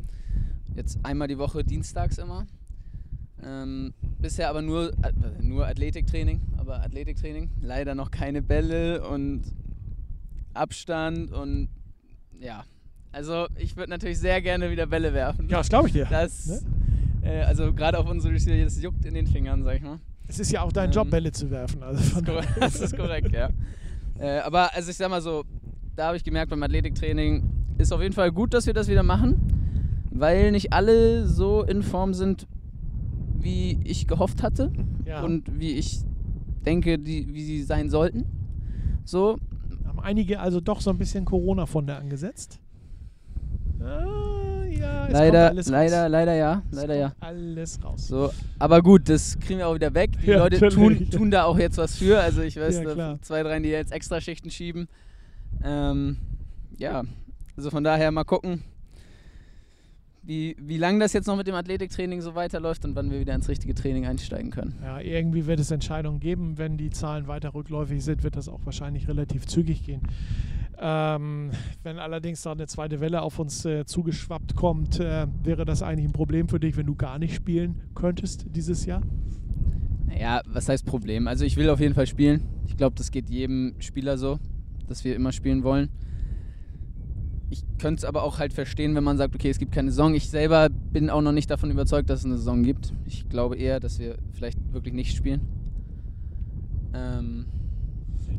Jetzt 0.76 0.98
einmal 1.04 1.28
die 1.28 1.38
Woche, 1.38 1.64
dienstags 1.64 2.18
immer. 2.18 2.48
Ähm, 3.44 3.94
bisher 4.20 4.50
aber 4.50 4.64
nur, 4.64 4.94
äh, 5.04 5.12
nur 5.42 5.68
Athletiktraining, 5.68 6.42
aber 6.58 6.82
Athletiktraining. 6.82 7.52
Leider 7.62 7.94
noch 7.94 8.10
keine 8.10 8.42
Bälle 8.42 9.08
und 9.08 9.44
Abstand 10.56 11.32
und 11.32 11.70
ja. 12.40 12.64
Also 13.12 13.48
ich 13.56 13.76
würde 13.76 13.90
natürlich 13.90 14.20
sehr 14.20 14.42
gerne 14.42 14.70
wieder 14.70 14.86
Bälle 14.86 15.14
werfen. 15.14 15.48
Ja, 15.50 15.58
das 15.58 15.70
glaube 15.70 15.88
ich 15.88 15.94
dir. 15.94 16.06
Das, 16.10 16.64
äh, 17.24 17.42
also 17.42 17.74
gerade 17.74 17.98
auf 17.98 18.08
unsere 18.10 18.34
Receiver, 18.34 18.64
das 18.64 18.82
juckt 18.82 19.06
in 19.06 19.14
den 19.14 19.28
Fingern, 19.28 19.64
sag 19.64 19.78
ich 19.78 19.82
mal. 19.82 20.00
Es 20.28 20.40
ist 20.40 20.52
ja 20.52 20.62
auch 20.62 20.72
dein 20.72 20.90
Ähm, 20.90 20.92
Job, 20.92 21.10
Bälle 21.10 21.32
zu 21.32 21.50
werfen. 21.50 21.82
Also 21.82 22.00
Das 22.00 22.14
ist, 22.14 22.26
korrekt, 22.26 22.50
das 22.60 22.82
ist 22.82 22.96
korrekt, 22.96 23.32
ja. 23.34 23.50
Äh, 24.20 24.40
aber 24.40 24.74
also 24.74 24.92
ich 24.92 24.98
sag 24.98 25.10
mal 25.10 25.22
so, 25.22 25.44
da 25.96 26.08
habe 26.08 26.18
ich 26.18 26.24
gemerkt 26.24 26.50
beim 26.50 26.62
Athletiktraining 26.62 27.44
ist 27.78 27.92
auf 27.92 28.02
jeden 28.02 28.14
Fall 28.14 28.32
gut, 28.32 28.54
dass 28.54 28.66
wir 28.66 28.74
das 28.74 28.88
wieder 28.88 29.04
machen, 29.04 29.38
weil 30.12 30.52
nicht 30.52 30.74
alle 30.74 31.28
so 31.28 31.64
in 31.64 31.84
Form 31.84 32.14
sind, 32.14 32.48
wie 33.40 33.80
ich 33.84 34.08
gehofft 34.08 34.42
hatte 34.44 34.72
ja. 35.06 35.22
und 35.22 35.60
wie 35.60 35.72
ich 35.74 36.00
denke, 36.66 36.98
die, 36.98 37.34
wie 37.34 37.44
sie 37.44 37.64
sein 37.64 37.90
sollten. 37.90 38.26
So, 39.06 39.38
einige 40.08 40.40
also 40.40 40.62
doch 40.62 40.80
so 40.82 40.90
ein 40.90 40.98
bisschen 40.98 41.26
Corona-Funde 41.26 41.96
angesetzt. 41.96 42.60
Ah, 43.80 44.64
ja, 44.70 45.08
leider, 45.10 45.50
alles 45.50 45.68
raus. 45.68 45.72
leider, 45.72 46.10
leider 46.10 46.34
ja, 46.34 46.64
Es 46.72 46.78
leider 46.78 46.96
ja. 46.96 47.14
Alles 47.20 47.84
raus. 47.84 48.08
So, 48.08 48.32
aber 48.58 48.82
gut, 48.82 49.08
das 49.10 49.38
kriegen 49.40 49.60
wir 49.60 49.68
auch 49.68 49.76
wieder 49.76 49.94
weg. 49.94 50.12
Die 50.22 50.28
Ja, 50.28 50.40
Leute 50.40 50.70
tun, 50.70 51.10
tun 51.12 51.30
da 51.30 51.44
auch 51.44 51.60
jetzt 51.60 51.78
was 51.78 51.96
für. 51.98 52.20
Also 52.20 52.42
ich 52.42 52.58
weiß, 52.60 52.82
Ja, 52.96 53.20
zwei, 53.22 53.44
drei, 53.44 53.60
die 53.60 53.70
jetzt 53.70 53.92
extra 53.92 54.20
Schichten 54.22 54.50
schieben. 54.50 54.88
Ähm, 55.64 56.18
ja, 56.78 57.04
also 57.56 57.70
von 57.70 57.84
daher 57.84 58.10
mal 58.12 58.24
gucken, 58.24 58.64
wie, 60.28 60.58
wie 60.60 60.78
lange 60.78 61.00
das 61.00 61.14
jetzt 61.14 61.26
noch 61.26 61.38
mit 61.38 61.48
dem 61.48 61.56
Athletiktraining 61.56 62.20
so 62.20 62.36
weiterläuft 62.36 62.84
und 62.84 62.96
wann 62.96 63.10
wir 63.10 63.20
wieder 63.20 63.34
ins 63.34 63.48
richtige 63.48 63.74
Training 63.74 64.06
einsteigen 64.06 64.52
können. 64.52 64.76
Ja, 64.84 65.00
irgendwie 65.00 65.48
wird 65.48 65.62
es 65.62 65.72
Entscheidungen 65.72 66.20
geben. 66.20 66.58
Wenn 66.58 66.78
die 66.78 66.90
Zahlen 66.90 67.28
weiter 67.28 67.54
rückläufig 67.54 68.04
sind, 68.04 68.24
wird 68.24 68.36
das 68.36 68.50
auch 68.50 68.60
wahrscheinlich 68.66 69.08
relativ 69.08 69.46
zügig 69.48 69.84
gehen. 69.84 70.02
Ähm, 70.80 71.52
wenn 71.84 71.98
allerdings 71.98 72.42
da 72.42 72.52
eine 72.52 72.68
zweite 72.68 73.00
Welle 73.00 73.22
auf 73.22 73.40
uns 73.40 73.64
äh, 73.64 73.86
zugeschwappt 73.86 74.56
kommt, 74.56 75.00
äh, 75.00 75.28
wäre 75.44 75.64
das 75.64 75.82
eigentlich 75.82 76.06
ein 76.06 76.14
Problem 76.14 76.50
für 76.50 76.60
dich, 76.60 76.76
wenn 76.76 76.86
du 76.86 76.96
gar 76.96 77.18
nicht 77.20 77.34
spielen 77.34 77.82
könntest 77.96 78.46
dieses 78.54 78.86
Jahr? 78.86 79.02
Naja, 80.08 80.42
was 80.46 80.68
heißt 80.68 80.86
Problem? 80.86 81.28
Also 81.28 81.46
ich 81.46 81.56
will 81.56 81.70
auf 81.70 81.80
jeden 81.80 81.96
Fall 81.96 82.06
spielen. 82.06 82.44
Ich 82.68 82.76
glaube, 82.76 82.96
das 82.98 83.12
geht 83.12 83.30
jedem 83.30 83.76
Spieler 83.80 84.18
so. 84.18 84.40
dass 84.88 85.04
wir 85.04 85.16
immer 85.16 85.32
spielen 85.32 85.64
wollen. 85.64 85.90
Ich 87.50 87.64
könnte 87.80 88.00
es 88.00 88.06
aber 88.06 88.24
auch 88.24 88.40
halt 88.40 88.54
verstehen, 88.54 88.96
wenn 88.96 89.04
man 89.04 89.18
sagt, 89.18 89.34
okay, 89.34 89.50
es 89.50 89.58
gibt 89.58 89.72
keine 89.72 89.92
Saison. 89.92 90.14
Ich 90.14 90.30
selber 90.30 90.70
bin 90.70 91.10
auch 91.10 91.22
noch 91.22 91.32
nicht 91.32 91.50
davon 91.50 91.72
überzeugt, 91.72 92.10
dass 92.10 92.20
es 92.20 92.26
eine 92.26 92.38
Saison 92.38 92.64
gibt. 92.64 92.94
Ich 93.06 93.30
glaube 93.30 93.56
eher, 93.56 93.80
dass 93.80 94.00
wir 94.00 94.18
vielleicht 94.34 94.60
wirklich 94.74 94.94
nicht 94.94 95.16
spielen. 95.16 95.42
Ähm, 96.94 97.46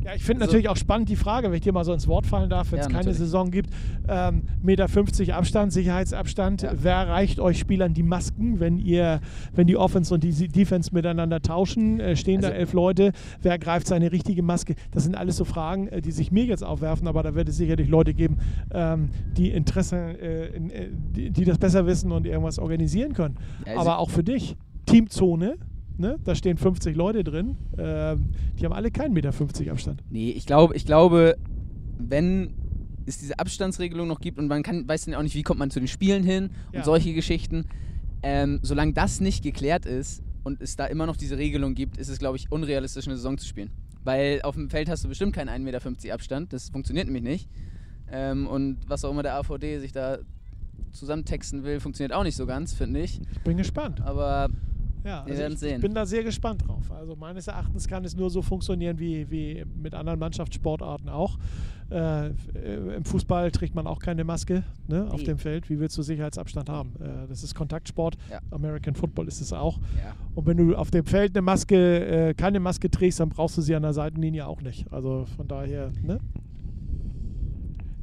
Ja, 0.09 0.15
ich 0.15 0.25
finde 0.25 0.41
Also- 0.43 0.53
natürlich 0.53 0.71
auch 0.71 0.77
spannend 0.79 1.11
die 1.11 1.17
Frage, 1.17 1.49
wenn 1.49 1.55
ich 1.57 1.61
dir 1.61 1.73
mal 1.75 1.85
so 1.85 1.93
ins 1.93 2.09
Wort 2.09 2.25
fallen 2.25 2.49
darf, 2.49 2.73
wenn 2.73 2.79
es 2.79 2.87
Ja, 2.87 2.91
keine 2.91 3.01
natürlich. 3.01 3.19
Saison 3.19 3.51
gibt. 3.51 3.69
Ähm, 4.09 4.45
Meter 4.63 4.89
50 4.89 5.35
Abstand, 5.35 5.71
Sicherheitsabstand. 5.71 6.63
Ja. 6.63 6.73
Wer 6.81 7.09
reicht 7.09 7.41
euch 7.41 7.59
Spielern 7.59 7.93
die 7.93 8.03
Masken, 8.03 8.59
wenn 8.59 8.79
ihr, 8.79 9.21
wenn 9.55 9.67
die 9.67 9.77
Offense 9.77 10.15
und 10.15 10.25
die 10.25 10.49
Defense 10.49 10.95
miteinander 10.95 11.43
tauschen? 11.43 12.01
Äh, 12.01 12.17
stehen 12.17 12.41
da 12.41 12.49
Also- 12.49 12.59
elf 12.59 12.73
Leute? 12.73 13.13
Wer 13.43 13.59
greift 13.59 13.87
seine 13.87 14.11
richtige 14.11 14.43
Maske? 14.43 14.77
Das 14.93 15.05
sind 15.05 15.15
alles 15.15 15.37
so 15.37 15.45
Fragen, 15.45 15.89
äh, 15.89 16.01
die 16.01 16.13
sich 16.13 16.33
mir 16.33 16.45
jetzt 16.47 16.65
aufwerfen, 16.65 17.07
aber 17.07 17.23
da 17.23 17.35
wird 17.35 17.51
es 17.51 17.59
sicherlich 17.59 17.91
Leute 17.91 18.15
geben, 18.15 18.39
ähm, 18.73 19.11
die 19.37 19.51
Interesse, 19.51 19.97
äh, 19.99 20.57
in, 20.57 20.71
äh, 20.71 20.89
die, 20.91 21.31
die 21.31 21.45
das 21.45 21.59
besser 21.59 21.85
wissen 21.85 22.13
und 22.13 22.27
irgendwas 22.27 22.59
organisieren 22.59 23.13
können. 23.13 23.37
Ja, 23.67 23.73
also- 23.73 23.81
aber 23.91 23.99
auch 23.99 24.09
für 24.09 24.25
dich, 24.25 24.57
Teamzone. 24.87 25.57
Ne? 25.99 26.17
Da 26.25 26.35
stehen 26.35 26.57
50 26.57 26.97
Leute 26.97 27.25
drin. 27.25 27.57
Ähm, 27.77 28.27
die 28.59 28.65
haben 28.65 28.73
alle 28.73 28.91
keinen 28.91 29.13
Meter 29.15 29.33
50 29.33 29.71
Abstand. 29.71 30.03
Nee, 30.11 30.31
ich 30.31 30.47
glaube, 30.47 30.77
ich 30.77 30.87
glaube, 30.87 31.37
wenn 31.99 32.55
es 33.07 33.19
diese 33.19 33.39
Abstandsregelung 33.39 34.07
noch 34.07 34.21
gibt 34.21 34.39
und 34.39 34.47
man 34.49 34.63
kann, 34.63 34.87
weiß 34.87 35.07
dann 35.07 35.15
auch 35.15 35.23
nicht, 35.23 35.35
wie 35.35 35.43
kommt 35.43 35.59
man 35.59 35.71
zu 35.71 35.81
den 35.81 35.89
Spielen 35.89 36.23
hin 36.23 36.51
Ja. 36.73 36.81
und 36.81 36.85
solche 36.85 37.15
Geschichten. 37.15 37.65
Ähm, 38.23 38.61
solange 38.63 38.93
das 38.93 39.21
nicht 39.21 39.43
geklärt 39.43 39.87
ist 39.87 40.23
und 40.45 40.61
es 40.61 40.77
da 40.77 40.87
immer 40.87 41.07
noch 41.07 41.17
diese 41.17 41.37
Regelung 41.39 41.75
gibt, 41.75 41.97
ist 41.97 42.09
es, 42.09 42.19
glaube 42.19 42.37
ich, 42.37 42.51
unrealistisch, 42.53 43.07
eine 43.07 43.17
Saison 43.17 43.37
zu 43.39 43.47
spielen. 43.47 43.71
Weil 44.05 44.41
auf 44.43 44.55
dem 44.55 44.71
Feld 44.71 44.89
hast 44.89 45.05
du 45.05 45.09
bestimmt 45.09 45.35
keinen 45.35 45.49
1,50 45.49 45.59
Meter 45.61 46.15
Abstand. 46.15 46.53
Das 46.53 46.71
funktioniert 46.71 47.07
nämlich 47.07 47.25
nicht. 47.25 47.49
Ähm, 48.13 48.47
und 48.47 48.79
was 48.87 49.05
auch 49.05 49.11
immer 49.11 49.23
der 49.23 49.35
AVD 49.37 49.79
sich 49.81 49.93
da 49.93 50.19
zusammentexten 50.93 51.65
will, 51.65 51.81
funktioniert 51.81 52.13
auch 52.13 52.23
nicht 52.25 52.37
so 52.37 52.47
ganz, 52.47 52.73
finde 52.73 53.01
ich. 53.01 53.21
Ich 53.33 53.41
bin 53.41 53.57
gespannt. 53.57 54.01
Aber 54.01 54.49
Ja, 55.05 55.25
Wir 55.25 55.31
also 55.33 55.39
werden 55.39 55.53
ich, 55.55 55.59
sehen. 55.61 55.77
ich 55.77 55.83
bin 55.83 55.95
da 55.95 56.05
sehr 56.07 56.25
gespannt 56.25 56.67
drauf. 56.67 56.91
Also 56.91 57.17
meines 57.17 57.47
Erachtens 57.47 57.87
kann 57.89 58.05
es 58.05 58.17
nur 58.17 58.31
so 58.31 58.43
funktionieren 58.43 58.99
wie, 58.99 59.31
wie 59.31 59.65
mit 59.81 59.95
anderen 59.95 60.19
Mannschaftssportarten 60.19 61.09
auch. 61.09 61.39
Äh, 61.91 62.29
Im 62.97 63.05
Fußball 63.05 63.51
trägt 63.51 63.75
man 63.75 63.87
auch 63.87 63.99
keine 63.99 64.23
Maske 64.23 64.63
ne, 64.89 65.09
auf 65.11 65.23
dem 65.23 65.39
Feld. 65.39 65.71
Wie 65.71 65.81
willst 65.81 65.97
du 65.97 66.03
Sicherheitsabstand 66.03 66.69
haben? 66.69 66.93
Äh, 67.01 67.27
das 67.29 67.43
ist 67.43 67.55
Kontaktsport. 67.55 68.19
Ja. 68.31 68.41
American 68.51 68.95
Football 68.95 69.27
ist 69.29 69.41
es 69.41 69.53
auch. 69.55 69.79
ja. 69.97 70.13
Und 70.35 70.47
wenn 70.47 70.59
du 70.59 70.77
auf 70.77 70.91
dem 70.91 71.07
Feld 71.07 71.35
eine 71.35 71.43
Maske, 71.43 72.29
äh, 72.29 72.35
keine 72.35 72.61
Maske 72.61 72.91
trägst, 72.91 73.21
dann 73.21 73.31
brauchst 73.31 73.57
du 73.57 73.63
sie 73.63 73.75
an 73.75 73.83
der 73.83 73.95
Seitenlinie 73.95 74.47
auch 74.47 74.61
nicht. 74.61 74.93
Also 74.93 75.25
von 75.37 75.49
daher, 75.49 75.91
ne? 76.03 76.19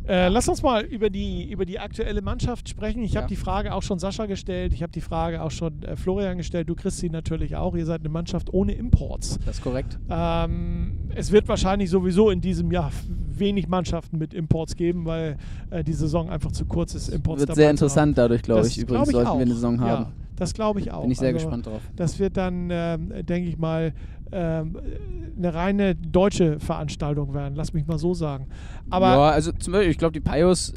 Äh, 0.08 0.28
lass 0.30 0.48
uns 0.48 0.62
mal 0.62 0.84
über 0.84 1.10
die, 1.10 1.50
über 1.52 1.66
die 1.66 1.80
aktuelle 1.80 2.22
Mannschaft 2.22 2.70
sprechen. 2.70 3.02
Ich 3.04 3.16
habe 3.16 3.24
Ja. 3.26 3.28
die 3.30 3.36
Frage 3.36 3.74
auch 3.74 3.82
schon 3.82 3.98
Sascha 4.00 4.26
gestellt. 4.28 4.74
Ich 4.74 4.84
habe 4.84 4.92
die 4.92 5.02
Frage 5.02 5.42
auch 5.42 5.52
schon 5.52 5.82
äh, 5.84 5.96
Florian 5.96 6.38
gestellt. 6.38 6.70
Du 6.70 6.76
kriegst 6.76 6.98
sie 7.00 7.10
natürlich 7.10 7.56
auch. 7.56 7.76
Ihr 7.76 7.86
seid 7.86 8.02
eine 8.02 8.10
Mannschaft 8.10 8.54
ohne 8.54 8.74
Imports. 8.74 9.40
Das 9.46 9.58
ist 9.58 9.64
korrekt. 9.64 9.98
Ähm, 10.10 11.10
es 11.16 11.32
wird 11.32 11.48
wahrscheinlich 11.48 11.90
sowieso 11.90 12.30
in 12.30 12.42
diesem 12.42 12.72
Jahr 12.72 12.92
wenig 13.38 13.68
Mannschaften 13.68 14.18
mit 14.18 14.34
Imports 14.34 14.76
geben, 14.76 15.06
weil 15.06 15.38
äh, 15.72 15.84
die 15.84 15.94
Saison 15.94 16.30
einfach 16.30 16.52
zu 16.52 16.66
kurz 16.66 16.94
ist. 16.96 17.10
Imports 17.10 17.42
Wird 17.48 17.56
sehr 17.56 17.72
interessant 17.72 18.18
dadurch, 18.18 18.44
glaube 18.44 18.68
ich. 18.68 18.76
glaub 18.76 18.84
Übrigens 18.90 19.08
ich 19.10 19.14
sollten 19.14 19.28
auch. 19.30 19.36
wir 19.38 19.42
eine 19.46 19.54
Saison 19.54 19.80
haben. 19.82 20.04
Ja, 20.06 20.12
das 20.36 20.54
glaube 20.54 20.80
ich 20.82 20.92
auch. 20.92 21.02
Bin 21.02 21.12
ich 21.12 21.18
sehr 21.18 21.30
Also, 21.34 21.40
gespannt 21.48 21.66
drauf. 21.66 21.82
Das 21.96 22.20
wird 22.20 22.38
dann, 22.38 22.70
ähm, 22.72 23.12
denke 23.26 23.50
ich 23.50 23.58
mal, 23.58 23.94
eine 24.32 25.54
reine 25.54 25.96
deutsche 25.96 26.60
Veranstaltung 26.60 27.34
werden. 27.34 27.56
Lass 27.56 27.74
mich 27.74 27.86
mal 27.88 27.98
so 27.98 28.14
sagen. 28.14 28.48
Aber 28.90 29.08
ja, 29.08 29.30
also 29.30 29.52
zum 29.52 29.74
Beispiel, 29.74 29.92
ich 29.92 29.98
glaube, 29.98 30.14
die 30.14 30.20
Pios, 30.22 30.74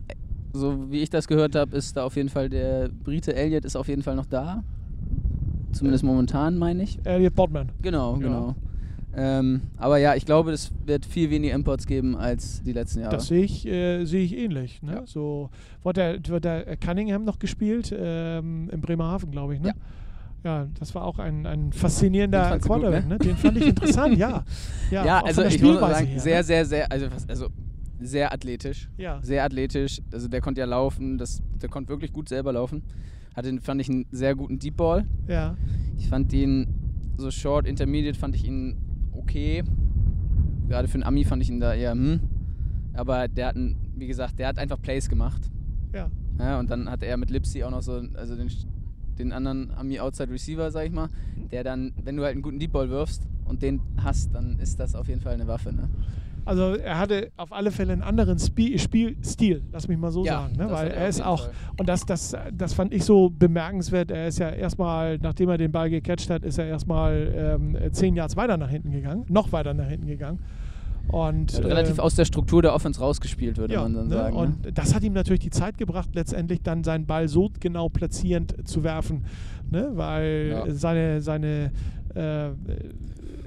so 0.53 0.91
wie 0.91 1.01
ich 1.01 1.11
das 1.11 1.29
gehört 1.29 1.55
habe, 1.55 1.77
ist 1.77 1.97
da 1.97 2.05
auf 2.05 2.17
jeden 2.17 2.29
Fall 2.29 2.49
der 2.49 2.89
Brite 2.89 3.35
Elliot 3.35 3.65
ist 3.65 3.77
auf 3.77 3.89
jeden 3.89 4.03
Fall 4.03 4.17
noch 4.17 4.27
da. 4.27 4.63
Zumindest 5.73 6.05
momentan, 6.05 6.57
meine 6.59 6.83
ich. 6.83 6.99
Elliot 7.05 7.35
Bodman. 7.35 7.69
Genau, 7.83 8.15
Ja. 8.15 8.19
genau. 8.19 8.55
Ähm, 9.17 9.63
aber 9.77 9.99
ja, 9.99 10.15
ich 10.15 10.25
glaube, 10.27 10.53
es 10.53 10.71
wird 10.87 11.05
viel 11.05 11.31
weniger 11.31 11.55
Imports 11.55 11.87
geben 11.87 12.15
als 12.17 12.63
die 12.63 12.73
letzten 12.73 13.01
Jahre. 13.01 13.17
Das 13.17 13.27
sehe 13.27 13.43
ich, 13.43 13.67
äh, 13.67 14.05
sehe 14.05 14.23
ich 14.23 14.37
ähnlich. 14.37 14.81
Ne? 14.83 14.93
Ja. 14.93 15.03
So, 15.07 15.51
wird 15.83 15.97
der, 15.97 16.19
wird 16.29 16.45
der 16.45 16.77
Cunningham 16.77 17.25
noch 17.25 17.39
gespielt 17.39 17.93
ähm, 17.99 18.69
in 18.71 18.81
Bremerhaven, 18.81 19.31
glaube 19.33 19.55
ich. 19.55 19.61
Ne? 19.61 19.69
Ja. 19.69 19.75
Das 20.43 20.95
war 20.95 21.05
auch 21.05 21.19
ein, 21.19 21.47
ein 21.47 21.71
Den 21.71 21.73
faszinierender 21.73 22.59
Quarterback. 22.59 23.05
ne? 23.07 23.15
ne? 23.15 23.19
Den 23.19 23.37
fand 23.37 23.57
ich 23.59 23.67
interessant, 23.67 24.17
ja. 24.17 24.45
Ja, 24.91 25.05
Ja, 25.05 25.25
also 25.25 25.43
ich 25.45 25.61
muss 25.61 25.81
sagen, 25.81 26.07
her, 26.07 26.21
sehr, 26.21 26.37
ne? 26.39 26.45
sehr, 26.45 26.65
sehr, 26.65 26.93
also, 26.93 27.07
also 27.27 27.49
sehr 28.01 28.33
athletisch. 28.33 28.89
Ja. 28.97 29.21
Sehr 29.23 29.45
athletisch. 29.45 30.01
Also 30.13 30.29
der 30.29 30.41
konnte 30.41 30.61
ja 30.61 30.67
laufen, 30.67 31.19
das, 31.19 31.43
der 31.61 31.69
konnte 31.69 31.91
wirklich 31.91 32.13
gut 32.13 32.29
selber 32.29 32.53
laufen. 32.53 32.83
Hatte, 33.35 33.61
fand 33.61 33.81
ich, 33.81 33.89
einen 33.89 34.07
sehr 34.11 34.35
guten 34.35 34.59
Deep 34.59 34.77
Ball. 34.77 35.05
ja. 35.27 35.57
Ich 35.99 36.09
fand 36.09 36.33
ihn 36.33 36.69
so 37.17 37.31
short, 37.33 37.67
intermediate 37.67 38.17
fand 38.17 38.37
ich 38.37 38.47
ihn 38.47 38.77
okay. 39.13 39.65
Gerade 40.69 40.87
für 40.87 40.95
einen 40.95 41.03
Ami 41.03 41.25
fand 41.25 41.43
ich 41.43 41.51
ihn 41.51 41.59
da 41.59 41.75
eher 41.75 41.91
hm. 41.93 42.21
Aber 42.95 43.27
der 43.29 43.49
hat, 43.49 43.57
einen, 43.57 43.77
wie 43.97 44.07
gesagt, 44.07 44.39
der 44.39 44.47
hat 44.49 44.59
einfach 44.59 44.81
Plays 44.81 45.09
gemacht. 45.09 45.51
Ja. 45.93 46.09
Ja, 46.39 46.59
und 46.61 46.71
dann 46.71 46.89
hat 46.89 47.03
er 47.03 47.17
mit 47.17 47.31
Lipsy 47.31 47.65
auch 47.65 47.71
noch 47.71 47.83
so, 47.83 48.01
also 48.15 48.37
den, 48.37 48.49
den 49.19 49.33
anderen 49.33 49.71
Ami 49.77 50.01
Outside 50.01 50.31
Receiver, 50.33 50.71
sag 50.71 50.87
ich 50.87 50.93
mal, 50.93 51.09
der 51.51 51.65
dann, 51.65 51.93
wenn 52.03 52.17
du 52.17 52.23
halt 52.25 52.33
einen 52.33 52.43
guten 52.43 52.59
Deep 52.59 52.73
Ball 52.73 52.91
wirfst 52.91 53.23
und 53.45 53.63
den 53.63 53.81
hast, 54.03 54.35
dann 54.35 54.59
ist 54.59 54.79
das 54.81 54.95
auf 54.95 55.09
jeden 55.09 55.21
Fall 55.21 55.35
eine 55.35 55.47
Waffe. 55.47 55.73
Ne? 55.73 55.89
Also 56.45 56.77
er 56.77 56.99
hatte 56.99 57.31
auf 57.37 57.53
alle 57.53 57.71
Fälle 57.71 57.93
einen 57.93 58.03
anderen 58.03 58.39
Spie 58.39 58.79
Spielstil, 58.79 59.63
lass 59.71 59.87
mich 59.87 59.99
mal 59.99 60.11
so 60.11 60.25
Ja, 60.25 60.43
sagen. 60.43 60.57
Ne? 60.57 60.71
Weil 60.71 60.89
er 60.89 61.07
ist 61.07 61.21
auch, 61.23 61.43
Fall. 61.45 61.53
und 61.79 61.89
das, 61.91 62.07
das, 62.07 62.35
das 62.57 62.73
fand 62.73 62.95
ich 62.95 63.05
so 63.05 63.29
bemerkenswert, 63.29 64.11
er 64.11 64.29
ist 64.29 64.39
ja 64.39 64.49
erstmal, 64.49 65.19
nachdem 65.19 65.51
er 65.51 65.59
den 65.59 65.73
Ball 65.73 65.91
gecatcht 65.91 66.31
hat, 66.31 66.45
ist 66.45 66.57
er 66.59 66.65
erstmal 66.67 67.33
ähm, 67.37 67.77
zehn 67.93 68.17
Yards 68.17 68.37
weiter 68.37 68.57
nach 68.57 68.71
hinten 68.71 68.93
gegangen, 68.93 69.27
noch 69.29 69.53
weiter 69.53 69.75
nach 69.75 69.89
hinten 69.89 70.07
gegangen. 70.07 70.39
Und, 71.09 71.55
Hat 71.55 71.65
relativ 71.65 71.95
ähm, 71.95 72.01
aus 72.01 72.15
der 72.15 72.25
Struktur 72.27 72.61
der 72.63 72.75
Offense 72.75 73.01
rausgespielt, 73.01 73.57
würde 73.57 73.75
ja, 73.75 73.83
man 73.83 73.95
dann 73.95 74.09
ne? 74.09 74.15
sagen. 74.15 74.37
Und 74.37 74.65
ne? 74.65 74.73
das 74.73 74.95
hat 74.95 75.03
ihm 75.03 75.15
natürlich 75.15 75.41
die 75.41 75.51
Zeit 75.51 75.79
gebracht, 75.79 76.11
letztendlich 76.15 76.63
dann 76.63 76.85
seinen 76.85 77.07
Ball 77.07 77.29
so 77.29 77.51
genau 77.61 77.89
platzierend 77.89 78.69
zu 78.69 78.85
werfen, 78.85 79.25
ne? 79.71 79.91
weil 79.95 80.49
Ja. 80.51 80.75
seine, 80.75 81.21
seine 81.23 81.73
äh, 82.15 82.51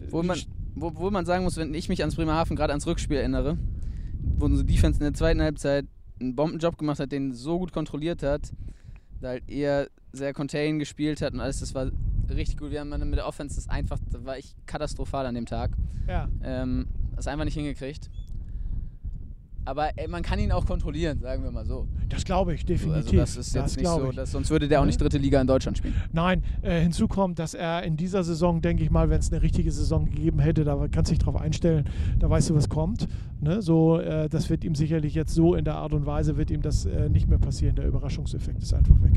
Wo 0.10 0.24
man, 0.24 0.40
wo, 0.76 0.92
wo 0.96 1.12
man 1.12 1.26
sagen 1.26 1.44
muss, 1.44 1.58
wenn 1.58 1.74
ich 1.74 1.88
mich 1.90 2.02
ans 2.02 2.16
Bremerhaven 2.16 2.56
gerade 2.56 2.74
ans 2.74 2.88
Rückspiel 2.88 3.18
erinnere, 3.18 3.58
wo 4.38 4.46
unsere 4.46 4.66
Defense 4.66 5.00
in 5.00 5.04
der 5.04 5.14
zweiten 5.14 5.42
Halbzeit 5.42 5.86
einen 6.20 6.36
Bombenjob 6.36 6.78
gemacht 6.78 7.00
hat, 7.00 7.12
den 7.12 7.32
so 7.34 7.60
gut 7.60 7.72
kontrolliert 7.74 8.24
hat, 8.24 8.52
da 9.22 9.30
halt 9.30 9.50
eher 9.50 9.88
sehr 10.14 10.34
contain 10.34 10.80
gespielt 10.80 11.22
hat 11.22 11.34
und 11.34 11.40
alles, 11.40 11.60
das 11.60 11.74
war 11.76 11.92
richtig 12.30 12.58
gut. 12.58 12.72
Wir 12.72 12.80
haben 12.80 12.92
dann 12.92 13.08
mit 13.10 13.18
der 13.20 13.28
Offense 13.28 13.56
das 13.56 13.70
einfach, 13.70 14.00
da 14.12 14.24
war 14.26 14.38
ich 14.38 14.56
katastrophal 14.66 15.26
an 15.26 15.36
dem 15.36 15.46
Tag. 15.46 15.72
ja, 16.08 16.28
Ähm, 16.44 16.88
das 17.22 17.32
einfach 17.32 17.46
nicht 17.46 17.54
hingekriegt. 17.54 18.10
Aber 19.64 19.90
ey, 19.96 20.08
man 20.08 20.24
kann 20.24 20.40
ihn 20.40 20.52
auch 20.52 20.66
kontrollieren, 20.66 21.20
sagen 21.20 21.44
wir 21.44 21.52
mal 21.52 21.66
so. 21.66 21.88
das 22.10 22.24
glaube 22.26 22.54
ich 22.56 22.66
definitiv. 22.66 22.98
Also 23.06 23.18
das 23.18 23.38
ist 23.38 23.54
jetzt 23.56 23.78
nicht 23.78 23.86
glaube 23.86 24.08
so, 24.08 24.12
dass, 24.12 24.32
sonst 24.32 24.50
würde 24.50 24.68
der 24.68 24.82
auch 24.82 24.86
nicht 24.86 25.00
dritte 25.00 25.18
Liga 25.20 25.40
in 25.40 25.46
Deutschland 25.48 25.78
spielen. 25.78 25.94
Nein, 26.12 26.44
äh, 26.64 26.82
hinzu 26.82 27.08
kommt, 27.08 27.38
dass 27.38 27.54
er 27.54 27.84
in 27.84 27.96
dieser 27.96 28.24
Saison, 28.24 28.62
denke 28.62 28.84
ich 28.84 28.90
mal, 28.90 29.10
wenn 29.10 29.20
es 29.20 29.32
eine 29.32 29.42
richtige 29.42 29.72
Saison 29.72 30.06
gegeben 30.06 30.40
hätte, 30.40 30.64
da 30.64 30.88
kannst 30.92 31.12
du 31.12 31.16
dich 31.16 31.24
drauf 31.24 31.40
einstellen, 31.40 31.86
da 32.20 32.30
weißt 32.30 32.50
du, 32.50 32.56
was 32.56 32.70
kommt. 32.70 33.08
Ne? 33.40 33.62
So, 33.62 34.00
äh, 34.00 34.30
das 34.30 34.50
wird 34.50 34.64
ihm 34.64 34.76
sicherlich 34.76 35.14
jetzt 35.16 35.34
so 35.34 35.54
in 35.56 35.64
der 35.66 35.76
Art 35.76 35.94
und 35.94 36.06
Weise, 36.06 36.38
wird 36.38 36.50
ihm 36.52 36.62
das 36.62 36.86
äh, 36.86 37.10
nicht 37.10 37.28
mehr 37.28 37.40
passieren. 37.40 37.76
Der 37.76 37.88
Überraschungseffekt 37.88 38.62
ist 38.64 38.74
einfach 38.74 38.96
weg. 39.04 39.14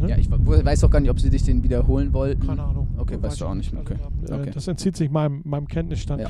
Ne? 0.00 0.08
Ja, 0.10 0.16
ich 0.18 0.30
we- 0.30 0.64
weiß 0.64 0.84
auch 0.84 0.90
gar 0.90 1.00
nicht, 1.00 1.10
ob 1.10 1.20
sie 1.20 1.30
dich 1.30 1.42
den 1.44 1.62
wiederholen 1.62 2.12
wollten. 2.12 2.46
Keine 2.46 2.62
Ahnung. 2.62 2.88
Okay, 2.96 3.14
Weiß 3.16 3.22
weißt 3.32 3.40
du 3.42 3.46
auch 3.46 3.54
nicht. 3.54 3.72
Also, 3.74 3.80
Okay. 3.82 3.96
da, 4.26 4.36
äh, 4.36 4.40
okay. 4.40 4.50
Das 4.54 4.66
entzieht 4.68 4.96
sich 4.96 5.10
meinem, 5.10 5.40
meinem 5.44 5.66
Kenntnisstand. 5.68 6.22
Ja. 6.22 6.28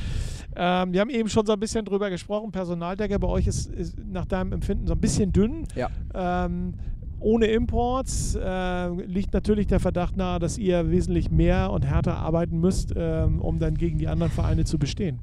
Ähm, 0.56 0.92
wir 0.92 1.00
haben 1.00 1.10
eben 1.10 1.28
schon 1.28 1.44
so 1.44 1.52
ein 1.52 1.58
bisschen 1.60 1.84
drüber 1.84 2.10
gesprochen. 2.10 2.52
Personaldecke 2.52 3.18
bei 3.18 3.26
euch 3.26 3.43
ist, 3.46 3.70
ist 3.70 3.96
nach 3.98 4.26
deinem 4.26 4.52
Empfinden 4.52 4.86
so 4.86 4.94
ein 4.94 5.00
bisschen 5.00 5.32
dünn. 5.32 5.66
Ja. 5.74 5.88
Ähm, 6.14 6.74
ohne 7.20 7.46
Imports 7.46 8.34
äh, 8.34 8.88
liegt 9.06 9.32
natürlich 9.32 9.66
der 9.66 9.80
Verdacht 9.80 10.16
nahe, 10.16 10.38
dass 10.38 10.58
ihr 10.58 10.90
wesentlich 10.90 11.30
mehr 11.30 11.70
und 11.70 11.86
härter 11.86 12.18
arbeiten 12.18 12.60
müsst, 12.60 12.92
ähm, 12.94 13.40
um 13.40 13.58
dann 13.58 13.76
gegen 13.76 13.98
die 13.98 14.08
anderen 14.08 14.30
Vereine 14.30 14.64
zu 14.64 14.78
bestehen. 14.78 15.20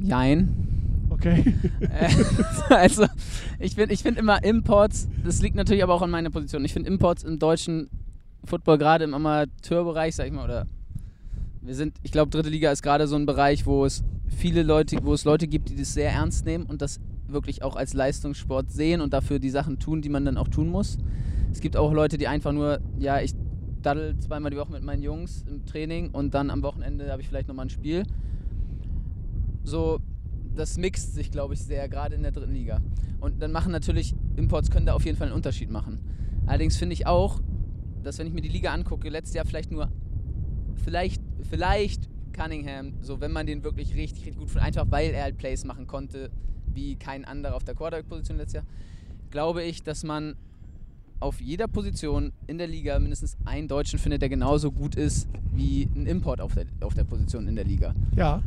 Jein. 0.00 0.48
Okay. 1.10 1.54
Äh, 1.80 2.74
also, 2.74 3.06
ich 3.58 3.74
finde 3.74 3.94
ich 3.94 4.02
find 4.02 4.18
immer 4.18 4.42
Imports, 4.44 5.08
das 5.24 5.42
liegt 5.42 5.56
natürlich 5.56 5.82
aber 5.82 5.94
auch 5.94 6.02
an 6.02 6.10
meiner 6.10 6.30
Position. 6.30 6.64
Ich 6.64 6.72
finde 6.72 6.88
Imports 6.88 7.22
im 7.22 7.38
deutschen 7.38 7.88
Football, 8.44 8.78
gerade 8.78 9.04
im 9.04 9.14
Amateurbereich, 9.14 10.16
sag 10.16 10.26
ich 10.26 10.32
mal, 10.32 10.44
oder 10.44 10.66
wir 11.62 11.74
sind, 11.74 11.96
ich 12.02 12.12
glaube, 12.12 12.30
dritte 12.30 12.48
Liga 12.48 12.70
ist 12.70 12.82
gerade 12.82 13.06
so 13.06 13.16
ein 13.16 13.26
Bereich, 13.26 13.66
wo 13.66 13.84
es 13.84 14.02
viele 14.26 14.62
Leute, 14.62 14.98
wo 15.02 15.14
es 15.14 15.24
Leute 15.24 15.46
gibt, 15.46 15.70
die 15.70 15.76
das 15.76 15.94
sehr 15.94 16.10
ernst 16.10 16.44
nehmen 16.44 16.66
und 16.66 16.82
das 16.82 17.00
wirklich 17.28 17.62
auch 17.62 17.76
als 17.76 17.94
Leistungssport 17.94 18.70
sehen 18.70 19.00
und 19.00 19.12
dafür 19.12 19.38
die 19.38 19.50
Sachen 19.50 19.78
tun, 19.78 20.02
die 20.02 20.08
man 20.08 20.24
dann 20.24 20.36
auch 20.36 20.48
tun 20.48 20.68
muss. 20.68 20.98
Es 21.52 21.60
gibt 21.60 21.76
auch 21.76 21.92
Leute, 21.92 22.18
die 22.18 22.28
einfach 22.28 22.52
nur, 22.52 22.80
ja, 22.98 23.20
ich 23.20 23.34
daddel 23.80 24.18
zweimal 24.18 24.50
die 24.50 24.56
Woche 24.56 24.72
mit 24.72 24.82
meinen 24.82 25.02
Jungs 25.02 25.44
im 25.48 25.64
Training 25.64 26.10
und 26.10 26.34
dann 26.34 26.50
am 26.50 26.62
Wochenende 26.62 27.10
habe 27.10 27.22
ich 27.22 27.28
vielleicht 27.28 27.48
nochmal 27.48 27.66
ein 27.66 27.70
Spiel. 27.70 28.04
So, 29.64 30.00
das 30.54 30.76
mixt 30.78 31.14
sich, 31.14 31.30
glaube 31.30 31.54
ich, 31.54 31.62
sehr, 31.62 31.88
gerade 31.88 32.14
in 32.14 32.22
der 32.22 32.32
dritten 32.32 32.52
Liga. 32.52 32.80
Und 33.20 33.40
dann 33.40 33.52
machen 33.52 33.72
natürlich, 33.72 34.14
Imports 34.36 34.70
können 34.70 34.86
da 34.86 34.94
auf 34.94 35.04
jeden 35.04 35.16
Fall 35.16 35.28
einen 35.28 35.36
Unterschied 35.36 35.70
machen. 35.70 36.00
Allerdings 36.46 36.76
finde 36.76 36.94
ich 36.94 37.06
auch, 37.06 37.40
dass 38.02 38.18
wenn 38.18 38.26
ich 38.26 38.32
mir 38.32 38.40
die 38.40 38.48
Liga 38.48 38.72
angucke, 38.72 39.08
letztes 39.08 39.34
Jahr 39.34 39.44
vielleicht 39.44 39.70
nur, 39.70 39.90
vielleicht, 40.76 41.22
vielleicht 41.48 42.08
Cunningham, 42.32 42.94
so 43.00 43.20
wenn 43.20 43.32
man 43.32 43.46
den 43.46 43.62
wirklich 43.62 43.94
richtig, 43.94 44.20
richtig 44.26 44.38
gut 44.38 44.50
findet, 44.50 44.66
einfach 44.66 44.86
weil 44.90 45.10
er 45.10 45.24
halt 45.24 45.36
Plays 45.38 45.64
machen 45.64 45.86
konnte, 45.86 46.30
wie 46.74 46.96
kein 46.96 47.24
anderer 47.24 47.54
auf 47.54 47.64
der 47.64 47.74
Quarterback-Position 47.74 48.38
letztes 48.38 48.54
Jahr, 48.54 48.64
glaube 49.30 49.62
ich, 49.62 49.82
dass 49.82 50.02
man 50.04 50.34
auf 51.20 51.40
jeder 51.40 51.68
Position 51.68 52.32
in 52.46 52.58
der 52.58 52.66
Liga 52.66 52.98
mindestens 52.98 53.36
einen 53.44 53.68
Deutschen 53.68 53.98
findet, 53.98 54.22
der 54.22 54.28
genauso 54.28 54.72
gut 54.72 54.94
ist 54.96 55.28
wie 55.52 55.88
ein 55.94 56.06
Import 56.06 56.40
auf 56.40 56.54
der, 56.54 56.64
auf 56.80 56.94
der 56.94 57.04
Position 57.04 57.46
in 57.46 57.54
der 57.54 57.64
Liga. 57.64 57.94
Ja. 58.16 58.42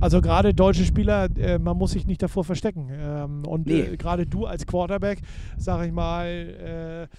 Also 0.00 0.20
gerade 0.20 0.52
deutsche 0.54 0.84
Spieler, 0.84 1.28
äh, 1.38 1.58
man 1.58 1.76
muss 1.76 1.92
sich 1.92 2.06
nicht 2.06 2.22
davor 2.22 2.44
verstecken. 2.44 2.88
Ähm, 2.92 3.44
und 3.46 3.66
Nee. 3.66 3.80
äh, 3.80 3.96
gerade 3.96 4.26
du 4.26 4.46
als 4.46 4.66
Quarterback, 4.66 5.20
sag 5.56 5.86
ich 5.86 5.92
mal, 5.92 6.26
äh, 7.08 7.16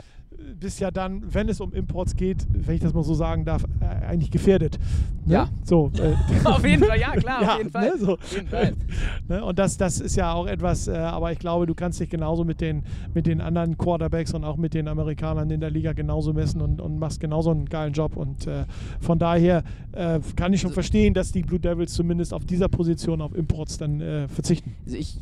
bist 0.59 0.79
ja 0.81 0.91
dann, 0.91 1.23
wenn 1.33 1.47
es 1.47 1.61
um 1.61 1.71
Imports 1.73 2.15
geht, 2.15 2.45
wenn 2.51 2.75
ich 2.75 2.81
das 2.81 2.93
mal 2.93 3.03
so 3.03 3.13
sagen 3.13 3.45
darf, 3.45 3.63
äh, 3.81 3.85
eigentlich 4.05 4.29
gefährdet. 4.31 4.77
Ne? 5.25 5.33
Ja. 5.33 5.49
So, 5.63 5.91
äh, 6.01 6.45
auf 6.45 6.65
jeden 6.65 6.83
Fall, 6.83 6.99
ja, 6.99 7.11
klar, 7.15 7.41
Ja, 7.43 7.51
auf 7.53 7.57
jeden 7.59 7.69
Fall. 7.71 7.89
ne, 7.89 7.97
so. 7.97 8.13
Auf 8.13 8.33
jeden 8.33 8.47
Fall. 8.47 8.73
Ne? 9.29 9.43
Und 9.45 9.59
das, 9.59 9.77
das 9.77 9.99
ist 10.01 10.15
ja 10.15 10.33
auch 10.33 10.47
etwas, 10.47 10.87
äh, 10.87 10.95
aber 10.97 11.31
ich 11.31 11.39
glaube, 11.39 11.65
du 11.67 11.75
kannst 11.75 11.99
dich 11.99 12.09
genauso 12.09 12.43
mit 12.43 12.61
den, 12.61 12.83
mit 13.13 13.27
den 13.27 13.41
anderen 13.41 13.77
Quarterbacks 13.77 14.33
und 14.33 14.43
auch 14.43 14.57
mit 14.57 14.73
den 14.73 14.87
Amerikanern 14.87 15.49
in 15.51 15.59
der 15.61 15.69
Liga 15.69 15.93
genauso 15.93 16.33
messen 16.33 16.61
und, 16.61 16.81
und 16.81 16.97
machst 16.99 17.19
genauso 17.19 17.51
einen 17.51 17.65
geilen 17.65 17.93
Job. 17.93 18.17
Und 18.17 18.47
äh, 18.47 18.65
von 18.99 19.19
daher 19.19 19.63
äh, 19.93 20.19
kann 20.35 20.51
ich 20.53 20.61
schon 20.61 20.69
Also- 20.69 20.73
verstehen, 20.75 21.13
dass 21.13 21.31
die 21.31 21.43
Blue 21.43 21.59
Devils 21.59 21.93
zumindest 21.93 22.33
auf 22.33 22.43
dieser 22.45 22.67
Position 22.69 23.21
auf 23.21 23.35
Imports 23.35 23.77
dann 23.77 24.01
äh, 24.01 24.27
verzichten. 24.27 24.75
Also 24.85 24.97
ich 24.97 25.17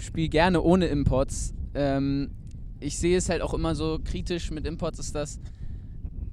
spiele 0.00 0.28
gerne 0.28 0.62
ohne 0.62 0.86
Imports. 0.86 1.52
Ähm, 1.74 2.30
ich 2.80 2.98
sehe 2.98 3.16
es 3.16 3.28
halt 3.28 3.42
auch 3.42 3.54
immer 3.54 3.74
so 3.74 3.98
kritisch 4.02 4.50
mit 4.50 4.66
Imports, 4.66 4.98
ist 4.98 5.14
das 5.14 5.40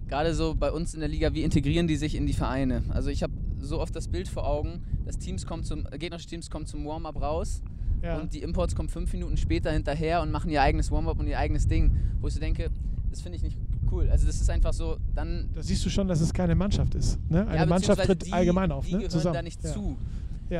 gerade 0.07 0.35
so 0.35 0.55
bei 0.55 0.71
uns 0.71 0.93
in 0.93 0.99
der 0.99 1.09
Liga, 1.09 1.33
wie 1.33 1.43
integrieren 1.43 1.87
die 1.87 1.95
sich 1.95 2.15
in 2.15 2.25
die 2.25 2.33
Vereine? 2.33 2.83
Also 2.89 3.09
ich 3.09 3.23
habe 3.23 3.33
so 3.59 3.79
oft 3.79 3.95
das 3.95 4.07
Bild 4.07 4.27
vor 4.27 4.47
Augen, 4.47 4.81
dass 5.05 5.17
Teams 5.17 5.45
kommen 5.45 5.63
zum, 5.63 5.85
gegnerische 5.97 6.27
Teams 6.27 6.49
kommen 6.49 6.65
zum 6.65 6.85
Warm-up 6.85 7.19
raus 7.21 7.61
Ja. 8.03 8.19
und 8.19 8.33
die 8.33 8.41
Imports 8.41 8.75
kommen 8.75 8.89
fünf 8.89 9.11
Minuten 9.13 9.37
später 9.37 9.71
hinterher 9.71 10.21
und 10.21 10.31
machen 10.31 10.49
ihr 10.51 10.61
eigenes 10.61 10.91
Warm-up 10.91 11.19
und 11.19 11.27
ihr 11.27 11.39
eigenes 11.39 11.67
Ding, 11.67 11.91
wo 12.21 12.27
ich 12.27 12.33
so 12.35 12.39
denke, 12.39 12.69
das 13.09 13.21
finde 13.21 13.37
ich 13.37 13.43
nicht 13.43 13.57
cool. 13.91 14.09
Also 14.09 14.27
das 14.27 14.39
ist 14.39 14.49
einfach 14.49 14.73
so, 14.73 14.97
dann 15.15 15.49
Da 15.55 15.63
siehst 15.63 15.85
du 15.85 15.89
schon, 15.89 16.07
dass 16.07 16.21
es 16.21 16.33
keine 16.33 16.53
Mannschaft 16.53 16.95
ist. 16.95 17.19
Ne? 17.29 17.47
Eine 17.47 17.57
ja, 17.57 17.65
Mannschaft 17.65 18.03
tritt 18.03 18.25
die, 18.25 18.33
allgemein 18.33 18.71
auf. 18.71 18.85
Die 18.85 18.91
ne? 18.91 18.97
gehören 18.99 19.11
Zusammen. 19.11 19.33
da 19.33 19.41
nicht 19.41 19.63
ja. 19.63 19.73
zu. 19.73 19.97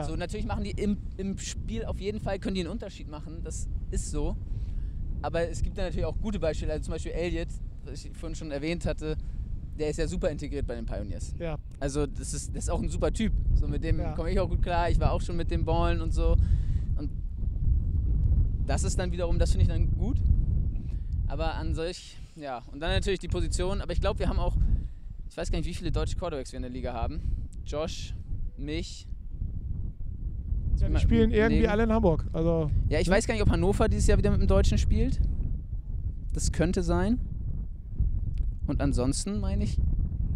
So, 0.08 0.16
natürlich 0.16 0.48
machen 0.48 0.64
die 0.64 0.72
im, 0.72 0.98
im 1.18 1.38
Spiel 1.38 1.86
auf 1.86 2.00
jeden 2.00 2.20
Fall, 2.20 2.40
können 2.40 2.56
die 2.56 2.62
einen 2.62 2.72
Unterschied 2.72 3.08
machen, 3.08 3.42
das 3.44 3.68
ist 3.92 4.10
so. 4.10 4.36
Aber 5.26 5.50
es 5.50 5.64
gibt 5.64 5.76
da 5.76 5.82
natürlich 5.82 6.06
auch 6.06 6.16
gute 6.22 6.40
Beispiele, 6.40 6.72
also 6.74 6.84
zum 6.86 6.92
Beispiel 6.94 7.12
Elliot, 7.14 7.48
was 7.84 8.06
ich 8.06 8.12
vorhin 8.16 8.36
schon 8.36 8.52
erwähnt 8.52 8.86
hatte, 8.86 9.18
der 9.80 9.90
ist 9.90 9.98
ja 9.98 10.08
super 10.08 10.30
integriert 10.30 10.68
bei 10.68 10.76
den 10.76 10.86
Pioneers. 10.86 11.34
ja. 11.40 11.58
Also 11.80 12.06
das 12.06 12.32
ist, 12.36 12.56
das 12.56 12.66
ist 12.66 12.70
auch 12.70 12.80
ein 12.82 12.90
super 12.90 13.12
Typ. 13.12 13.34
So 13.56 13.68
mit 13.68 13.84
dem 13.84 14.00
Ja. 14.00 14.12
komme 14.14 14.30
ich 14.32 14.40
auch 14.40 14.48
gut 14.48 14.62
klar. 14.62 14.88
Ich 14.92 15.00
war 15.00 15.12
auch 15.12 15.22
schon 15.22 15.36
mit 15.36 15.50
dem 15.50 15.66
Ballen 15.66 16.00
und 16.02 16.14
so. 16.14 16.38
Und 16.98 17.10
das 18.68 18.84
ist 18.84 19.00
dann 19.00 19.12
wiederum, 19.12 19.40
das 19.40 19.50
finde 19.52 19.64
ich 19.64 19.68
dann 19.70 19.90
gut. 19.98 20.18
Aber 21.28 21.56
an 21.56 21.74
solch, 21.74 22.18
ja. 22.36 22.62
Und 22.72 22.80
dann 22.80 22.92
natürlich 22.92 23.20
die 23.20 23.28
Position. 23.28 23.82
Aber 23.82 23.94
ich 23.94 24.02
glaube, 24.02 24.20
wir 24.20 24.30
haben 24.30 24.40
auch, 24.40 24.56
ich 25.28 25.36
weiß 25.36 25.52
gar 25.52 25.58
nicht, 25.58 25.68
wie 25.68 25.74
viele 25.74 25.92
deutsche 25.92 26.16
Quarterbacks 26.18 26.52
wir 26.52 26.58
in 26.58 26.64
der 26.64 26.72
Liga 26.72 26.94
haben. 26.94 27.20
Josh, 27.66 28.14
mich. 28.58 29.08
Ja 30.82 30.90
die 30.90 30.98
spielen 31.00 31.32
irgendwie 31.32 31.60
überlegen. 31.60 31.68
alle 31.68 31.84
in 31.84 31.92
Hamburg. 31.92 32.26
Also, 32.34 32.70
Ja, 32.90 33.00
ich 33.00 33.08
Ne? 33.08 33.14
weiß 33.14 33.28
gar 33.28 33.34
nicht, 33.34 33.44
ob 33.44 33.50
Hannover 33.50 33.88
dieses 33.90 34.08
Jahr 34.08 34.18
wieder 34.18 34.32
mit 34.32 34.42
dem 34.42 34.48
Deutschen 34.48 34.78
spielt. 34.78 35.20
Das 36.34 36.52
könnte 36.52 36.84
sein. 36.84 37.20
Und 38.68 38.82
ansonsten 38.82 39.40
meine 39.40 39.64
ich, 39.64 39.78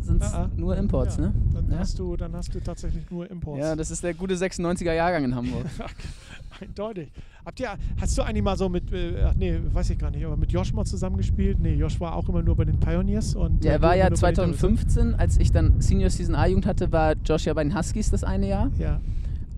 sind 0.02 0.22
es 0.24 0.34
Ah, 0.34 0.44
ah. 0.44 0.50
nur 0.56 0.78
Imports, 0.78 1.18
ja. 1.18 1.24
ne? 1.24 1.34
Dann, 1.54 1.72
Ja. 1.72 1.80
hast 1.80 2.00
du, 2.00 2.16
dann 2.16 2.34
hast 2.34 2.54
du 2.56 2.60
tatsächlich 2.62 3.10
nur 3.12 3.30
Imports. 3.30 3.60
Ja, 3.60 3.76
das 3.76 3.92
ist 3.92 4.04
der 4.04 4.14
gute 4.14 4.36
96er 4.38 4.94
Jahrgang 4.94 5.24
in 5.26 5.36
Hamburg. 5.36 5.66
Eindeutig. 6.62 7.12
Habt 7.46 7.60
ihr, 7.60 7.70
hast 8.00 8.18
du 8.18 8.22
eigentlich 8.22 8.44
mal 8.44 8.58
so 8.58 8.70
mit, 8.70 8.92
äh, 8.92 9.24
ach 9.26 9.34
nee, 9.36 9.60
weiß 9.74 9.90
ich 9.92 9.98
gar 9.98 10.12
nicht, 10.12 10.26
aber 10.26 10.38
mit 10.38 10.52
Josh 10.52 10.74
mal 10.74 10.86
zusammengespielt? 10.86 11.60
Nee, 11.60 11.74
Josh 11.76 12.00
war 12.00 12.16
auch 12.16 12.28
immer 12.30 12.42
nur 12.44 12.56
bei 12.56 12.66
den 12.66 12.80
Pioneers. 12.80 13.36
Und, 13.36 13.64
Ja, 13.64 13.72
äh, 13.72 13.74
er 13.74 13.80
du 13.80 13.84
war 13.88 13.96
ja 13.96 14.10
nur 14.10 14.20
bei 14.20 14.32
den 14.32 14.36
Devils, 14.36 14.60
2015, 14.60 15.16
als 15.16 15.38
ich 15.38 15.52
dann 15.52 15.82
Senior 15.82 16.10
Season 16.10 16.36
A-Jugend 16.36 16.66
hatte, 16.66 16.92
war 16.92 17.16
Josh 17.26 17.46
ja 17.46 17.54
bei 17.54 17.64
den 17.64 17.76
Huskies 17.78 18.10
das 18.12 18.24
eine 18.24 18.48
Jahr. 18.48 18.72
Ja, 18.78 19.00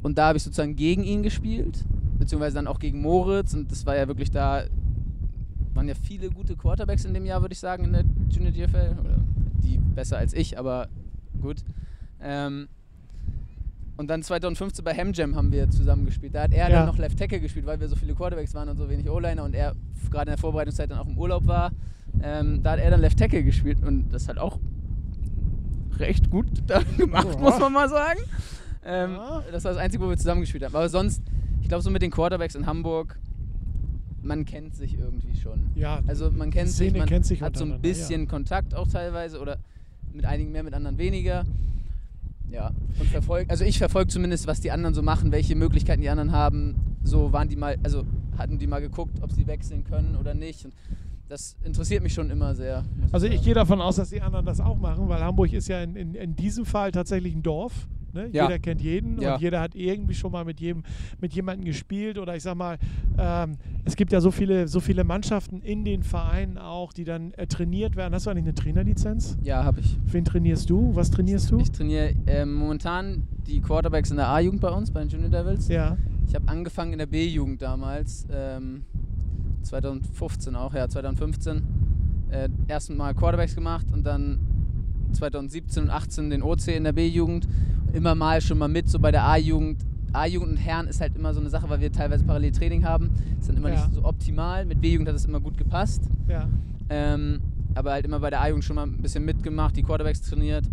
Und 0.04 0.18
da 0.18 0.28
habe 0.30 0.38
ich 0.38 0.44
sozusagen 0.44 0.76
gegen 0.76 1.04
ihn 1.04 1.22
gespielt, 1.24 1.84
beziehungsweise 2.20 2.56
dann 2.56 2.68
auch 2.68 2.80
gegen 2.80 3.02
Moritz. 3.02 3.54
Und 3.54 3.72
das 3.72 3.86
war 3.86 3.96
ja 3.96 4.08
wirklich 4.08 4.32
da, 4.32 4.64
waren 5.74 5.88
ja 5.88 5.96
viele 5.96 6.30
gute 6.30 6.56
Quarterbacks 6.56 7.06
in 7.06 7.14
dem 7.14 7.26
Jahr, 7.26 7.42
würde 7.42 7.54
ich 7.54 7.60
sagen, 7.60 7.84
in 7.86 7.94
der 7.94 8.04
Junior 8.30 8.52
DFL. 8.52 8.98
Oder 9.00 9.18
die 9.64 9.78
besser 9.78 10.18
als 10.18 10.34
ich, 10.34 10.58
aber 10.58 10.88
gut. 11.42 11.58
Ähm, 12.20 12.68
und 13.98 14.08
dann 14.10 14.24
2015 14.24 14.84
bei 14.84 14.96
Hamjam 14.96 15.36
haben 15.36 15.52
wir 15.52 15.70
zusammen 15.70 16.06
gespielt. 16.06 16.34
Da 16.34 16.44
hat 16.44 16.54
er 16.54 16.70
Ja. 16.70 16.78
dann 16.78 16.88
noch 16.88 16.98
Left 16.98 17.20
Tackle 17.20 17.40
gespielt, 17.40 17.68
weil 17.68 17.80
wir 17.80 17.88
so 17.88 17.96
viele 17.96 18.16
Quarterbacks 18.16 18.54
waren 18.56 18.68
und 18.70 18.78
so 18.78 18.90
wenig 18.90 19.08
O-Liner 19.10 19.44
und 19.44 19.54
er 19.54 19.76
gerade 20.10 20.32
in 20.32 20.36
der 20.36 20.38
Vorbereitungszeit 20.40 20.90
dann 20.90 20.98
auch 20.98 21.08
im 21.08 21.18
Urlaub 21.18 21.46
war. 21.46 21.72
Ähm, 22.24 22.64
da 22.64 22.72
hat 22.72 22.80
er 22.80 22.90
dann 22.92 23.02
Left 23.02 23.20
Tackle 23.20 23.44
gespielt 23.44 23.84
und 23.86 24.10
das 24.12 24.28
hat 24.28 24.38
auch 24.40 24.58
recht 26.00 26.30
gut 26.32 26.48
gemacht, 26.98 27.28
Ja. 27.36 27.40
muss 27.40 27.60
man 27.60 27.72
mal 27.74 27.90
sagen. 27.90 28.20
Ähm, 28.84 29.14
Ja. 29.14 29.44
Das 29.52 29.64
war 29.64 29.74
das 29.74 29.82
Einzige, 29.82 30.04
wo 30.04 30.10
wir 30.10 30.18
zusammen 30.18 30.42
gespielt 30.42 30.64
haben. 30.64 30.76
Aber 30.76 30.90
sonst, 30.90 31.22
ich 31.62 31.68
glaube, 31.68 31.84
so 31.84 31.90
mit 31.90 32.02
den 32.02 32.12
Quarterbacks 32.12 32.56
in 32.56 32.66
Hamburg, 32.66 33.20
man 34.24 34.46
kennt 34.46 34.76
sich 34.76 34.98
irgendwie 35.00 35.36
schon. 35.36 35.72
ja. 35.76 36.00
Also 36.08 36.30
man 36.32 36.52
kennt 36.52 36.68
Die 36.68 36.72
sich, 36.74 36.88
Szene 36.90 37.00
man 37.00 37.08
kennt 37.08 37.26
sich 37.26 37.42
hat 37.42 37.58
so 37.58 37.66
ein 37.66 37.82
bisschen 37.82 38.28
Kontakt 38.28 38.76
auch 38.76 38.88
teilweise 38.88 39.40
oder 39.40 39.58
mit 40.14 40.26
einigen 40.26 40.52
mehr, 40.52 40.64
mit 40.64 40.74
anderen 40.74 40.98
weniger. 40.98 41.44
Ja, 42.52 42.72
und 43.00 43.08
verfolgt, 43.08 43.50
also 43.50 43.64
ich 43.64 43.78
verfolge 43.78 44.10
zumindest, 44.10 44.46
was 44.46 44.60
die 44.60 44.72
anderen 44.72 44.94
so 44.94 45.02
machen, 45.02 45.32
welche 45.32 45.56
Möglichkeiten 45.56 46.02
die 46.02 46.10
anderen 46.10 46.34
haben. 46.34 46.76
So 47.04 47.32
waren 47.32 47.48
die 47.48 47.56
mal, 47.56 47.78
also 47.82 48.04
hatten 48.38 48.60
die 48.60 48.68
mal 48.68 48.82
geguckt, 48.82 49.22
ob 49.22 49.32
sie 49.32 49.48
wechseln 49.48 49.86
können 49.86 50.18
oder 50.18 50.34
nicht. 50.34 50.66
Und 50.66 50.74
das 51.30 51.56
interessiert 51.64 52.04
mich 52.04 52.14
schon 52.14 52.30
immer 52.30 52.54
sehr. 52.54 52.84
Also 53.14 53.26
ich 53.28 53.42
gehe 53.42 53.54
davon 53.54 53.80
aus, 53.80 53.96
dass 53.96 54.10
die 54.10 54.22
anderen 54.22 54.46
das 54.46 54.60
auch 54.60 54.78
machen, 54.78 55.08
weil 55.08 55.22
Hamburg 55.24 55.54
ist 55.54 55.70
ja 55.70 55.82
in, 55.82 55.96
in, 55.96 56.14
in 56.14 56.36
diesem 56.36 56.66
Fall 56.66 56.92
tatsächlich 56.92 57.34
ein 57.34 57.42
Dorf. 57.42 57.88
Ne? 58.14 58.30
Ja. 58.32 58.44
Jeder 58.44 58.60
kennt 58.60 58.82
jeden 58.82 59.22
Ja. 59.22 59.36
und 59.36 59.42
jeder 59.42 59.60
hat 59.62 59.76
irgendwie 59.76 60.14
schon 60.14 60.32
mal 60.32 60.46
mit 60.46 60.60
jedem 60.60 60.84
mit 61.20 61.34
jemandem 61.34 61.66
gespielt 61.66 62.18
oder 62.18 62.36
ich 62.36 62.44
sag 62.44 62.56
mal, 62.56 62.78
ähm, 63.18 63.54
es 63.86 63.96
gibt 63.96 64.12
ja 64.12 64.22
so 64.22 64.32
viele 64.32 64.68
so 64.68 64.80
viele 64.80 65.04
Mannschaften 65.04 65.62
in 65.62 65.84
den 65.86 66.04
Vereinen 66.04 66.58
auch, 66.58 66.94
die 66.94 67.04
dann 67.04 67.34
äh, 67.34 67.48
trainiert 67.48 67.96
werden. 67.96 68.14
Hast 68.14 68.26
du 68.26 68.30
eigentlich 68.32 68.46
eine 68.46 68.56
Trainerlizenz? 68.56 69.38
Ja, 69.44 69.64
habe 69.64 69.80
ich. 69.80 69.98
Wen 70.06 70.26
trainierst 70.26 70.70
du? 70.70 70.96
Was 70.96 71.10
trainierst 71.12 71.52
du? 71.52 71.60
Ich 71.60 71.72
trainiere 71.72 72.14
ähm, 72.28 72.54
momentan 72.54 73.24
die 73.48 73.60
Quarterbacks 73.62 74.12
in 74.12 74.18
der 74.18 74.28
A-Jugend 74.30 74.62
bei 74.62 74.70
uns, 74.70 74.92
bei 74.92 75.00
den 75.02 75.10
Junior 75.10 75.30
Devils. 75.30 75.68
ja. 75.68 75.98
Ich 76.28 76.36
habe 76.36 76.48
angefangen 76.48 76.94
in 76.94 77.00
der 77.00 77.08
B-Jugend 77.08 77.62
damals, 77.62 78.26
ähm, 78.32 78.84
2015 79.64 80.56
auch, 80.56 80.74
ja, 80.74 80.88
2015. 80.88 81.62
Äh, 82.30 82.48
erst 82.68 82.90
mal 82.92 83.14
Quarterbacks 83.14 83.56
gemacht 83.56 83.88
und 83.92 84.04
dann 84.06 84.40
2017 85.14 85.84
und 85.84 85.90
18 85.90 86.30
den 86.30 86.44
OC 86.44 86.70
in 86.70 86.84
der 86.84 86.94
B-Jugend. 86.94 87.48
Immer 87.94 88.16
mal 88.16 88.42
schon 88.42 88.58
mal 88.58 88.68
mit, 88.68 88.90
so 88.90 89.00
bei 89.00 89.12
der 89.12 89.26
A-Jugend. 89.26 89.84
A-Jugend 90.14 90.52
und 90.52 90.58
Herren 90.58 90.88
ist 90.88 91.00
halt 91.02 91.16
immer 91.16 91.34
so 91.34 91.40
eine 91.40 91.50
Sache, 91.50 91.70
weil 91.70 91.80
wir 91.80 91.92
teilweise 91.92 92.24
parallel 92.24 92.52
Training 92.52 92.84
haben. 92.86 93.10
Ist 93.40 93.50
dann 93.50 93.58
immer 93.58 93.70
Ja. 93.70 93.76
nicht 93.86 93.94
so 93.96 94.04
optimal. 94.04 94.66
Mit 94.66 94.82
B-Jugend 94.82 95.08
hat 95.08 95.16
es 95.16 95.26
immer 95.26 95.40
gut 95.40 95.58
gepasst. 95.58 96.04
Ja. 96.28 96.48
Ähm, 96.90 97.40
aber 97.76 97.92
halt 97.92 98.06
immer 98.06 98.20
bei 98.20 98.30
der 98.30 98.42
A-Jugend 98.42 98.64
schon 98.66 98.76
mal 98.76 98.84
ein 98.84 98.98
bisschen 98.98 99.24
mitgemacht, 99.26 99.76
die 99.78 99.84
Quarterbacks 99.84 100.22
trainiert. 100.22 100.66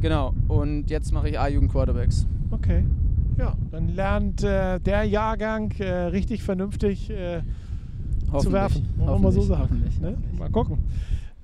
Genau, 0.00 0.32
und 0.48 0.88
jetzt 0.90 1.12
mache 1.12 1.28
ich 1.28 1.38
A-Jugend 1.38 1.70
Quarterbacks. 1.72 2.26
Okay. 2.50 2.84
Ja, 3.36 3.54
dann 3.70 3.94
lernt 3.94 4.42
äh, 4.42 4.78
der 4.80 5.04
Jahrgang 5.04 5.70
äh, 5.78 5.84
richtig 6.06 6.42
vernünftig 6.42 7.10
äh, 7.10 7.42
zu 8.38 8.52
werfen. 8.52 8.86
Wollen 8.96 9.10
wir 9.10 9.18
mal 9.18 9.32
so 9.32 9.42
sagen. 9.42 9.84
Ne? 10.00 10.16
Mal 10.38 10.50
gucken. 10.50 10.78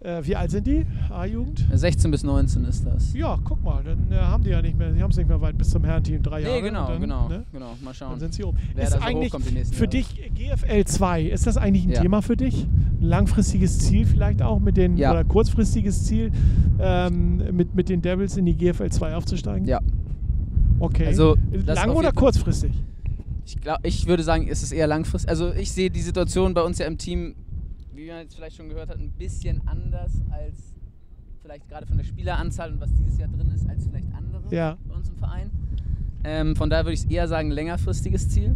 Äh, 0.05 0.21
wie 0.27 0.37
alt 0.37 0.51
sind 0.51 0.67
die? 0.67 0.85
A-Jugend? 1.11 1.65
16 1.73 2.11
bis 2.11 2.23
19 2.25 2.65
ist 2.67 2.85
das. 2.87 3.15
Ja, 3.15 3.39
guck 3.43 3.65
mal, 3.65 3.83
dann 3.83 4.13
äh, 4.13 4.17
haben 4.21 4.45
die 4.45 4.51
ja 4.51 4.61
nicht 4.61 4.77
mehr, 4.79 4.91
die 4.93 5.03
haben 5.03 5.11
es 5.11 5.17
nicht 5.17 5.29
mehr 5.29 5.41
weit 5.41 5.57
bis 5.57 5.71
zum 5.71 5.83
Herrenteam, 5.83 6.23
drei 6.23 6.43
Jahre. 6.43 6.57
Nee, 6.57 6.61
genau, 6.61 6.83
und 6.83 6.91
dann, 6.93 7.01
genau, 7.01 7.29
Ne? 7.29 7.45
genau. 7.53 7.67
Mal 7.69 7.77
Dann 7.85 7.95
schauen. 7.95 8.21
sind 8.21 8.35
sie 8.35 8.45
oben. 8.45 8.59
Wer 8.75 8.85
ist 8.85 8.93
so 8.93 8.99
eigentlich 8.99 9.33
nächsten 9.33 9.75
für 9.75 9.85
Jahre. 9.85 9.89
dich 9.89 10.31
GFL 10.35 10.85
2, 10.85 11.23
ist 11.23 11.47
das 11.47 11.57
eigentlich 11.57 11.87
ein 11.87 11.93
Ja. 11.93 12.03
Thema 12.03 12.21
für 12.21 12.37
dich? 12.37 12.65
Ein 12.65 12.99
langfristiges 13.01 13.79
Ziel 13.79 14.05
vielleicht 14.05 14.43
auch 14.43 14.59
mit 14.61 14.77
den, 14.77 14.99
Ja. 14.99 15.11
oder 15.11 15.25
kurzfristiges 15.25 16.05
Ziel, 16.05 16.33
ähm, 16.79 17.43
mit, 17.57 17.75
mit 17.75 17.89
den 17.89 18.03
Devils 18.03 18.37
in 18.37 18.45
die 18.45 18.57
GFL 18.57 18.91
2 18.91 19.15
aufzusteigen? 19.17 19.67
Ja, 19.67 19.81
Okay. 20.81 21.07
Also, 21.07 21.37
Lang 21.67 21.91
oder 21.93 22.13
kurzfristig? 22.13 22.73
ich, 23.47 23.61
glaub, 23.61 23.79
ich 23.85 24.07
würde 24.07 24.23
sagen, 24.23 24.49
es 24.51 24.63
ist 24.63 24.73
eher 24.73 24.87
langfristig. 24.87 25.31
Also 25.31 25.53
ich 25.53 25.71
sehe 25.73 25.89
die 25.91 26.01
Situation 26.01 26.53
bei 26.53 26.63
uns 26.63 26.79
ja 26.79 26.87
im 26.87 26.99
Team, 26.99 27.35
wie 28.05 28.09
man 28.11 28.19
jetzt 28.19 28.35
vielleicht 28.37 28.57
schon 28.57 28.69
gehört 28.69 28.91
hat, 28.91 28.99
ein 28.99 29.11
bisschen 29.13 29.67
anders 29.67 30.13
als 30.31 30.75
vielleicht 31.41 31.69
gerade 31.69 31.87
von 31.87 31.97
der 31.97 32.05
Spieleranzahl 32.05 32.73
und 32.73 32.81
was 32.81 32.93
dieses 32.95 33.19
Jahr 33.19 33.29
drin 33.29 33.51
ist, 33.55 33.67
als 33.69 33.87
vielleicht 33.87 34.09
andere 34.15 34.55
Ja. 34.55 34.77
bei 34.87 34.95
uns 34.95 35.09
im 35.09 35.17
Verein. 35.17 35.51
Ähm, 36.23 36.55
von 36.57 36.69
daher 36.71 36.85
würde 36.85 36.95
ich 36.95 37.01
es 37.01 37.07
eher 37.07 37.29
sagen, 37.29 37.51
längerfristiges 37.51 38.29
Ziel. 38.29 38.55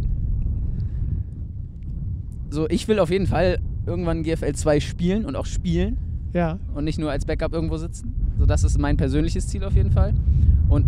So, 2.51 2.67
ich 2.69 2.87
will 2.87 2.99
auf 2.99 3.09
jeden 3.11 3.27
Fall 3.27 3.59
irgendwann 3.85 4.23
GFL 4.23 4.53
2 4.53 4.79
spielen 4.79 5.25
und 5.25 5.35
auch 5.35 5.45
spielen 5.45 5.97
Ja. 6.33 6.59
und 6.75 6.83
nicht 6.83 6.99
nur 6.99 7.11
als 7.11 7.25
Backup 7.25 7.53
irgendwo 7.53 7.77
sitzen. 7.77 8.13
So, 8.37 8.45
das 8.45 8.63
ist 8.63 8.77
mein 8.79 8.97
persönliches 8.97 9.47
Ziel 9.47 9.63
auf 9.63 9.75
jeden 9.75 9.91
Fall. 9.91 10.13
Und 10.67 10.85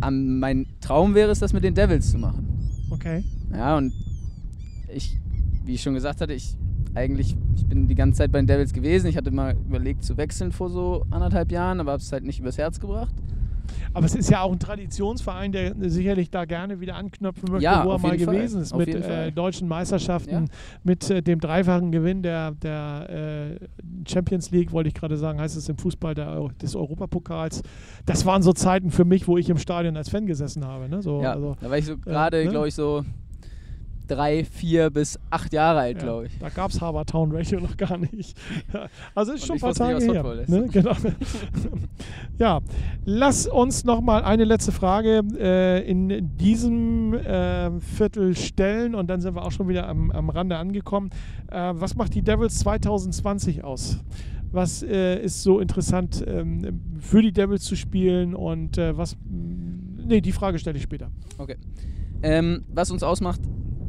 am, 0.00 0.38
mein 0.40 0.66
Traum 0.80 1.14
wäre 1.14 1.30
es, 1.30 1.38
das 1.40 1.52
mit 1.52 1.62
den 1.64 1.74
Devils 1.74 2.10
zu 2.10 2.18
machen. 2.18 2.46
Okay. 2.90 3.22
Ja, 3.52 3.76
und 3.76 3.92
ich, 4.94 5.18
wie 5.64 5.74
ich 5.74 5.82
schon 5.82 5.94
gesagt 5.94 6.20
hatte, 6.20 6.32
ich 6.32 6.56
eigentlich, 6.94 7.36
ich 7.56 7.66
bin 7.66 7.88
die 7.88 7.94
ganze 7.94 8.18
Zeit 8.18 8.32
bei 8.32 8.38
den 8.40 8.46
Devils 8.46 8.72
gewesen. 8.72 9.06
Ich 9.06 9.16
hatte 9.16 9.30
mal 9.30 9.54
überlegt 9.68 10.02
zu 10.04 10.16
wechseln 10.16 10.52
vor 10.52 10.70
so 10.70 11.04
anderthalb 11.10 11.52
Jahren, 11.52 11.80
aber 11.80 11.92
habe 11.92 12.02
es 12.02 12.10
halt 12.12 12.24
nicht 12.24 12.40
übers 12.40 12.58
Herz 12.58 12.80
gebracht. 12.80 13.14
Aber 13.92 14.04
es 14.06 14.14
ist 14.16 14.30
ja 14.30 14.40
auch 14.42 14.52
ein 14.52 14.58
Traditionsverein, 14.58 15.52
der 15.52 15.74
sicherlich 15.90 16.30
da 16.30 16.44
gerne 16.44 16.80
wieder 16.80 16.96
anknüpfen 16.96 17.50
möchte, 17.50 17.64
Ja, 17.64 17.84
wo 17.84 17.90
er 17.92 17.98
mal 17.98 18.12
jeden 18.12 18.24
Fall. 18.24 18.34
gewesen 18.36 18.60
ist. 18.60 18.72
Auf 18.72 18.78
Mit 18.80 18.94
äh, 18.94 19.30
deutschen 19.32 19.68
Meisterschaften, 19.68 20.30
Ja. 20.32 20.44
mit 20.84 21.08
äh, 21.10 21.22
dem 21.22 21.40
dreifachen 21.40 21.90
Gewinn 21.92 22.22
der, 22.22 22.52
der 22.52 23.56
äh, 23.60 24.08
Champions 24.08 24.50
League, 24.50 24.72
wollte 24.72 24.88
ich 24.88 24.94
gerade 24.94 25.16
sagen, 25.16 25.40
heißt 25.40 25.56
es 25.56 25.68
im 25.68 25.78
Fußball 25.78 26.14
der, 26.14 26.48
des 26.60 26.74
Europapokals. 26.76 27.62
Das 28.06 28.26
waren 28.26 28.42
so 28.42 28.52
Zeiten 28.52 28.90
für 28.90 29.04
mich, 29.04 29.26
wo 29.28 29.36
ich 29.38 29.48
im 29.50 29.58
Stadion 29.58 29.96
als 29.96 30.08
Fan 30.08 30.26
gesessen 30.26 30.64
habe. 30.64 30.88
Ne? 30.88 31.02
So, 31.02 31.22
Ja, 31.22 31.32
also, 31.32 31.56
da 31.60 31.70
war 31.70 31.78
ich 31.78 31.86
so 31.86 31.96
gerade, 31.96 32.44
ne? 32.44 32.50
glaube 32.50 32.68
ich, 32.68 32.74
so 32.74 33.04
drei, 34.10 34.44
vier 34.44 34.90
bis 34.90 35.18
acht 35.30 35.52
Jahre 35.52 35.80
alt, 35.80 35.98
Ja, 35.98 36.02
glaube 36.02 36.26
ich. 36.26 36.38
Da 36.38 36.48
gab 36.48 36.70
es 36.70 36.80
Harvard 36.80 37.10
Town 37.10 37.30
Ratio 37.32 37.60
noch 37.60 37.76
gar 37.76 37.96
nicht. 37.98 38.36
Also 39.14 39.32
ist 39.32 39.48
Und 39.50 39.60
schon 39.60 39.70
ein 39.70 39.74
paar 39.74 39.92
nicht, 39.92 40.08
Tage 40.08 40.44
was 40.46 40.48
her. 40.48 40.60
Ne? 40.60 40.68
Genau. 40.70 40.92
ja, 42.38 42.60
lass 43.04 43.46
uns 43.46 43.84
noch 43.84 44.00
mal 44.00 44.22
eine 44.22 44.44
letzte 44.44 44.72
Frage 44.72 45.22
äh, 45.38 45.88
in 45.88 46.36
diesem 46.36 47.14
äh, 47.14 47.78
Viertel 47.80 48.36
stellen 48.36 48.94
und 48.94 49.08
dann 49.08 49.20
sind 49.20 49.34
wir 49.34 49.44
auch 49.44 49.52
schon 49.52 49.68
wieder 49.68 49.88
am, 49.88 50.10
am 50.10 50.30
Rande 50.30 50.56
angekommen. 50.56 51.10
Äh, 51.50 51.72
was 51.74 51.94
macht 51.96 52.14
die 52.14 52.22
Devils 52.22 52.58
2020 52.60 53.64
aus? 53.64 53.98
Was 54.52 54.82
äh, 54.82 55.22
ist 55.22 55.42
so 55.42 55.60
interessant 55.60 56.24
ähm, 56.26 56.80
für 56.98 57.22
die 57.22 57.32
Devils 57.32 57.62
zu 57.64 57.76
spielen 57.76 58.34
und 58.34 58.78
äh, 58.78 58.96
was... 58.96 59.16
Nee, 59.24 60.20
die 60.20 60.32
Frage 60.32 60.58
stelle 60.58 60.76
ich 60.76 60.82
später. 60.82 61.10
Okay. 61.38 61.56
Ähm, 62.22 62.64
was 62.68 62.90
uns 62.90 63.02
ausmacht, 63.02 63.40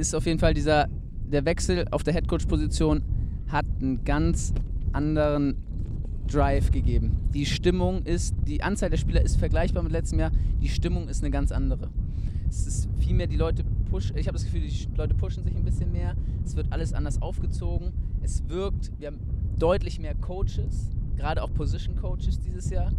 ist 0.02 0.16
auf 0.16 0.26
jeden 0.26 0.40
Fall 0.40 0.54
dieser, 0.54 0.88
der 1.32 1.46
Wechsel 1.46 1.86
auf 1.92 2.04
der 2.04 2.14
Headcoach-Position 2.14 3.04
hat 3.48 3.66
einen 3.80 4.04
ganz 4.04 4.54
anderen 4.92 5.56
Drive 6.28 6.72
gegeben. 6.72 7.30
Die 7.34 7.46
Stimmung 7.46 8.04
ist, 8.04 8.36
die 8.48 8.64
Anzahl 8.64 8.90
der 8.90 8.98
Spieler 8.98 9.22
ist 9.22 9.38
vergleichbar 9.38 9.84
mit 9.84 9.92
letztem 9.92 10.20
Jahr, 10.20 10.32
die 10.62 10.70
Stimmung 10.70 11.08
ist 11.08 11.24
eine 11.24 11.32
ganz 11.32 11.52
andere. 11.52 11.90
Es 12.50 12.68
ist 12.68 12.90
viel 13.00 13.14
mehr, 13.14 13.28
die 13.28 13.38
Leute 13.38 13.64
pushen, 13.90 14.18
ich 14.18 14.28
habe 14.28 14.38
das 14.38 14.46
Gefühl, 14.46 14.62
die 14.62 14.88
Leute 14.98 15.14
pushen 15.14 15.44
sich 15.44 15.56
ein 15.56 15.64
bisschen 15.64 15.92
mehr, 15.92 16.16
es 16.44 16.56
wird 16.56 16.68
alles 16.72 16.94
anders 16.94 17.22
aufgezogen, 17.22 17.94
es 18.22 18.48
wirkt, 18.50 18.92
wir 19.00 19.08
haben 19.08 19.20
deutlich 19.58 20.00
mehr 20.00 20.16
Coaches, 20.16 20.90
gerade 21.16 21.44
auch 21.44 21.54
Position 21.54 21.96
Coaches 21.96 22.40
dieses 22.40 22.70
Jahr 22.70 22.92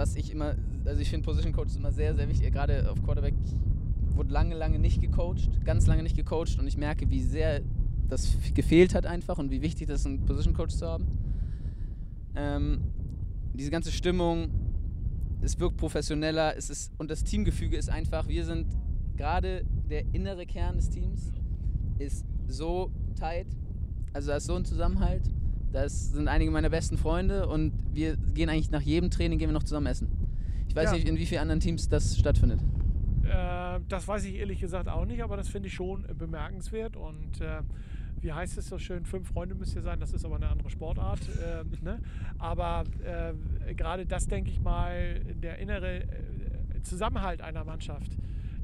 was 0.00 0.16
ich 0.16 0.32
immer, 0.32 0.54
also 0.86 1.00
ich 1.00 1.10
finde 1.10 1.26
Position 1.26 1.52
Coaches 1.52 1.76
immer 1.76 1.92
sehr, 1.92 2.14
sehr 2.14 2.26
wichtig. 2.26 2.50
Gerade 2.52 2.90
auf 2.90 3.02
Quarterback 3.02 3.34
wurde 4.16 4.32
lange, 4.32 4.54
lange 4.56 4.78
nicht 4.78 5.00
gecoacht, 5.00 5.64
ganz 5.64 5.86
lange 5.86 6.02
nicht 6.02 6.16
gecoacht 6.16 6.58
und 6.58 6.66
ich 6.66 6.76
merke, 6.76 7.08
wie 7.10 7.20
sehr 7.22 7.60
das 8.08 8.36
gefehlt 8.54 8.94
hat 8.94 9.06
einfach 9.06 9.38
und 9.38 9.50
wie 9.50 9.62
wichtig 9.62 9.86
das 9.88 10.00
ist, 10.00 10.06
einen 10.06 10.24
Position 10.26 10.54
Coach 10.54 10.74
zu 10.74 10.86
haben. 10.86 11.06
Ähm, 12.34 12.80
diese 13.54 13.70
ganze 13.70 13.92
Stimmung, 13.92 14.48
es 15.42 15.58
wirkt 15.58 15.76
professioneller, 15.76 16.56
es 16.56 16.70
ist, 16.70 16.92
und 16.98 17.10
das 17.10 17.24
Teamgefüge 17.24 17.76
ist 17.76 17.88
einfach, 17.90 18.28
wir 18.28 18.44
sind 18.44 18.66
gerade 19.16 19.64
der 19.88 20.04
innere 20.12 20.46
Kern 20.46 20.76
des 20.76 20.90
Teams 20.90 21.32
ist 21.98 22.24
so 22.48 22.90
tight, 23.18 23.46
also 24.12 24.28
da 24.30 24.36
ist 24.36 24.46
so 24.46 24.54
ein 24.54 24.64
Zusammenhalt. 24.64 25.22
Das 25.72 26.10
sind 26.10 26.26
einige 26.26 26.50
meiner 26.50 26.68
besten 26.70 26.98
Freunde 26.98 27.46
und 27.46 27.72
wir 27.92 28.16
gehen 28.16 28.48
eigentlich 28.48 28.72
nach 28.72 28.80
jedem 28.82 29.08
Training 29.10 29.38
gehen 29.38 29.50
wir 29.50 29.52
noch 29.54 29.62
zusammen 29.62 29.86
essen. 29.86 30.08
Ich 30.66 30.74
weiß 30.74 30.86
Ja. 30.90 30.92
nicht, 30.96 31.06
in 31.08 31.16
wie 31.16 31.26
vielen 31.26 31.42
anderen 31.42 31.60
Teams 31.60 31.88
das 31.88 32.18
stattfindet. 32.18 32.60
Äh, 33.22 33.28
das 33.88 34.06
weiß 34.06 34.24
ich 34.24 34.36
ehrlich 34.36 34.60
gesagt 34.60 34.88
auch 34.88 35.04
nicht, 35.04 35.22
aber 35.22 35.36
das 35.36 35.48
finde 35.48 35.68
ich 35.68 35.74
schon 35.74 36.04
äh, 36.08 36.14
bemerkenswert. 36.14 36.96
Und 36.96 37.40
äh, 37.40 37.62
wie 38.20 38.32
heißt 38.32 38.58
es 38.58 38.68
so 38.68 38.78
schön? 38.78 39.04
Fünf 39.04 39.28
Freunde 39.28 39.54
müsst 39.54 39.74
ihr 39.74 39.82
sein, 39.82 40.00
das 40.00 40.12
ist 40.12 40.24
aber 40.24 40.36
eine 40.36 40.48
andere 40.48 40.70
Sportart. 40.70 41.20
Äh, 41.38 41.64
ne? 41.84 42.00
Aber 42.38 42.84
äh, 43.04 43.74
gerade 43.74 44.06
das, 44.06 44.26
denke 44.26 44.50
ich 44.50 44.60
mal, 44.60 45.20
der 45.24 45.58
innere 45.58 46.02
äh, 46.02 46.82
Zusammenhalt 46.82 47.40
einer 47.40 47.64
Mannschaft, 47.64 48.16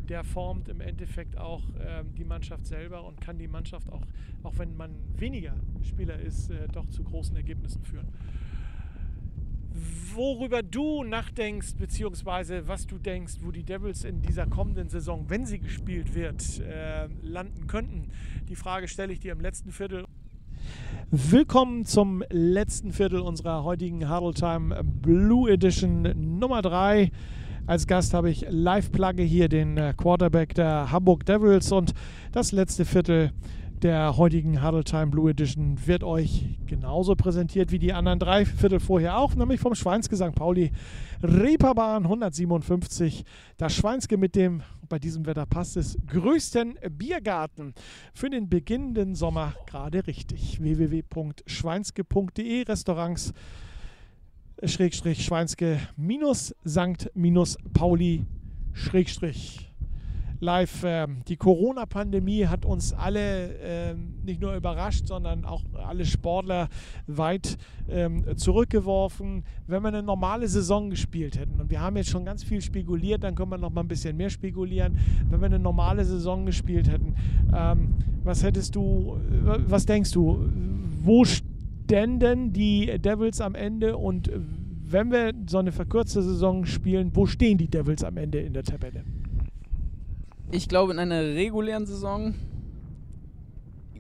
der 0.09 0.25
formt 0.25 0.69
im 0.69 0.81
Endeffekt 0.81 1.37
auch 1.37 1.63
ähm, 1.81 2.15
die 2.15 2.25
Mannschaft 2.25 2.67
selber 2.67 3.05
und 3.05 3.21
kann 3.21 3.39
die 3.39 3.49
Mannschaft 3.49 3.91
auch, 3.91 4.03
auch 4.45 4.57
wenn 4.59 4.77
man 4.77 4.95
weniger 5.17 5.55
Spieler 5.83 6.19
ist, 6.19 6.51
äh, 6.51 6.69
doch 6.69 6.89
zu 6.91 7.03
großen 7.03 7.35
Ergebnissen 7.37 7.85
führen 7.85 8.09
worüber 10.15 10.63
du 10.63 11.05
nachdenkst, 11.05 11.75
beziehungsweise 11.79 12.67
was 12.69 12.87
du 12.87 12.99
denkst, 12.99 13.35
wo 13.43 13.51
die 13.51 13.63
Devils 13.63 14.05
in 14.05 14.23
dieser 14.23 14.47
kommenden 14.47 14.89
Saison, 14.89 15.27
wenn 15.29 15.47
sie 15.47 15.59
gespielt 15.59 16.15
wird, 16.15 16.61
äh, 16.61 17.09
landen 17.23 17.67
könnten. 17.67 18.09
Die 18.49 18.57
Frage 18.57 18.89
stelle 18.89 19.13
ich 19.13 19.21
dir 19.21 19.33
im 19.33 19.41
letzten 19.41 19.73
Viertel. 19.73 20.05
Willkommen 21.11 21.85
zum 21.85 22.25
letzten 22.31 22.93
Viertel 22.93 23.21
unserer 23.21 23.63
heutigen 23.63 24.11
Huddle 24.11 24.35
Time 24.35 24.83
Blue 24.83 25.51
Edition 25.51 26.39
Nummer 26.39 26.63
3. 26.63 27.11
Als 27.67 27.87
Gast 27.87 28.15
habe 28.15 28.31
ich 28.31 28.47
Live-Plugge 28.49 29.23
hier 29.23 29.49
den 29.49 29.77
äh, 29.77 29.93
Quarterback 29.97 30.55
der 30.55 30.91
Hamburg 30.93 31.27
Devils 31.27 31.73
und 31.73 31.95
das 32.33 32.53
letzte 32.53 32.85
Viertel 32.85 33.33
der 33.87 34.17
heutigen 34.17 34.65
Huddle 34.65 34.83
Time 34.83 35.07
Blue 35.07 35.31
Edition 35.31 35.79
wird 35.87 36.03
euch 36.03 36.59
genauso 36.67 37.15
präsentiert 37.15 37.71
wie 37.71 37.79
die 37.79 37.93
anderen 37.93 38.19
drei 38.19 38.45
Viertel 38.45 38.81
vorher 38.81 39.17
auch, 39.17 39.37
nämlich 39.37 39.61
vom 39.61 39.77
Schweinske 39.77 40.17
St. 40.17 40.35
Pauli 40.35 40.73
Reeperbahn 41.23 42.03
157. 42.03 43.25
Das 43.59 43.73
Schweinske 43.73 44.17
mit 44.17 44.35
dem, 44.35 44.65
bei 44.89 44.99
diesem 44.99 45.25
Wetter 45.25 45.47
passt 45.47 45.77
es, 45.77 45.97
größten 46.09 46.81
Biergarten 46.99 47.75
für 48.13 48.29
den 48.29 48.49
beginnenden 48.49 49.15
Sommer 49.15 49.55
gerade 49.67 50.05
richtig. 50.09 50.61
www.schweinske.de 50.61 52.63
Restaurants 52.63 53.35
Schrägstrich 54.65 55.25
Schweinske 55.25 55.79
minus 55.97 56.57
Sankt 56.65 57.13
minus 57.15 57.57
Pauli 57.73 58.27
Schrägstrich 58.73 59.66
live. 60.41 60.83
Ähm, 60.85 61.23
die 61.29 61.37
Corona-Pandemie 61.37 62.47
hat 62.47 62.65
uns 62.65 62.93
alle 62.93 63.55
ähm, 63.63 64.15
nicht 64.25 64.41
nur 64.41 64.55
überrascht, 64.55 65.07
sondern 65.07 65.45
auch 65.45 65.63
alle 65.75 66.05
Sportler 66.05 66.69
weit 67.07 67.57
ähm, 67.89 68.25
zurückgeworfen. 68.37 69.45
Wenn 69.67 69.83
wir 69.83 69.89
eine 69.89 70.03
normale 70.03 70.49
Saison 70.49 70.91
gespielt 70.91 71.39
hätten, 71.39 71.61
und 71.61 71.71
wir 71.71 71.81
haben 71.81 71.97
jetzt 71.97 72.11
schon 72.11 72.25
ganz 72.25 72.43
viel 72.45 72.61
spekuliert, 72.61 73.25
dann 73.25 73.35
können 73.35 73.51
wir 73.51 73.59
noch 73.59 73.71
mal 73.71 73.83
ein 73.83 73.89
bisschen 73.89 74.17
mehr 74.17 74.31
spekulieren. 74.31 74.99
Wenn 75.29 75.41
wir 75.41 75.47
eine 75.47 75.59
normale 75.59 76.05
Saison 76.05 76.47
gespielt 76.47 76.91
hätten, 76.91 77.15
ähm, 77.55 77.95
was 78.23 78.43
hättest 78.43 78.75
du, 78.75 79.21
was 79.43 79.87
denkst 79.87 80.11
du, 80.11 80.51
wo 81.03 81.25
ständen 81.25 82.53
die 82.53 82.99
Devils 82.99 83.41
am 83.41 83.55
Ende 83.55 83.97
und 83.97 84.31
wenn 84.89 85.11
wir 85.11 85.33
so 85.49 85.59
eine 85.59 85.73
verkürzte 85.73 86.23
Saison 86.23 86.65
spielen, 86.65 87.15
wo 87.15 87.27
stehen 87.27 87.59
die 87.59 87.69
Devils 87.69 88.05
am 88.05 88.17
Ende 88.17 88.41
in 88.41 88.53
der 88.53 88.63
Tabelle? 88.63 89.05
Ich 90.51 90.69
glaube, 90.69 90.93
in 90.93 90.99
einer 90.99 91.21
regulären 91.21 91.87
Saison 91.87 92.35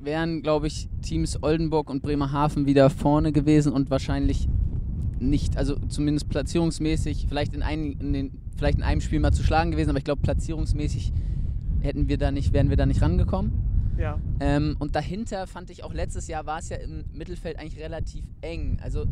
wären, 0.00 0.42
glaube 0.42 0.68
ich, 0.68 0.88
Teams 1.02 1.42
Oldenburg 1.42 1.90
und 1.90 2.02
Bremerhaven 2.02 2.66
wieder 2.66 2.88
vorne 2.90 3.32
gewesen 3.32 3.72
und 3.72 3.90
wahrscheinlich 3.90 4.48
nicht, 5.18 5.56
also 5.56 5.76
zumindest 5.88 6.28
platzierungsmäßig, 6.28 7.26
vielleicht 7.28 7.54
in, 7.54 7.62
ein, 7.62 7.92
in, 7.92 8.12
den, 8.12 8.30
vielleicht 8.56 8.78
in 8.78 8.84
einem 8.84 9.00
Spiel 9.00 9.18
mal 9.20 9.32
zu 9.32 9.42
schlagen 9.42 9.72
gewesen, 9.72 9.90
aber 9.90 9.98
ich 9.98 10.04
glaube, 10.04 10.22
platzierungsmäßig 10.22 11.12
hätten 11.80 12.08
wir 12.08 12.18
da 12.18 12.30
nicht, 12.30 12.52
wären 12.52 12.70
wir 12.70 12.76
da 12.76 12.86
nicht 12.86 13.02
rangekommen. 13.02 13.52
Ja. 13.98 14.18
Ähm, 14.40 14.76
und 14.78 14.94
dahinter 14.94 15.46
fand 15.46 15.70
ich 15.70 15.82
auch 15.82 15.94
letztes 15.94 16.28
Jahr 16.28 16.46
war 16.46 16.58
es 16.58 16.68
ja 16.68 16.76
im 16.76 17.04
Mittelfeld 17.12 17.58
eigentlich 17.58 17.82
relativ 17.82 18.24
eng. 18.42 18.78
Also 18.82 19.06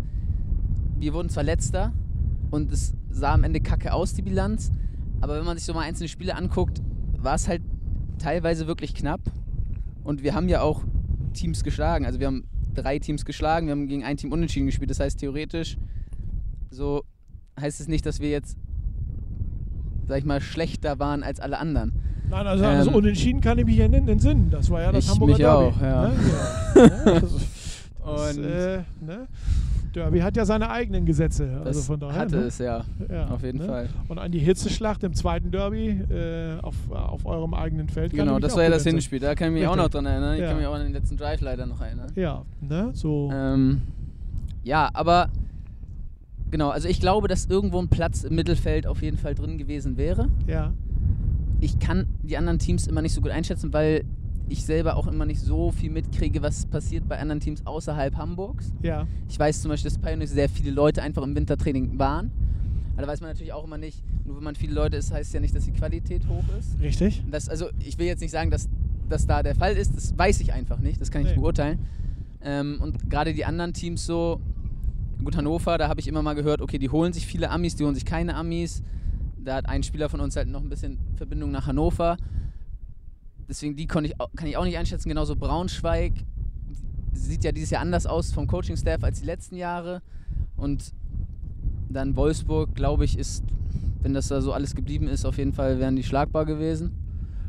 wir 0.98 1.14
wurden 1.14 1.30
zwar 1.30 1.42
letzter 1.42 1.92
und 2.50 2.70
es 2.70 2.94
sah 3.10 3.32
am 3.32 3.44
Ende 3.44 3.60
kacke 3.60 3.92
aus, 3.92 4.14
die 4.14 4.22
Bilanz, 4.22 4.72
aber 5.20 5.38
wenn 5.38 5.44
man 5.44 5.56
sich 5.56 5.64
so 5.64 5.72
mal 5.72 5.80
einzelne 5.80 6.08
Spiele 6.08 6.36
anguckt, 6.36 6.82
war 7.24 7.34
es 7.34 7.48
halt 7.48 7.62
teilweise 8.18 8.66
wirklich 8.66 8.94
knapp. 8.94 9.20
Und 10.04 10.22
wir 10.22 10.34
haben 10.34 10.48
ja 10.48 10.60
auch 10.60 10.82
Teams 11.32 11.64
geschlagen. 11.64 12.04
Also 12.06 12.20
wir 12.20 12.26
haben 12.26 12.44
drei 12.74 12.98
Teams 12.98 13.24
geschlagen, 13.24 13.66
wir 13.66 13.72
haben 13.72 13.88
gegen 13.88 14.04
ein 14.04 14.16
Team 14.16 14.32
unentschieden 14.32 14.66
gespielt. 14.66 14.90
Das 14.90 15.00
heißt 15.00 15.18
theoretisch, 15.18 15.78
so 16.70 17.04
heißt 17.58 17.80
es 17.80 17.88
nicht, 17.88 18.04
dass 18.06 18.20
wir 18.20 18.30
jetzt, 18.30 18.56
sag 20.06 20.18
ich 20.18 20.24
mal, 20.24 20.40
schlechter 20.40 20.98
waren 20.98 21.22
als 21.22 21.40
alle 21.40 21.58
anderen. 21.58 21.92
Nein, 22.28 22.46
also, 22.46 22.64
also 22.64 22.90
Ähm, 22.90 22.96
unentschieden 22.96 23.40
kann 23.40 23.58
ich 23.58 23.64
mich 23.64 23.76
ja 23.76 23.86
in 23.86 24.06
den 24.06 24.18
Sinn. 24.18 24.50
Das 24.50 24.70
war 24.70 24.82
ja 24.82 24.92
das 24.92 25.04
Ich 25.04 25.10
Hamburger 25.10 25.32
mich 25.32 25.38
Derby. 25.38 25.64
auch, 25.66 25.80
ja. 25.80 26.08
Ne? 26.08 26.14
ja. 26.74 26.86
ja 26.86 27.20
das, 27.20 27.32
das, 28.02 28.34
Und 28.36 28.44
äh, 28.44 28.78
ne? 29.00 29.28
Derby 29.94 30.20
hat 30.20 30.36
ja 30.36 30.44
seine 30.44 30.70
eigenen 30.70 31.06
Gesetze. 31.06 31.46
Das 31.64 31.76
also 31.76 31.80
von 31.82 32.00
daher, 32.00 32.20
hatte 32.20 32.36
ne? 32.36 32.42
es 32.44 32.58
ja, 32.58 32.84
Ja, 33.10 33.28
auf 33.28 33.42
jeden 33.42 33.58
ne? 33.58 33.64
Fall. 33.64 33.88
Und 34.08 34.18
an 34.18 34.32
die 34.32 34.38
Hitzeschlacht 34.38 35.02
im 35.04 35.14
zweiten 35.14 35.50
Derby 35.50 35.88
äh, 36.10 36.58
auf, 36.60 36.74
auf 36.90 37.24
eurem 37.26 37.54
eigenen 37.54 37.88
Feld. 37.88 38.12
Genau, 38.12 38.38
das 38.38 38.52
auch 38.52 38.56
war 38.56 38.64
ja 38.64 38.70
das. 38.70 38.84
Hinspiel. 38.84 39.20
Da 39.20 39.34
kann 39.34 39.48
ich 39.48 39.54
mich 39.54 39.66
auch 39.66 39.72
Richtig. 39.72 39.84
noch 39.84 39.90
dran 39.90 40.06
erinnern. 40.06 40.34
Ich 40.34 40.40
Ja. 40.40 40.48
kann 40.48 40.56
mich 40.58 40.66
auch 40.66 40.74
an 40.74 40.82
den 40.84 40.92
letzten 40.92 41.16
Drive 41.16 41.40
leider 41.40 41.66
noch 41.66 41.80
erinnern. 41.80 42.12
Ja, 42.16 42.42
ne? 42.60 42.90
So. 42.92 43.30
Ähm, 43.32 43.82
ja, 44.62 44.90
aber 44.92 45.28
genau, 46.50 46.70
also 46.70 46.88
ich 46.88 47.00
glaube, 47.00 47.28
dass 47.28 47.46
irgendwo 47.46 47.78
ein 47.78 47.88
Platz 47.88 48.24
im 48.24 48.34
Mittelfeld 48.34 48.86
auf 48.86 49.02
jeden 49.02 49.18
Fall 49.18 49.34
drin 49.34 49.58
gewesen 49.58 49.96
wäre. 49.96 50.28
Ja. 50.46 50.72
Ich 51.60 51.78
kann 51.78 52.06
die 52.22 52.36
anderen 52.36 52.58
Teams 52.58 52.86
immer 52.86 53.00
nicht 53.02 53.14
so 53.14 53.20
gut 53.20 53.30
einschätzen, 53.30 53.72
weil 53.72 54.04
ich 54.48 54.64
selber 54.64 54.96
auch 54.96 55.06
immer 55.06 55.24
nicht 55.24 55.40
so 55.40 55.70
viel 55.72 55.90
mitkriege, 55.90 56.42
was 56.42 56.66
passiert 56.66 57.08
bei 57.08 57.18
anderen 57.18 57.40
Teams 57.40 57.66
außerhalb 57.66 58.16
Hamburgs. 58.16 58.72
Ja. 58.82 59.06
Ich 59.28 59.38
weiß 59.38 59.62
zum 59.62 59.70
Beispiel, 59.70 59.90
dass 59.90 59.98
Pioneers 59.98 60.30
sehr 60.30 60.48
viele 60.48 60.70
Leute 60.70 61.02
einfach 61.02 61.22
im 61.22 61.34
Wintertraining 61.34 61.98
waren. 61.98 62.30
Aber 62.92 63.02
da 63.02 63.08
weiß 63.08 63.20
man 63.22 63.30
natürlich 63.30 63.52
auch 63.52 63.64
immer 63.64 63.78
nicht, 63.78 64.02
nur 64.24 64.36
wenn 64.36 64.44
man 64.44 64.54
viele 64.54 64.74
Leute 64.74 64.96
ist, 64.96 65.12
heißt 65.12 65.32
ja 65.34 65.40
nicht, 65.40 65.54
dass 65.56 65.64
die 65.64 65.72
Qualität 65.72 66.28
hoch 66.28 66.44
ist. 66.58 66.78
Richtig. 66.80 67.24
Das, 67.30 67.48
also 67.48 67.66
ich 67.80 67.98
will 67.98 68.06
jetzt 68.06 68.20
nicht 68.20 68.30
sagen, 68.30 68.50
dass 68.50 68.68
das 69.08 69.26
da 69.26 69.42
der 69.42 69.54
Fall 69.54 69.76
ist, 69.76 69.96
das 69.96 70.16
weiß 70.16 70.40
ich 70.40 70.52
einfach 70.52 70.78
nicht, 70.78 71.00
das 71.00 71.10
kann 71.10 71.22
ich 71.22 71.26
Nee. 71.26 71.32
nicht 71.32 71.40
beurteilen. 71.40 71.78
Ähm, 72.42 72.78
und 72.80 73.10
gerade 73.10 73.32
die 73.34 73.44
anderen 73.44 73.72
Teams 73.72 74.06
so, 74.06 74.40
gut 75.24 75.36
Hannover, 75.36 75.78
da 75.78 75.88
habe 75.88 76.00
ich 76.00 76.06
immer 76.06 76.22
mal 76.22 76.34
gehört, 76.34 76.60
okay, 76.60 76.78
die 76.78 76.90
holen 76.90 77.12
sich 77.12 77.26
viele 77.26 77.50
Amis, 77.50 77.74
die 77.76 77.84
holen 77.84 77.94
sich 77.94 78.04
keine 78.04 78.34
Amis. 78.36 78.82
Da 79.42 79.56
hat 79.56 79.68
ein 79.68 79.82
Spieler 79.82 80.08
von 80.08 80.20
uns 80.20 80.36
halt 80.36 80.48
noch 80.48 80.62
ein 80.62 80.68
bisschen 80.68 80.98
Verbindung 81.16 81.50
nach 81.50 81.66
Hannover. 81.66 82.16
Deswegen 83.48 83.76
die 83.76 83.86
konnte 83.86 84.10
ich, 84.10 84.36
kann 84.36 84.46
ich 84.48 84.56
auch 84.56 84.64
nicht 84.64 84.78
einschätzen. 84.78 85.08
Genauso 85.08 85.36
Braunschweig 85.36 86.12
sieht 87.12 87.44
ja 87.44 87.52
dieses 87.52 87.70
Jahr 87.70 87.82
anders 87.82 88.06
aus 88.06 88.32
vom 88.32 88.46
Coaching-Staff 88.46 89.04
als 89.04 89.20
die 89.20 89.26
letzten 89.26 89.56
Jahre. 89.56 90.02
Und 90.56 90.92
dann 91.88 92.16
Wolfsburg, 92.16 92.74
glaube 92.74 93.04
ich, 93.04 93.18
ist, 93.18 93.44
wenn 94.02 94.14
das 94.14 94.28
da 94.28 94.40
so 94.40 94.52
alles 94.52 94.74
geblieben 94.74 95.06
ist, 95.08 95.24
auf 95.24 95.38
jeden 95.38 95.52
Fall 95.52 95.78
wären 95.78 95.96
die 95.96 96.02
schlagbar 96.02 96.44
gewesen. 96.44 96.92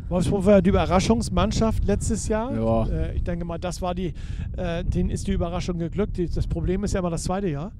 Wolfsburg 0.10 0.46
war 0.46 0.62
die 0.62 0.70
Überraschungsmannschaft 0.70 1.84
letztes 1.86 2.28
Jahr. 2.28 2.54
Ja. 2.56 2.88
Äh, 2.88 3.16
ich 3.16 3.24
denke 3.24 3.44
mal, 3.44 3.58
das 3.58 3.82
war 3.82 3.96
die, 3.96 4.14
äh, 4.56 4.84
denen 4.84 5.10
ist 5.10 5.26
die 5.28 5.32
Überraschung 5.32 5.80
geglückt. 5.80 6.18
Die, 6.18 6.30
das 6.30 6.46
Problem 6.46 6.84
ist 6.84 6.94
ja 6.94 7.00
immer 7.00 7.10
das 7.10 7.24
zweite 7.24 7.48
Jahr 7.48 7.72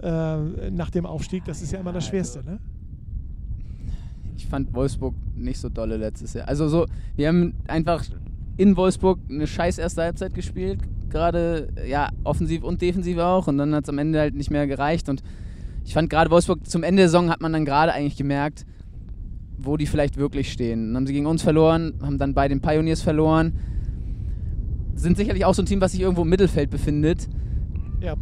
äh, 0.00 0.70
nach 0.70 0.90
dem 0.90 1.06
Aufstieg. 1.06 1.44
Das 1.44 1.60
ist 1.60 1.72
ja 1.72 1.80
immer 1.80 1.92
das 1.92 2.04
Also- 2.04 2.10
Schwerste. 2.10 2.44
Ne? 2.44 2.60
Ich 4.42 4.48
fand 4.48 4.74
Wolfsburg 4.74 5.14
nicht 5.36 5.58
so 5.58 5.68
dolle 5.68 5.96
letztes 5.96 6.34
Jahr. 6.34 6.48
Also 6.48 6.68
so, 6.68 6.86
wir 7.16 7.28
haben 7.28 7.54
einfach 7.68 8.04
in 8.56 8.76
Wolfsburg 8.76 9.18
eine 9.30 9.46
scheiß 9.46 9.78
erste 9.78 10.02
Halbzeit 10.02 10.34
gespielt, 10.34 10.80
gerade 11.10 11.68
ja 11.86 12.08
offensiv 12.24 12.64
und 12.64 12.82
defensiv 12.82 13.18
auch 13.18 13.46
und 13.46 13.58
dann 13.58 13.74
hat 13.74 13.84
es 13.84 13.88
am 13.88 13.98
Ende 13.98 14.18
halt 14.18 14.34
nicht 14.34 14.50
mehr 14.50 14.66
gereicht 14.66 15.08
und 15.08 15.22
ich 15.84 15.94
fand 15.94 16.10
gerade 16.10 16.30
Wolfsburg 16.30 16.66
zum 16.66 16.82
Ende 16.82 17.02
der 17.02 17.08
Saison 17.08 17.30
hat 17.30 17.40
man 17.40 17.52
dann 17.52 17.64
gerade 17.64 17.92
eigentlich 17.92 18.16
gemerkt, 18.16 18.64
wo 19.58 19.76
die 19.76 19.86
vielleicht 19.86 20.16
wirklich 20.16 20.52
stehen. 20.52 20.88
Dann 20.88 20.96
haben 20.96 21.06
sie 21.06 21.12
gegen 21.12 21.26
uns 21.26 21.42
verloren, 21.42 21.94
haben 22.02 22.18
dann 22.18 22.34
bei 22.34 22.48
den 22.48 22.60
Pioneers 22.60 23.02
verloren. 23.02 23.52
Sind 24.94 25.16
sicherlich 25.16 25.44
auch 25.44 25.54
so 25.54 25.62
ein 25.62 25.66
Team, 25.66 25.80
was 25.80 25.92
sich 25.92 26.00
irgendwo 26.00 26.22
im 26.22 26.28
Mittelfeld 26.28 26.70
befindet. 26.70 27.28
Ja. 28.00 28.14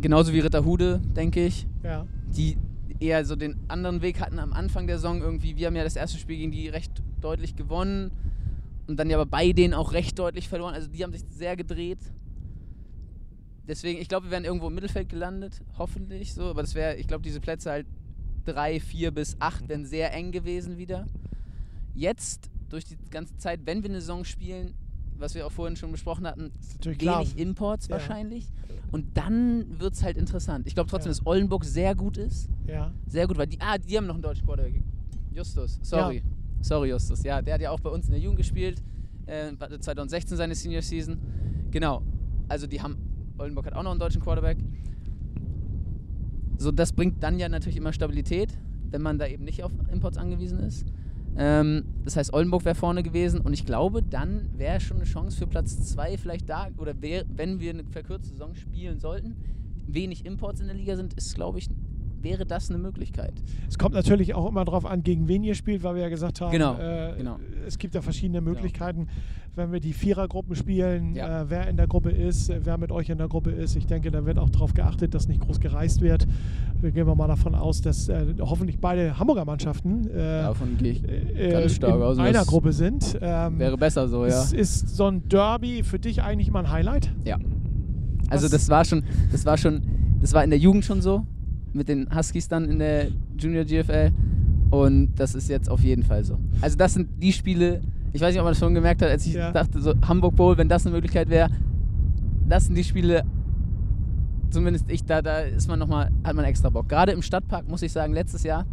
Genauso 0.00 0.32
wie 0.32 0.40
Ritterhude, 0.40 1.00
denke 1.16 1.46
ich 1.46 1.66
Ja. 1.82 2.06
die 2.36 2.56
eher 3.02 3.24
so 3.24 3.36
den 3.36 3.58
anderen 3.68 4.00
Weg 4.02 4.20
hatten 4.20 4.38
am 4.38 4.52
Anfang 4.52 4.86
der 4.86 4.96
Saison 4.98 5.20
irgendwie. 5.20 5.56
Wir 5.56 5.66
haben 5.66 5.76
ja 5.76 5.84
das 5.84 5.96
erste 5.96 6.18
Spiel 6.18 6.36
gegen 6.36 6.52
die 6.52 6.68
recht 6.68 7.02
deutlich 7.20 7.56
gewonnen 7.56 8.12
und 8.86 8.96
dann 8.98 9.10
ja 9.10 9.16
aber 9.16 9.26
bei 9.26 9.52
denen 9.52 9.74
auch 9.74 9.92
recht 9.92 10.18
deutlich 10.18 10.48
verloren. 10.48 10.74
Also 10.74 10.88
die 10.88 11.02
haben 11.02 11.12
sich 11.12 11.24
sehr 11.30 11.56
gedreht. 11.56 11.98
Deswegen, 13.68 14.00
ich 14.00 14.08
glaube, 14.08 14.26
wir 14.26 14.30
wären 14.32 14.44
irgendwo 14.44 14.66
im 14.68 14.74
Mittelfeld 14.74 15.08
gelandet, 15.08 15.60
hoffentlich 15.78 16.34
so. 16.34 16.44
Aber 16.50 16.62
das 16.62 16.74
wäre, 16.74 16.96
ich 16.96 17.06
glaube, 17.06 17.22
diese 17.22 17.40
Plätze 17.40 17.70
halt 17.70 17.86
drei, 18.44 18.80
vier 18.80 19.12
bis 19.12 19.36
acht 19.38 19.68
wären 19.68 19.84
sehr 19.86 20.12
eng 20.12 20.32
gewesen 20.32 20.78
wieder. 20.78 21.06
Jetzt, 21.94 22.50
durch 22.70 22.84
die 22.84 22.96
ganze 23.10 23.36
Zeit, 23.36 23.60
wenn 23.64 23.82
wir 23.82 23.90
eine 23.90 24.00
Saison 24.00 24.24
spielen, 24.24 24.74
was 25.16 25.34
wir 25.34 25.46
auch 25.46 25.52
vorhin 25.52 25.76
schon 25.76 25.92
besprochen 25.92 26.26
hatten, 26.26 26.50
natürlich 26.74 26.98
klar. 26.98 27.20
wenig 27.20 27.38
Imports 27.38 27.86
Ja. 27.86 27.92
wahrscheinlich. 27.92 28.48
Und 28.90 29.16
dann 29.16 29.78
wird 29.78 29.94
es 29.94 30.02
halt 30.02 30.16
interessant. 30.16 30.66
Ich 30.66 30.74
glaube 30.74 30.90
trotzdem, 30.90 31.12
Ja. 31.12 31.18
dass 31.18 31.26
Oldenburg 31.26 31.64
sehr 31.64 31.94
gut 31.94 32.16
ist. 32.16 32.48
Ja. 32.66 32.92
Sehr 33.06 33.26
gut, 33.26 33.36
weil 33.38 33.46
die, 33.46 33.60
ah, 33.60 33.78
die 33.78 33.96
haben 33.96 34.06
noch 34.06 34.14
einen 34.14 34.22
deutschen 34.22 34.46
Quarterback. 34.46 34.82
Justus, 35.32 35.78
sorry. 35.82 36.22
Sorry, 36.60 36.90
Justus. 36.90 37.22
Ja, 37.24 37.42
der 37.42 37.54
hat 37.54 37.60
ja 37.60 37.70
auch 37.70 37.80
bei 37.80 37.90
uns 37.90 38.06
in 38.06 38.12
der 38.12 38.20
Jugend 38.20 38.38
gespielt. 38.38 38.82
Äh, 39.26 39.52
hatte 39.58 39.80
2016 39.80 40.36
seine 40.36 40.54
Senior 40.54 40.82
Season. 40.82 41.18
Genau. 41.70 42.02
Also 42.48 42.66
die 42.66 42.80
haben, 42.80 42.96
Oldenburg 43.38 43.66
hat 43.66 43.74
auch 43.74 43.82
noch 43.82 43.90
einen 43.90 44.00
deutschen 44.00 44.22
Quarterback. 44.22 44.58
So, 46.58 46.70
das 46.70 46.92
bringt 46.92 47.22
dann 47.22 47.38
ja 47.38 47.48
natürlich 47.48 47.76
immer 47.76 47.92
Stabilität, 47.92 48.56
wenn 48.90 49.02
man 49.02 49.18
da 49.18 49.26
eben 49.26 49.44
nicht 49.44 49.64
auf 49.64 49.72
Imports 49.90 50.16
angewiesen 50.16 50.60
ist. 50.60 50.86
Ähm, 51.36 51.84
das 52.04 52.16
heißt, 52.16 52.32
Oldenburg 52.32 52.64
wäre 52.64 52.74
vorne 52.74 53.02
gewesen 53.02 53.40
und 53.40 53.52
ich 53.52 53.64
glaube, 53.64 54.02
dann 54.02 54.50
wäre 54.56 54.80
schon 54.80 54.98
eine 54.98 55.06
Chance 55.06 55.38
für 55.38 55.46
Platz 55.46 55.82
2 55.92 56.18
vielleicht 56.18 56.48
da. 56.48 56.68
Oder 56.76 57.00
wär, 57.00 57.24
wenn 57.34 57.58
wir 57.58 57.70
eine 57.70 57.84
verkürzte 57.84 58.28
Saison 58.28 58.54
spielen 58.54 59.00
sollten, 59.00 59.36
wenig 59.86 60.26
Imports 60.26 60.60
in 60.60 60.66
der 60.66 60.76
Liga 60.76 60.94
sind, 60.94 61.14
ist, 61.14 61.34
glaube 61.34 61.58
ich, 61.58 61.68
wäre 62.22 62.46
das 62.46 62.70
eine 62.70 62.78
Möglichkeit. 62.78 63.32
Es 63.68 63.78
kommt 63.78 63.94
natürlich 63.94 64.34
auch 64.34 64.48
immer 64.48 64.64
darauf 64.64 64.86
an, 64.86 65.02
gegen 65.02 65.28
wen 65.28 65.42
ihr 65.44 65.54
spielt, 65.54 65.82
weil 65.82 65.94
wir 65.96 66.02
ja 66.02 66.08
gesagt 66.08 66.40
haben, 66.40 66.52
Genau, 66.52 66.78
äh, 66.78 67.14
genau. 67.16 67.36
es 67.66 67.78
gibt 67.78 67.94
ja 67.94 68.02
verschiedene 68.02 68.40
Möglichkeiten, 68.40 69.08
wenn 69.54 69.70
wir 69.72 69.80
die 69.80 69.92
Vierergruppen 69.92 70.56
spielen, 70.56 71.14
Ja. 71.14 71.42
äh, 71.42 71.50
wer 71.50 71.68
in 71.68 71.76
der 71.76 71.86
Gruppe 71.86 72.10
ist, 72.10 72.48
äh, 72.48 72.60
wer 72.64 72.78
mit 72.78 72.90
euch 72.90 73.10
in 73.10 73.18
der 73.18 73.28
Gruppe 73.28 73.50
ist. 73.50 73.76
Ich 73.76 73.86
denke, 73.86 74.10
da 74.10 74.24
wird 74.24 74.38
auch 74.38 74.48
darauf 74.50 74.72
geachtet, 74.72 75.14
dass 75.14 75.28
nicht 75.28 75.40
groß 75.40 75.60
gereist 75.60 76.00
wird. 76.00 76.26
Wir 76.80 76.90
gehen 76.90 77.06
mal 77.06 77.28
davon 77.28 77.54
aus, 77.54 77.80
dass 77.82 78.08
äh, 78.08 78.34
hoffentlich 78.40 78.78
beide 78.78 79.18
Hamburger 79.18 79.44
Mannschaften 79.44 80.08
äh, 80.08 80.42
Davon 80.42 80.76
gehe 80.78 80.92
ich 80.92 81.04
äh, 81.08 81.50
ganz 81.50 81.74
stark 81.74 81.96
in 81.96 82.02
aus. 82.02 82.18
einer 82.18 82.44
Gruppe 82.44 82.72
sind. 82.72 83.18
Ähm, 83.20 83.58
Wäre 83.58 83.76
besser 83.76 84.08
so, 84.08 84.24
ja. 84.26 84.42
ist, 84.42 84.54
ist 84.54 84.88
so 84.96 85.06
ein 85.06 85.28
Derby 85.28 85.82
für 85.82 85.98
dich 85.98 86.22
eigentlich 86.22 86.50
mal 86.50 86.60
ein 86.60 86.70
Highlight? 86.70 87.12
Ja. 87.24 87.36
Also 88.30 88.48
das 88.48 88.68
war 88.70 88.84
schon, 88.86 89.04
das 89.30 89.44
war 89.44 89.58
schon, 89.58 89.82
das 90.20 90.32
war 90.32 90.42
in 90.42 90.50
der 90.50 90.58
Jugend 90.58 90.84
schon 90.86 91.02
so, 91.02 91.26
mit 91.74 91.88
den 91.88 92.08
Huskies 92.14 92.48
dann 92.48 92.68
in 92.68 92.78
der 92.78 93.08
Junior 93.38 93.64
GFL 93.64 94.10
und 94.70 95.14
das 95.16 95.34
ist 95.34 95.48
jetzt 95.48 95.68
auf 95.70 95.82
jeden 95.82 96.02
Fall 96.02 96.24
so. 96.24 96.38
Also 96.60 96.76
das 96.76 96.94
sind 96.94 97.08
die 97.22 97.32
Spiele, 97.32 97.80
ich 98.12 98.20
weiß 98.20 98.32
nicht, 98.32 98.40
ob 98.40 98.44
man 98.44 98.52
das 98.52 98.58
schon 98.58 98.74
gemerkt 98.74 99.02
hat, 99.02 99.08
als 99.10 99.26
ich 99.26 99.34
Ja. 99.34 99.52
dachte, 99.52 99.80
so 99.80 99.94
Hamburg 100.06 100.36
Bowl, 100.36 100.56
wenn 100.58 100.68
das 100.68 100.84
eine 100.86 100.94
Möglichkeit 100.94 101.28
wäre, 101.30 101.50
das 102.48 102.66
sind 102.66 102.74
die 102.76 102.84
Spiele, 102.84 103.24
zumindest 104.50 104.90
ich, 104.90 105.04
da, 105.04 105.22
da 105.22 105.40
ist 105.40 105.68
man 105.68 105.78
noch 105.78 105.88
mal, 105.88 106.10
hat 106.24 106.34
man 106.34 106.44
extra 106.44 106.68
Bock. 106.70 106.88
Gerade 106.88 107.12
im 107.12 107.22
Stadtpark, 107.22 107.68
muss 107.68 107.82
ich 107.82 107.92
sagen, 107.92 108.12
letztes 108.12 108.42
Jahr, 108.42 108.66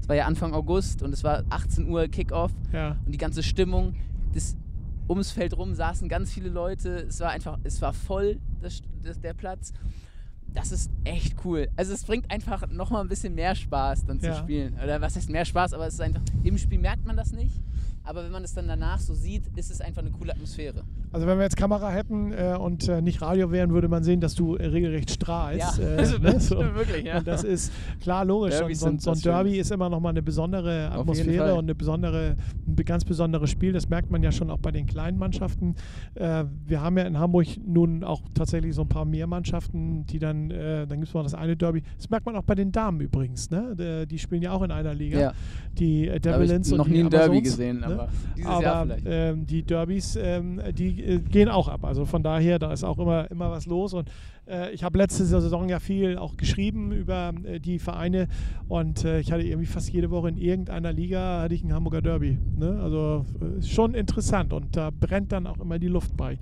es 0.00 0.08
war 0.08 0.16
ja 0.16 0.26
Anfang 0.26 0.52
August 0.52 1.02
und 1.02 1.12
es 1.12 1.24
war 1.24 1.42
18 1.50 1.88
Uhr 1.88 2.06
Kickoff 2.08 2.52
Ja. 2.72 2.96
und 3.04 3.12
die 3.12 3.18
ganze 3.18 3.42
Stimmung, 3.42 3.94
das, 4.34 4.56
ums 5.08 5.30
Feld 5.30 5.56
rum 5.56 5.74
saßen 5.74 6.08
ganz 6.08 6.32
viele 6.32 6.48
Leute. 6.48 7.06
Es 7.08 7.20
war 7.20 7.30
einfach, 7.30 7.58
es 7.62 7.80
war 7.80 7.92
voll, 7.92 8.38
das, 8.60 8.82
das, 9.04 9.20
der 9.20 9.34
Platz. 9.34 9.72
Das 10.54 10.72
ist 10.72 10.90
echt 11.04 11.36
cool. 11.44 11.68
Also 11.76 11.92
es 11.92 12.04
bringt 12.04 12.30
einfach 12.30 12.66
nochmal 12.68 13.02
ein 13.02 13.08
bisschen 13.08 13.34
mehr 13.34 13.54
Spaß 13.54 14.06
dann 14.06 14.20
zu 14.20 14.28
Ja. 14.28 14.34
spielen. 14.36 14.74
Oder 14.82 15.00
was 15.00 15.14
heißt 15.16 15.28
mehr 15.28 15.44
Spaß, 15.44 15.74
aber 15.74 15.86
es 15.86 15.94
ist 15.94 16.00
einfach, 16.00 16.22
im 16.44 16.56
Spiel 16.56 16.78
merkt 16.78 17.04
man 17.04 17.16
das 17.16 17.32
nicht. 17.32 17.60
Aber 18.04 18.24
wenn 18.24 18.32
man 18.32 18.44
es 18.44 18.54
dann 18.54 18.68
danach 18.68 19.00
so 19.00 19.14
sieht, 19.14 19.48
ist 19.56 19.70
es 19.70 19.80
einfach 19.80 20.00
eine 20.02 20.12
coole 20.12 20.32
Atmosphäre. 20.32 20.84
Also 21.12 21.26
wenn 21.26 21.38
wir 21.38 21.44
jetzt 21.44 21.56
Kamera 21.56 21.90
hätten 21.90 22.32
äh, 22.32 22.56
und 22.58 22.88
äh, 22.88 23.00
nicht 23.00 23.22
Radio 23.22 23.50
wären, 23.50 23.70
würde 23.72 23.88
man 23.88 24.02
sehen, 24.02 24.20
dass 24.20 24.34
du 24.34 24.56
äh, 24.56 24.66
regelrecht 24.66 25.10
strahlst. 25.10 25.78
Ja, 25.78 25.86
also 25.96 26.18
ne, 26.18 26.32
das 26.32 26.48
so. 26.48 26.56
stimmt 26.56 26.74
wirklich, 26.74 27.04
ja. 27.04 27.18
Und 27.18 27.26
das 27.26 27.44
ist 27.44 27.72
klar 28.00 28.24
logisch. 28.24 28.54
So, 28.54 28.60
Derbys 28.60 28.80
so, 28.80 28.86
sind 28.86 29.02
so 29.02 29.10
ein. 29.12 29.20
Derby 29.20 29.58
ist 29.58 29.70
immer 29.70 29.88
nochmal 29.88 30.10
eine 30.10 30.22
besondere 30.22 30.90
Atmosphäre 30.90 31.54
und 31.54 31.64
eine 31.64 31.74
besondere, 31.74 32.36
ein 32.66 32.76
ganz 32.84 33.04
besonderes 33.04 33.50
Spiel. 33.50 33.72
Das 33.72 33.88
merkt 33.88 34.10
man 34.10 34.22
ja 34.22 34.32
schon 34.32 34.50
auch 34.50 34.58
bei 34.58 34.70
den 34.70 34.86
kleinen 34.86 35.18
Mannschaften. 35.18 35.74
Äh, 36.14 36.44
wir 36.66 36.80
haben 36.80 36.98
ja 36.98 37.04
in 37.04 37.18
Hamburg 37.18 37.46
nun 37.64 38.04
auch 38.04 38.22
tatsächlich 38.34 38.74
so 38.74 38.82
ein 38.82 38.88
paar 38.88 39.04
mehr 39.04 39.26
Mannschaften, 39.26 40.06
die 40.06 40.18
dann, 40.18 40.50
äh, 40.50 40.86
dann 40.86 40.98
gibt 40.98 41.08
es 41.08 41.14
mal 41.14 41.22
das 41.22 41.34
eine 41.34 41.56
Derby. 41.56 41.82
Das 41.96 42.10
merkt 42.10 42.26
man 42.26 42.36
auch 42.36 42.44
bei 42.44 42.54
den 42.54 42.72
Damen 42.72 43.00
übrigens. 43.00 43.50
Ne? 43.50 44.06
Die, 44.10 44.18
spielen 44.18 44.42
ja 44.42 44.52
auch 44.52 44.62
in 44.62 44.70
einer 44.70 44.94
Liga. 44.94 45.20
Ja, 45.20 45.32
Die 45.78 46.06
Devils 46.20 46.72
und 46.72 46.78
noch 46.78 46.88
nie 46.88 47.00
ein 47.00 47.10
Derby 47.10 47.42
gesehen, 47.42 47.80
ne? 47.80 47.86
aber 47.86 48.08
dieses 48.36 48.50
Jahr 48.50 48.76
Aber 48.76 48.94
vielleicht. 48.96 49.06
ähm, 49.06 49.46
die 49.46 49.62
Derbys, 49.62 50.18
ähm, 50.20 50.60
die 50.72 50.95
äh, 50.98 51.18
gehen 51.20 51.48
auch 51.48 51.68
ab. 51.68 51.84
Also 51.84 52.04
von 52.04 52.22
daher, 52.22 52.58
da 52.58 52.72
ist 52.72 52.84
auch 52.84 52.98
immer, 52.98 53.30
immer 53.30 53.50
was 53.50 53.66
los. 53.66 53.94
Und 53.94 54.08
äh, 54.48 54.72
ich 54.72 54.84
habe 54.84 54.98
letzte 54.98 55.24
Saison 55.24 55.68
ja 55.68 55.80
viel 55.80 56.18
auch 56.18 56.36
geschrieben 56.36 56.92
über 56.92 57.32
äh, 57.44 57.58
die 57.60 57.78
Vereine 57.78 58.28
und 58.68 59.04
äh, 59.04 59.20
ich 59.20 59.32
hatte 59.32 59.42
irgendwie 59.42 59.66
fast 59.66 59.90
jede 59.92 60.10
Woche 60.10 60.28
in 60.28 60.36
irgendeiner 60.36 60.92
Liga 60.92 61.42
hatte 61.42 61.54
ich 61.54 61.64
ein 61.64 61.72
Hamburger 61.72 62.02
Derby. 62.02 62.38
Ne? 62.56 62.80
Also 62.82 63.24
äh, 63.40 63.62
schon 63.62 63.94
interessant 63.94 64.52
und 64.52 64.76
da 64.76 64.90
brennt 64.90 65.32
dann 65.32 65.46
auch 65.46 65.58
immer 65.58 65.78
die 65.78 65.88
Luft 65.88 66.16
bei. 66.16 66.38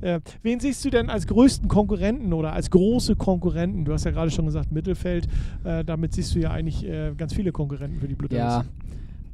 Äh, 0.00 0.20
wen 0.42 0.60
siehst 0.60 0.84
du 0.84 0.90
denn 0.90 1.08
als 1.08 1.26
größten 1.26 1.68
Konkurrenten 1.68 2.32
oder 2.32 2.52
als 2.52 2.70
große 2.70 3.16
Konkurrenten? 3.16 3.84
Du 3.84 3.92
hast 3.92 4.04
ja 4.04 4.10
gerade 4.10 4.30
schon 4.30 4.46
gesagt 4.46 4.70
Mittelfeld. 4.72 5.26
Damit 5.64 6.12
siehst 6.12 6.34
du 6.34 6.38
ja 6.38 6.50
eigentlich 6.50 6.86
ganz 7.16 7.32
viele 7.34 7.52
Konkurrenten 7.52 7.98
für 8.00 8.08
die 8.08 8.14
Blue 8.14 8.28
Ja, 8.30 8.58
Devils. 8.60 8.72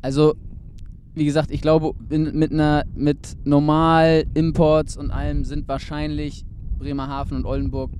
also 0.02 0.34
wie 1.14 1.24
gesagt, 1.24 1.50
ich 1.50 1.60
glaube, 1.60 1.94
in, 2.08 2.36
mit 2.38 2.52
einer 2.52 2.84
mit 2.94 3.36
normal 3.44 4.24
Imports 4.34 4.96
und 4.96 5.10
allem 5.10 5.44
sind 5.44 5.68
wahrscheinlich 5.68 6.44
Bremerhaven 6.78 7.36
und 7.36 7.44
Oldenburg 7.44 7.90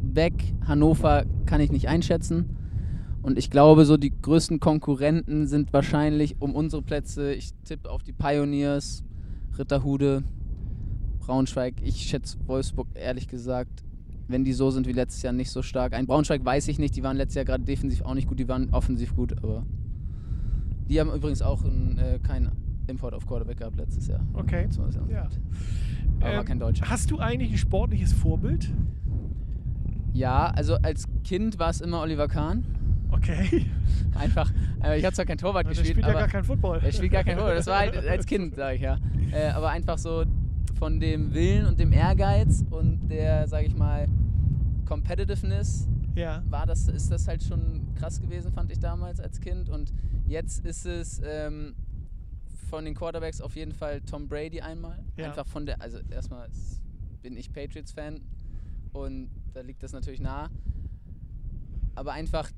weg. 0.00 0.32
Hannover 0.66 1.24
kann 1.46 1.60
ich 1.60 1.72
nicht 1.72 1.88
einschätzen. 1.88 2.56
Und 3.22 3.38
ich 3.38 3.50
glaube, 3.50 3.86
so 3.86 3.96
die 3.96 4.12
größten 4.20 4.60
Konkurrenten 4.60 5.46
sind 5.46 5.72
wahrscheinlich 5.72 6.36
um 6.40 6.54
unsere 6.54 6.82
Plätze. 6.82 7.32
Ich 7.32 7.54
tippe 7.64 7.90
auf 7.90 8.02
die 8.02 8.12
Pioneers, 8.12 9.02
Ritterhude, 9.58 10.22
Braunschweig. 11.20 11.76
Ich 11.82 12.02
schätze 12.02 12.36
Wolfsburg 12.46 12.88
ehrlich 12.94 13.26
gesagt, 13.26 13.82
wenn 14.28 14.44
die 14.44 14.52
so 14.52 14.70
sind 14.70 14.86
wie 14.86 14.92
letztes 14.92 15.22
Jahr, 15.22 15.32
nicht 15.32 15.50
so 15.50 15.62
stark 15.62 15.94
ein. 15.94 16.06
Braunschweig 16.06 16.44
weiß 16.44 16.68
ich 16.68 16.78
nicht, 16.78 16.96
die 16.96 17.02
waren 17.02 17.16
letztes 17.16 17.36
Jahr 17.36 17.44
gerade 17.44 17.64
defensiv 17.64 18.02
auch 18.02 18.14
nicht 18.14 18.28
gut, 18.28 18.38
die 18.38 18.48
waren 18.48 18.70
offensiv 18.72 19.16
gut, 19.16 19.34
aber 19.42 19.64
die 20.88 21.00
haben 21.00 21.12
übrigens 21.12 21.42
auch 21.42 21.64
ein, 21.64 21.98
äh, 21.98 22.18
keinen 22.18 22.50
Import 22.86 23.14
auf 23.14 23.26
Quarterback 23.26 23.58
gehabt 23.58 23.76
letztes 23.76 24.06
Jahr. 24.08 24.20
Okay. 24.34 24.68
Ja. 25.10 25.28
Aber 26.20 26.30
Ähm, 26.30 26.36
war 26.36 26.44
kein 26.44 26.58
Deutscher. 26.58 26.88
Hast 26.88 27.10
du 27.10 27.18
eigentlich 27.18 27.50
ein 27.52 27.58
sportliches 27.58 28.12
Vorbild? 28.12 28.70
Ja, 30.12 30.46
also 30.54 30.76
als 30.76 31.06
Kind 31.24 31.58
war 31.58 31.70
es 31.70 31.80
immer 31.80 32.00
Oliver 32.02 32.28
Kahn. 32.28 32.64
Okay. 33.10 33.66
Einfach, 34.14 34.52
äh, 34.82 34.98
ich 34.98 35.04
habe 35.04 35.14
zwar 35.14 35.24
kein 35.24 35.38
Torwart 35.38 35.64
Der 35.64 35.70
gespielt, 35.70 35.90
spielt 35.96 36.06
ja 36.06 36.12
gar 36.12 36.28
kein 36.28 36.44
Football. 36.44 36.80
er 36.82 36.92
spielt 36.92 37.12
gar 37.12 37.24
kein 37.24 37.36
Torwart. 37.36 37.56
Das 37.58 37.66
war 37.66 37.78
halt 37.78 37.96
als 38.08 38.26
Kind, 38.26 38.54
sage 38.54 38.76
ich 38.76 38.82
ja. 38.82 38.98
Äh, 39.32 39.50
aber 39.50 39.70
einfach 39.70 39.98
so 39.98 40.24
von 40.78 41.00
dem 41.00 41.32
Willen 41.34 41.66
und 41.66 41.78
dem 41.78 41.92
Ehrgeiz 41.92 42.64
und 42.70 43.08
der, 43.08 43.46
sage 43.48 43.66
ich 43.66 43.76
mal, 43.76 44.06
Competitiveness 44.84 45.88
Ja. 46.14 46.42
war 46.48 46.66
das, 46.66 46.88
ist 46.88 47.10
das 47.10 47.26
halt 47.26 47.42
schon 47.42 47.94
krass 47.96 48.20
gewesen, 48.20 48.52
fand 48.52 48.70
ich 48.70 48.78
damals 48.78 49.20
als 49.20 49.40
Kind. 49.40 49.68
Und 49.68 49.92
jetzt 50.26 50.64
ist 50.64 50.86
es 50.86 51.20
ähm, 51.24 51.74
von 52.68 52.84
den 52.84 52.94
Quarterbacks 52.94 53.40
auf 53.40 53.56
jeden 53.56 53.72
Fall 53.72 54.00
Tom 54.00 54.28
Brady 54.28 54.60
einmal. 54.60 55.04
Ja. 55.16 55.26
Einfach 55.26 55.46
von 55.46 55.66
der, 55.66 55.80
also 55.80 55.98
erstmal 56.10 56.48
bin 57.22 57.36
ich 57.36 57.52
Patriots-Fan 57.52 58.20
und 58.92 59.30
da 59.52 59.60
liegt 59.60 59.82
das 59.82 59.92
natürlich 59.92 60.20
nah. 60.20 60.50
Aber 61.94 62.12
einfach 62.12 62.50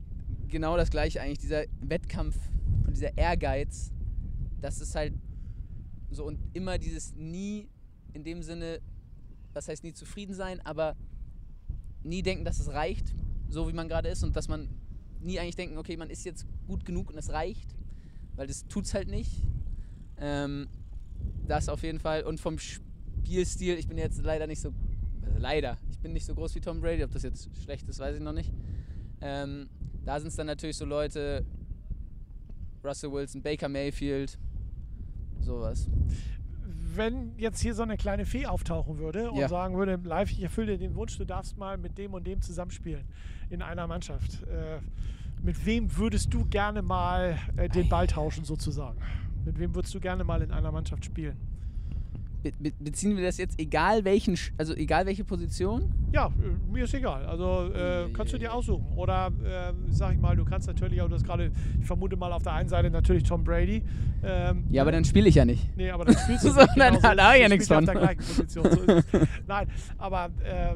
genau 0.49 0.77
das 0.77 0.91
gleiche 0.91 1.21
eigentlich, 1.21 1.39
dieser 1.39 1.65
Wettkampf 1.81 2.37
und 2.87 2.97
dieser 2.97 3.17
Ehrgeiz, 3.17 3.93
das 4.61 4.81
ist 4.81 4.95
halt 4.95 5.15
so 6.11 6.25
und 6.25 6.39
immer 6.55 6.79
dieses 6.79 7.15
nie 7.15 7.69
in 8.13 8.25
dem 8.25 8.43
Sinne, 8.43 8.81
was 9.53 9.69
heißt 9.69 9.85
nie 9.85 9.93
zufrieden 9.93 10.35
sein, 10.35 10.61
aber 10.65 10.97
nie 12.03 12.23
denken, 12.23 12.45
dass 12.45 12.59
es 12.59 12.73
reicht, 12.73 13.15
so 13.49 13.69
wie 13.69 13.73
man 13.73 13.89
gerade 13.89 14.09
ist 14.09 14.23
und 14.25 14.37
dass 14.37 14.49
man 14.49 14.69
nie 15.21 15.39
eigentlich 15.39 15.57
denken, 15.57 15.79
okay, 15.79 15.97
man 15.97 16.11
ist 16.11 16.25
jetzt 16.25 16.47
gut 16.67 16.85
genug 16.85 17.11
und 17.11 17.19
es 17.19 17.33
reicht, 17.33 17.75
weil 18.37 18.47
das 18.47 18.67
tut's 18.69 18.95
halt 18.95 19.09
nicht. 19.09 19.43
Ähm, 20.19 20.69
das 21.47 21.69
auf 21.69 21.83
jeden 21.83 22.01
Fall 22.01 22.23
und 22.23 22.41
vom 22.41 22.59
Spielstil, 22.59 23.77
ich 23.79 23.87
bin 23.89 23.99
jetzt 23.99 24.23
leider 24.23 24.47
nicht 24.47 24.61
so, 24.61 24.73
also 25.25 25.39
leider, 25.39 25.77
ich 25.91 25.99
bin 25.99 26.13
nicht 26.13 26.25
so 26.25 26.35
groß 26.35 26.55
wie 26.55 26.61
Tom 26.61 26.81
Brady, 26.81 27.05
ob 27.05 27.13
das 27.13 27.23
jetzt 27.23 27.49
schlecht 27.63 27.89
ist, 27.89 27.99
weiß 27.99 28.17
ich 28.17 28.23
noch 28.23 28.33
nicht. 28.33 28.53
Ähm, 29.21 29.69
da 30.05 30.19
sind 30.21 30.29
es 30.29 30.37
dann 30.37 30.47
natürlich 30.47 30.77
so 30.77 30.85
Leute, 30.85 31.45
Russell 32.85 33.11
Wilson, 33.13 33.43
Baker 33.43 33.69
Mayfield, 33.69 34.39
sowas. 35.41 35.89
Wenn 36.95 37.37
jetzt 37.39 37.61
hier 37.61 37.75
so 37.75 37.83
eine 37.83 37.97
kleine 37.97 38.25
Fee 38.25 38.47
auftauchen 38.47 38.99
würde 38.99 39.31
und 39.31 39.39
Ja. 39.39 39.49
sagen 39.49 39.77
würde, 39.77 40.01
live, 40.03 40.31
ich 40.31 40.43
erfülle 40.43 40.73
dir 40.73 40.79
den 40.79 40.95
Wunsch, 40.95 41.17
du 41.19 41.25
darfst 41.25 41.57
mal 41.59 41.77
mit 41.77 41.99
dem 41.99 42.15
und 42.15 42.27
dem 42.27 42.41
zusammenspielen 42.41 43.05
in 43.51 43.63
einer 43.63 43.87
Mannschaft. 43.87 44.43
Äh, 44.45 44.79
mit 45.43 45.65
wem 45.67 45.97
würdest 45.97 46.33
du 46.33 46.45
gerne 46.47 46.83
mal 46.83 47.39
äh, 47.57 47.69
den 47.69 47.89
Ball 47.89 48.07
tauschen 48.07 48.45
sozusagen? 48.45 48.99
Mit 49.45 49.59
wem 49.59 49.75
würdest 49.75 49.95
du 49.95 50.01
gerne 50.01 50.25
mal 50.25 50.43
in 50.43 50.51
einer 50.51 50.73
Mannschaft 50.73 51.05
spielen? 51.05 51.37
Be 52.43 52.53
be 52.61 52.73
beziehen 52.79 53.17
wir 53.17 53.25
das 53.25 53.39
jetzt 53.39 53.59
egal 53.61 54.05
welchen, 54.05 54.37
also 54.59 54.75
egal 54.75 55.07
welche 55.07 55.25
Position? 55.25 55.93
Ja, 56.13 56.27
äh, 56.27 56.73
mir 56.73 56.85
ist 56.85 56.95
egal. 56.95 57.25
Also 57.27 57.73
äh, 57.73 58.09
kannst 58.13 58.33
du 58.33 58.39
dir 58.39 58.53
aussuchen. 58.53 58.87
Oder 58.97 59.29
äh, 59.45 59.73
sag 59.91 60.15
ich 60.15 60.21
mal, 60.21 60.37
du 60.37 60.45
kannst 60.45 60.67
natürlich 60.69 61.01
auch 61.03 61.09
das 61.09 61.23
gerade, 61.25 61.51
ich 61.81 61.87
vermute 61.87 62.17
mal 62.17 62.33
auf 62.33 62.43
der 62.43 62.53
einen 62.53 62.69
Seite 62.69 62.91
natürlich 62.91 63.23
Tom 63.25 63.43
Brady. 63.45 63.83
Ähm, 64.23 64.65
Ja, 64.71 64.83
aber 64.83 64.93
dann 64.93 65.05
spiele 65.05 65.29
ich 65.29 65.35
ja 65.37 65.45
nicht. 65.45 65.77
Nee, 65.77 65.91
aber 65.91 66.05
dann 66.05 66.17
spielst 66.19 66.45
du 66.45 66.51
So, 66.51 66.61
nicht 66.61 66.77
nein, 66.77 66.95
genauso. 66.95 67.17
da 67.17 67.29
hab 67.29 67.35
ich 67.37 67.43
ja 67.43 67.49
nichts 67.49 67.69
von. 67.69 67.77
auf 67.79 67.85
der 67.85 67.95
gleichen 67.95 68.19
Position. 68.23 68.71
So. 68.71 69.21
Nein, 69.47 69.69
aber 69.99 70.27
äh, 70.45 70.75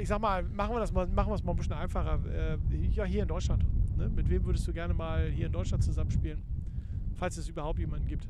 ich 0.00 0.08
sag 0.08 0.20
mal, 0.20 0.42
machen 0.44 0.74
wir 0.74 0.80
das 0.80 0.92
mal, 0.92 1.06
machen 1.08 1.30
wir 1.30 1.34
es 1.34 1.44
mal 1.44 1.52
ein 1.52 1.56
bisschen 1.56 1.72
einfacher. 1.74 2.18
Äh, 2.26 2.56
ja, 2.94 3.04
hier 3.04 3.22
in 3.22 3.28
Deutschland. 3.28 3.64
Ne? 3.96 4.08
Mit 4.08 4.28
wem 4.30 4.44
würdest 4.44 4.66
du 4.68 4.72
gerne 4.72 4.94
mal 4.94 5.28
hier 5.30 5.46
in 5.46 5.52
Deutschland 5.52 5.82
zusammenspielen? 5.82 6.40
Falls 7.14 7.36
es 7.36 7.48
überhaupt 7.48 7.78
jemanden 7.78 8.06
gibt. 8.06 8.28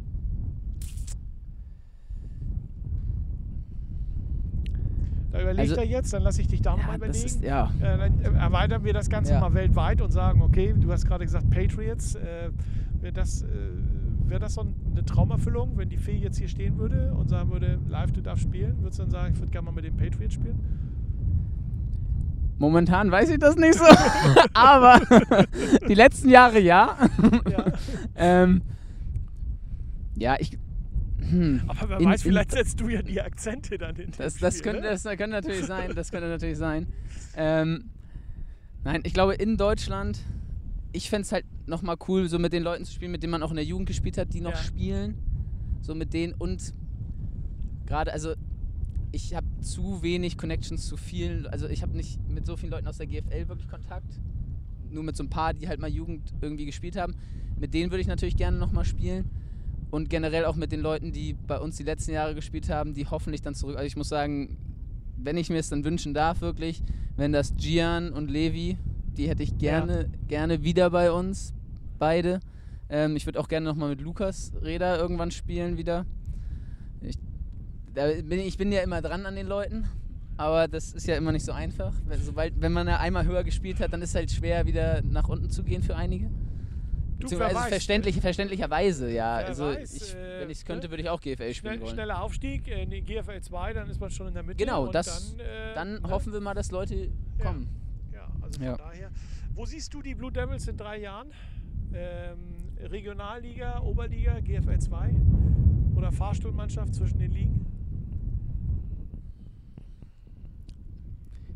Da 5.31 5.43
überlegt 5.43 5.71
Also- 5.71 5.77
er 5.83 5.87
jetzt, 5.87 6.13
dann 6.13 6.23
lasse 6.23 6.41
ich 6.41 6.49
dich 6.49 6.63
da 6.63 6.71
nochmal 6.71 6.89
Ja, 6.93 6.97
überlegen. 6.97 7.23
das 7.23 7.33
ist, 7.33 7.43
ja. 7.43 7.71
Äh, 7.81 7.99
dann 7.99 8.21
erweitern 8.37 8.83
wir 8.85 8.95
das 8.95 9.11
Ganze 9.11 9.33
Ja. 9.35 9.41
mal 9.41 9.53
weltweit 9.53 10.01
und 10.01 10.11
sagen, 10.11 10.41
okay, 10.41 10.75
du 10.79 10.91
hast 10.91 11.07
gerade 11.07 11.25
gesagt 11.25 11.51
Patriots. 11.51 12.15
Äh, 12.15 12.51
Wäre 13.01 13.13
das, 13.13 13.43
äh, 13.43 13.47
wär 14.27 14.41
das 14.41 14.55
so 14.55 14.63
eine 14.91 15.05
Traumerfüllung, 15.05 15.77
wenn 15.77 15.89
die 15.89 15.99
Fee 15.99 16.17
jetzt 16.17 16.37
hier 16.39 16.49
stehen 16.49 16.79
würde 16.79 17.15
und 17.15 17.29
sagen 17.29 17.53
würde, 17.53 17.79
live, 17.87 18.11
du 18.11 18.21
darfst 18.23 18.43
spielen? 18.43 18.77
Würdest 18.83 18.99
du 18.99 19.05
dann 19.05 19.11
sagen, 19.13 19.35
ich 19.35 19.39
würde 19.39 19.53
gerne 19.53 19.67
mal 19.67 19.71
mit 19.73 19.85
den 19.85 19.97
Patriots 19.97 20.35
spielen? 20.35 20.59
Momentan 22.59 23.11
weiß 23.11 23.31
ich 23.31 23.39
das 23.39 23.57
nicht 23.57 23.75
so, 23.79 23.85
aber 24.53 25.01
die 25.89 25.95
letzten 25.95 26.29
Jahre 26.29 26.59
ja. 26.59 26.97
Ja. 27.49 27.65
ähm, 28.17 28.63
ja, 30.17 30.37
ich. 30.41 30.59
Hm, 31.21 31.63
Aber 31.69 31.89
wer 31.91 32.01
In- 32.01 32.07
weiß, 32.07 32.25
in- 32.25 32.31
vielleicht 32.31 32.53
setzt 32.53 32.81
du 32.81 32.89
ja 32.89 33.03
die 33.03 33.21
Akzente 33.21 33.77
dann 33.79 33.95
in 33.97 34.11
das, 34.17 34.37
das, 34.39 34.55
Spiel, 34.59 34.73
könnte, 34.73 34.83
ne? 34.83 34.89
das 34.91 35.03
könnte 35.05 35.29
natürlich 35.29 35.67
sein. 35.67 35.93
Das 35.95 36.11
könnte 36.11 36.29
natürlich 36.29 36.59
sein. 36.59 36.87
Ähm, 37.37 37.91
nein, 38.83 39.03
ich 39.05 39.13
glaube 39.15 39.35
in 39.35 39.57
Deutschland, 39.57 40.19
ich 40.93 41.11
fände 41.11 41.23
es 41.23 41.33
halt 41.33 41.45
nochmal 41.67 41.97
cool, 42.09 42.29
so 42.29 42.39
mit 42.39 42.53
den 42.53 42.63
Leuten 42.63 42.85
zu 42.85 42.93
spielen, 42.93 43.13
mit 43.13 43.23
denen 43.23 43.33
man 43.33 43.43
auch 43.43 43.51
in 43.51 43.57
der 43.57 43.65
Jugend 43.65 43.87
gespielt 43.89 44.17
hat, 44.19 44.33
die 44.33 44.41
noch 44.41 44.53
Ja. 44.53 44.57
spielen. 44.57 45.19
So 45.83 45.95
mit 45.95 46.13
denen 46.13 46.35
und 46.35 46.73
gerade, 47.87 48.13
also 48.13 48.35
ich 49.13 49.35
habe 49.35 49.47
zu 49.61 50.03
wenig 50.03 50.37
Connections 50.37 50.87
zu 50.87 50.97
vielen, 50.97 51.47
also 51.47 51.69
ich 51.69 51.83
habe 51.83 51.97
nicht 51.97 52.19
mit 52.29 52.47
so 52.47 52.57
vielen 52.57 52.73
Leuten 52.73 52.87
aus 52.87 52.99
der 52.99 53.07
GFL 53.07 53.49
wirklich 53.49 53.69
Kontakt. 53.69 54.21
Nur 54.91 55.03
mit 55.03 55.17
so 55.17 55.25
ein 55.25 55.31
paar, 55.31 55.55
die 55.55 55.69
halt 55.69 55.81
mal 55.81 55.89
Jugend 55.91 56.33
irgendwie 56.41 56.67
gespielt 56.67 56.97
haben. 56.97 57.15
Mit 57.59 57.75
denen 57.75 57.91
würde 57.91 58.01
ich 58.01 58.07
natürlich 58.07 58.37
gerne 58.37 58.59
nochmal 58.59 58.85
spielen. 58.85 59.31
Und 59.91 60.11
generell 60.11 60.45
auch 60.45 60.57
mit 60.57 60.73
den 60.73 60.81
Leuten, 60.81 61.13
die 61.13 61.35
bei 61.35 61.59
uns 61.59 61.77
die 61.77 61.83
letzten 61.83 62.13
Jahre 62.13 62.35
gespielt 62.35 62.69
haben, 62.69 62.95
die 62.95 63.07
hoffentlich 63.07 63.41
dann 63.41 63.55
zurück. 63.55 63.77
Also 63.77 63.87
ich 63.87 63.97
muss 63.97 64.09
sagen, 64.09 64.59
wenn 65.17 65.37
ich 65.37 65.51
mir 65.51 65.59
es 65.59 65.69
dann 65.69 65.85
wünschen 65.85 66.15
darf, 66.15 66.41
wirklich, 66.41 66.83
wenn 67.17 67.33
das 67.33 67.57
Gian 67.57 68.13
und 68.13 68.31
Levi, 68.31 68.77
die 69.17 69.29
hätte 69.29 69.43
ich 69.43 69.59
gerne, 69.59 70.11
gerne 70.29 70.63
wieder 70.63 70.91
bei 70.91 71.11
uns, 71.11 71.55
beide. 71.99 72.41
Ähm, 72.89 73.17
ich 73.17 73.27
würde 73.27 73.41
auch 73.41 73.49
gerne 73.49 73.67
nochmal 73.67 73.91
mit 73.91 74.01
Lukas 74.01 74.53
Reda 74.63 74.97
irgendwann 74.97 75.31
spielen 75.31 75.77
wieder. 75.77 76.07
Ich, 77.01 77.19
bin, 78.07 78.41
ich 78.41 78.57
bin 78.57 78.73
ja 78.73 78.83
immer 78.83 79.03
dran 79.03 79.27
an 79.27 79.35
den 79.35 79.47
Leuten, 79.47 79.89
aber 80.37 80.69
das 80.69 80.93
ist 80.93 81.07
ja 81.07 81.17
immer 81.17 81.33
nicht 81.33 81.45
so 81.45 81.53
einfach. 81.53 81.93
Wenn, 82.07 82.23
sobald, 82.23 82.61
wenn 82.61 82.73
man 82.73 82.87
ja 82.87 82.99
einmal 82.99 83.25
höher 83.25 83.45
gespielt 83.45 83.81
hat, 83.81 83.93
dann 83.93 84.03
ist 84.03 84.11
es 84.11 84.15
halt 84.15 84.31
schwer, 84.31 84.67
wieder 84.67 85.03
nach 85.03 85.29
unten 85.29 85.51
zu 85.51 85.63
gehen 85.65 85.83
für 85.83 85.97
einige. 85.97 86.31
Du, 87.19 87.37
weiß, 87.37 87.69
verständlich, 87.69 88.21
verständlicherweise, 88.21 89.11
ja. 89.11 89.37
Also 89.37 89.67
weiß, 89.67 89.93
ich, 89.93 90.15
äh, 90.15 90.41
wenn 90.41 90.51
ich 90.51 90.59
es 90.59 90.65
könnte, 90.65 90.87
ne? 90.87 90.93
würde 90.93 91.03
ich 91.03 91.09
auch 91.09 91.21
GFL 91.21 91.53
spielen 91.53 91.55
Schnell, 91.55 91.81
wollen. 91.81 91.95
schneller 91.95 92.23
Aufstieg 92.23 92.69
in 92.69 92.91
die 92.91 93.03
GFL 93.03 93.41
2, 93.41 93.73
dann 93.73 93.91
ist 93.91 94.01
man 94.01 94.11
schon 94.11 94.29
in 94.29 94.35
der 94.35 94.45
Mitte. 94.45 94.65
Genau, 94.65 94.87
das, 94.87 95.35
dann, 95.37 95.41
äh, 95.41 95.75
dann 95.75 95.93
ne? 95.95 96.11
hoffen 96.11 96.33
wir 96.33 96.41
mal, 96.41 96.55
dass 96.55 96.71
Leute 96.71 97.11
kommen. 97.41 97.69
Ja, 98.13 98.29
also 98.41 98.59
von 98.61 98.65
Ja. 98.65 98.77
daher. 98.77 99.11
Wo 99.53 99.67
siehst 99.67 99.93
du 99.93 100.01
die 100.01 100.15
Blue 100.15 100.31
Devils 100.31 100.69
in 100.69 100.77
drei 100.77 101.01
Jahren? 101.01 101.33
Ähm, 101.93 102.39
Regionalliga, 102.89 103.81
Oberliga, 103.81 104.39
GFL 104.39 104.79
2 104.79 105.15
oder 105.97 106.13
Fahrstuhlmannschaft 106.13 106.95
zwischen 106.95 107.19
den 107.19 107.33
Ligen? 107.33 107.67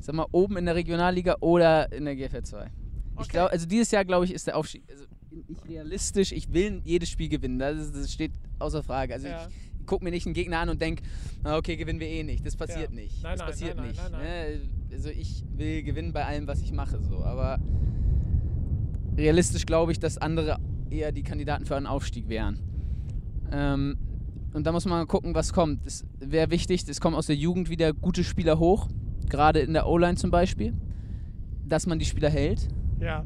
Sag 0.04 0.14
mal, 0.14 0.26
oben 0.32 0.56
in 0.56 0.66
der 0.66 0.74
Regionalliga 0.74 1.36
oder 1.40 1.90
in 1.92 2.04
der 2.04 2.16
GFL 2.16 2.42
2. 2.42 2.64
Ich 2.64 2.70
Okay. 3.14 3.28
glaube, 3.30 3.50
also 3.52 3.66
dieses 3.66 3.90
Jahr, 3.90 4.04
glaube 4.04 4.24
ich, 4.24 4.32
ist 4.32 4.46
der 4.46 4.56
Aufstieg. 4.56 4.82
Also 4.90 5.04
ich 5.48 5.68
realistisch, 5.68 6.32
ich 6.32 6.52
will 6.52 6.80
jedes 6.84 7.08
Spiel 7.10 7.28
gewinnen. 7.28 7.58
Das, 7.58 7.78
ist, 7.78 7.94
das 7.94 8.12
steht 8.12 8.32
außer 8.58 8.82
Frage. 8.82 9.14
Also 9.14 9.28
Ja. 9.28 9.46
ich 9.80 9.86
gucke 9.86 10.04
mir 10.04 10.10
nicht 10.10 10.26
einen 10.26 10.34
Gegner 10.34 10.58
an 10.60 10.68
und 10.70 10.80
denke, 10.80 11.02
okay, 11.44 11.76
gewinnen 11.76 12.00
wir 12.00 12.08
eh 12.08 12.22
nicht. 12.22 12.44
Das 12.46 12.56
passiert 12.56 12.90
Ja. 12.90 12.94
nicht. 12.96 13.22
Nein, 13.22 13.32
das 13.32 13.40
nein, 13.40 13.48
passiert 13.48 13.76
nein, 13.76 13.88
nicht. 13.88 14.10
Ne? 14.10 14.60
Also 14.92 15.08
ich 15.10 15.44
will 15.56 15.82
gewinnen 15.82 16.12
bei 16.12 16.24
allem, 16.24 16.46
was 16.46 16.60
ich 16.62 16.72
mache. 16.72 17.00
So. 17.02 17.22
Aber 17.24 17.58
realistisch 19.16 19.66
glaube 19.66 19.92
ich, 19.92 19.98
dass 20.00 20.18
andere 20.18 20.58
eher 20.90 21.12
die 21.12 21.22
Kandidaten 21.22 21.64
für 21.66 21.76
einen 21.76 21.86
Aufstieg 21.86 22.28
wären. 22.28 22.58
Ähm, 23.50 23.96
und 24.52 24.66
da 24.66 24.72
muss 24.72 24.84
man 24.84 25.06
gucken, 25.06 25.34
was 25.34 25.52
kommt. 25.52 25.86
Es 25.86 26.04
wäre 26.18 26.50
wichtig, 26.50 26.84
es 26.88 27.00
kommen 27.00 27.16
aus 27.16 27.26
der 27.26 27.36
Jugend 27.36 27.70
wieder 27.70 27.92
gute 27.92 28.24
Spieler 28.24 28.58
hoch, 28.58 28.88
gerade 29.30 29.60
in 29.60 29.72
der 29.72 29.86
O-Line 29.86 30.16
zum 30.16 30.30
Beispiel, 30.30 30.74
dass 31.66 31.86
man 31.86 31.98
die 31.98 32.04
Spieler 32.04 32.30
hält. 32.30 32.68
Ja. 33.00 33.24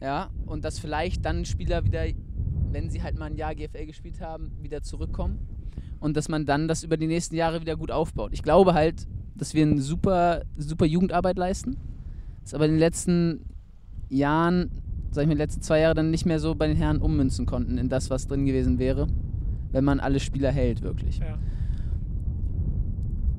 Ja, 0.00 0.30
und 0.46 0.64
dass 0.64 0.78
vielleicht 0.78 1.24
dann 1.24 1.44
Spieler 1.44 1.84
wieder, 1.84 2.04
wenn 2.70 2.88
sie 2.88 3.02
halt 3.02 3.18
mal 3.18 3.26
ein 3.26 3.36
Jahr 3.36 3.54
GFL 3.54 3.86
gespielt 3.86 4.20
haben, 4.20 4.52
wieder 4.62 4.82
zurückkommen. 4.82 5.38
Und 5.98 6.16
dass 6.16 6.28
man 6.28 6.46
dann 6.46 6.68
das 6.68 6.82
über 6.82 6.96
die 6.96 7.06
nächsten 7.06 7.34
Jahre 7.34 7.60
wieder 7.60 7.76
gut 7.76 7.90
aufbaut. 7.90 8.32
Ich 8.32 8.42
glaube 8.42 8.72
halt, 8.72 9.06
dass 9.36 9.52
wir 9.52 9.62
eine 9.66 9.80
super, 9.82 10.42
super 10.56 10.86
Jugendarbeit 10.86 11.36
leisten. 11.36 11.76
ist 12.42 12.54
aber 12.54 12.64
in 12.64 12.72
den 12.72 12.80
letzten 12.80 13.44
Jahren, 14.08 14.70
sag 15.10 15.22
ich 15.22 15.28
mal, 15.28 15.34
die 15.34 15.40
letzten 15.40 15.60
zwei 15.60 15.80
Jahre 15.80 15.94
dann 15.94 16.10
nicht 16.10 16.24
mehr 16.24 16.40
so 16.40 16.54
bei 16.54 16.66
den 16.66 16.76
Herren 16.76 17.02
ummünzen 17.02 17.44
konnten 17.44 17.76
in 17.76 17.88
das, 17.90 18.08
was 18.08 18.26
drin 18.26 18.46
gewesen 18.46 18.78
wäre, 18.78 19.06
wenn 19.72 19.84
man 19.84 20.00
alle 20.00 20.20
Spieler 20.20 20.50
hält, 20.50 20.82
wirklich. 20.82 21.18
Ja. 21.18 21.38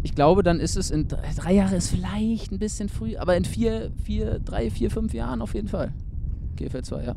Ich 0.04 0.16
glaube, 0.16 0.42
dann 0.44 0.60
ist 0.60 0.78
es 0.78 0.90
in 0.90 1.08
drei, 1.08 1.32
drei 1.36 1.54
Jahre 1.54 1.76
ist 1.76 1.90
vielleicht 1.90 2.52
ein 2.52 2.60
bisschen 2.60 2.90
früh, 2.90 3.18
aber 3.18 3.38
in 3.38 3.46
vier, 3.46 3.92
vier, 4.04 4.40
drei, 4.40 4.72
vier, 4.72 4.90
fünf 4.90 5.14
Jahren 5.14 5.42
auf 5.42 5.54
jeden 5.54 5.68
Fall. 5.68 5.94
GFL 6.56 6.82
2, 6.84 7.04
ja. 7.04 7.16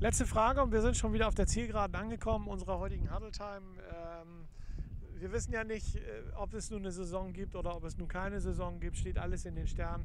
Letzte 0.00 0.26
Frage 0.26 0.62
und 0.62 0.70
wir 0.70 0.80
sind 0.80 0.96
schon 0.96 1.12
wieder 1.12 1.26
auf 1.26 1.34
der 1.34 1.46
Zielgeraden 1.48 1.96
angekommen 1.96 2.46
unserer 2.46 2.78
heutigen 2.78 3.12
Huddle 3.12 3.32
Time. 3.32 3.62
Ähm, 3.90 4.46
wir 5.18 5.32
wissen 5.32 5.52
ja 5.52 5.64
nicht, 5.64 5.96
äh, 5.96 6.00
ob 6.36 6.54
es 6.54 6.70
nun 6.70 6.80
eine 6.80 6.92
Saison 6.92 7.32
gibt 7.32 7.56
oder 7.56 7.74
ob 7.74 7.82
es 7.84 7.98
nun 7.98 8.06
keine 8.06 8.40
Saison 8.40 8.78
gibt, 8.78 8.96
steht 8.96 9.18
alles 9.18 9.44
in 9.44 9.56
den 9.56 9.66
Sternen. 9.66 10.04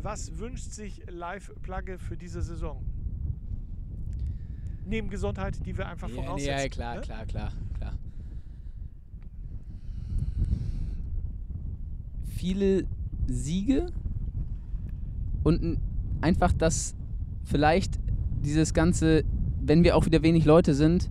Was 0.00 0.38
wünscht 0.38 0.70
sich 0.70 1.02
Live 1.10 1.52
Plugge 1.62 1.98
für 1.98 2.16
diese 2.16 2.40
Saison? 2.40 2.84
Neben 4.86 5.10
Gesundheit, 5.10 5.64
die 5.66 5.76
wir 5.76 5.88
einfach 5.88 6.08
Ja, 6.08 6.14
voraussetzen. 6.14 6.58
ja, 6.62 6.68
klar, 6.68 6.94
ne? 6.96 7.00
klar, 7.00 7.26
klar, 7.26 7.52
klar. 7.78 7.92
Viele 12.42 12.82
Siege 13.28 13.86
und 15.44 15.78
einfach, 16.20 16.52
dass 16.52 16.96
vielleicht 17.44 18.00
dieses 18.42 18.74
Ganze, 18.74 19.22
wenn 19.60 19.84
wir 19.84 19.96
auch 19.96 20.06
wieder 20.06 20.24
wenig 20.24 20.44
Leute 20.44 20.74
sind, 20.74 21.08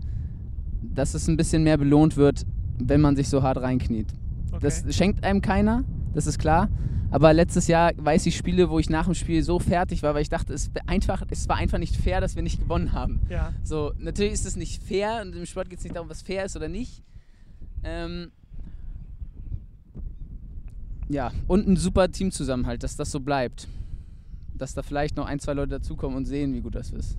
dass 0.82 1.14
es 1.14 1.30
ein 1.30 1.38
bisschen 1.38 1.64
mehr 1.64 1.78
belohnt 1.78 2.18
wird, 2.18 2.46
wenn 2.80 3.00
man 3.00 3.16
sich 3.16 3.30
so 3.30 3.44
hart 3.44 3.60
reinkniet. 3.60 4.08
Okay. 4.52 4.60
Das 4.60 4.84
schenkt 4.94 5.24
einem 5.24 5.42
keiner, 5.42 5.86
das 6.14 6.28
ist 6.28 6.38
klar. 6.38 6.68
Aber 7.12 7.32
letztes 7.32 7.68
Jahr 7.68 7.94
weiß 7.96 8.26
ich 8.26 8.36
Spiele, 8.36 8.70
wo 8.70 8.78
ich 8.78 8.90
nach 8.90 9.06
dem 9.06 9.14
Spiel 9.14 9.42
so 9.42 9.58
fertig 9.58 10.04
war, 10.04 10.14
weil 10.14 10.24
ich 10.24 10.30
dachte, 10.30 10.54
es, 10.54 10.70
einfach, 10.86 11.24
es 11.30 11.48
war 11.48 11.56
einfach 11.56 11.78
nicht 11.78 11.96
fair, 11.96 12.20
dass 12.20 12.36
wir 12.36 12.44
nicht 12.44 12.60
gewonnen 12.60 12.92
haben. 12.92 13.22
ja. 13.30 13.54
So, 13.64 13.94
natürlich 14.00 14.34
ist 14.34 14.46
es 14.46 14.58
nicht 14.58 14.84
fair 14.84 15.22
und 15.22 15.34
im 15.34 15.46
Sport 15.46 15.70
geht 15.70 15.80
es 15.80 15.86
nicht 15.86 15.96
darum, 15.96 16.10
was 16.10 16.22
fair 16.24 16.44
ist 16.44 16.58
oder 16.58 16.68
nicht. 16.68 17.04
Ähm, 17.86 18.32
ja, 21.12 21.32
und 21.47 21.68
ein 21.68 21.78
super 21.78 22.12
Teamzusammenhalt, 22.12 22.84
dass 22.84 22.95
das 22.95 23.12
so 23.12 23.20
bleibt. 23.20 23.68
Dass 24.55 24.74
da 24.74 24.84
vielleicht 24.84 25.16
noch 25.16 25.26
ein, 25.26 25.39
zwei 25.39 25.53
Leute 25.53 25.72
dazukommen 25.72 26.18
und 26.18 26.26
sehen, 26.26 26.53
wie 26.53 26.62
gut 26.62 26.76
das 26.76 26.91
ist. 26.91 27.18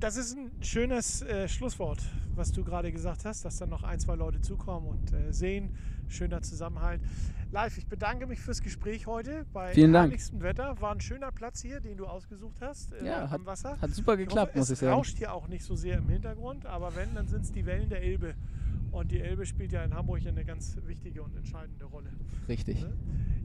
Das 0.00 0.16
ist 0.16 0.36
ein 0.36 0.50
schönes 0.62 1.22
äh, 1.22 1.48
Schlusswort, 1.48 2.00
was 2.34 2.52
du 2.52 2.64
gerade 2.64 2.90
gesagt 2.90 3.24
hast, 3.24 3.44
dass 3.44 3.58
dann 3.58 3.68
noch 3.68 3.82
ein, 3.82 4.00
zwei 4.00 4.14
Leute 4.14 4.40
zukommen 4.40 4.86
und 4.86 5.12
äh, 5.12 5.32
sehen. 5.32 5.70
Schöner 6.08 6.42
Zusammenhalt. 6.42 7.00
Live, 7.52 7.78
ich 7.78 7.86
bedanke 7.88 8.28
mich 8.28 8.38
fürs 8.38 8.62
Gespräch 8.62 9.08
heute 9.08 9.44
bei 9.52 9.72
Vielen 9.72 9.92
Dank. 9.92 10.10
herrlichstem 10.10 10.40
Wetter. 10.40 10.80
War 10.80 10.92
ein 10.92 11.00
schöner 11.00 11.32
Platz 11.32 11.60
hier, 11.60 11.80
den 11.80 11.96
du 11.96 12.06
ausgesucht 12.06 12.60
hast 12.60 12.92
äh, 12.92 13.04
Ja, 13.04 13.28
am 13.28 13.44
Wasser. 13.44 13.76
Hat 13.80 13.90
super 13.90 14.12
Ich 14.14 14.20
geklappt, 14.20 14.50
hoffe, 14.52 14.58
muss 14.58 14.68
ich 14.68 14.74
es 14.74 14.80
sagen. 14.80 14.92
rauscht 14.92 15.18
hier 15.18 15.34
auch 15.34 15.48
nicht 15.48 15.64
so 15.64 15.74
sehr 15.74 15.98
im 15.98 16.08
Hintergrund, 16.08 16.64
aber 16.66 16.94
wenn, 16.94 17.12
dann 17.14 17.26
sind 17.26 17.42
es 17.42 17.50
die 17.50 17.66
Wellen 17.66 17.88
der 17.88 18.02
Elbe. 18.02 18.34
Und 18.92 19.10
die 19.12 19.20
Elbe 19.20 19.46
spielt 19.46 19.72
ja 19.72 19.84
in 19.84 19.94
Hamburg 19.94 20.20
eine 20.26 20.44
ganz 20.44 20.76
wichtige 20.86 21.22
und 21.22 21.36
entscheidende 21.36 21.84
Rolle. 21.84 22.10
Richtig. 22.48 22.82
Ne? 22.82 22.92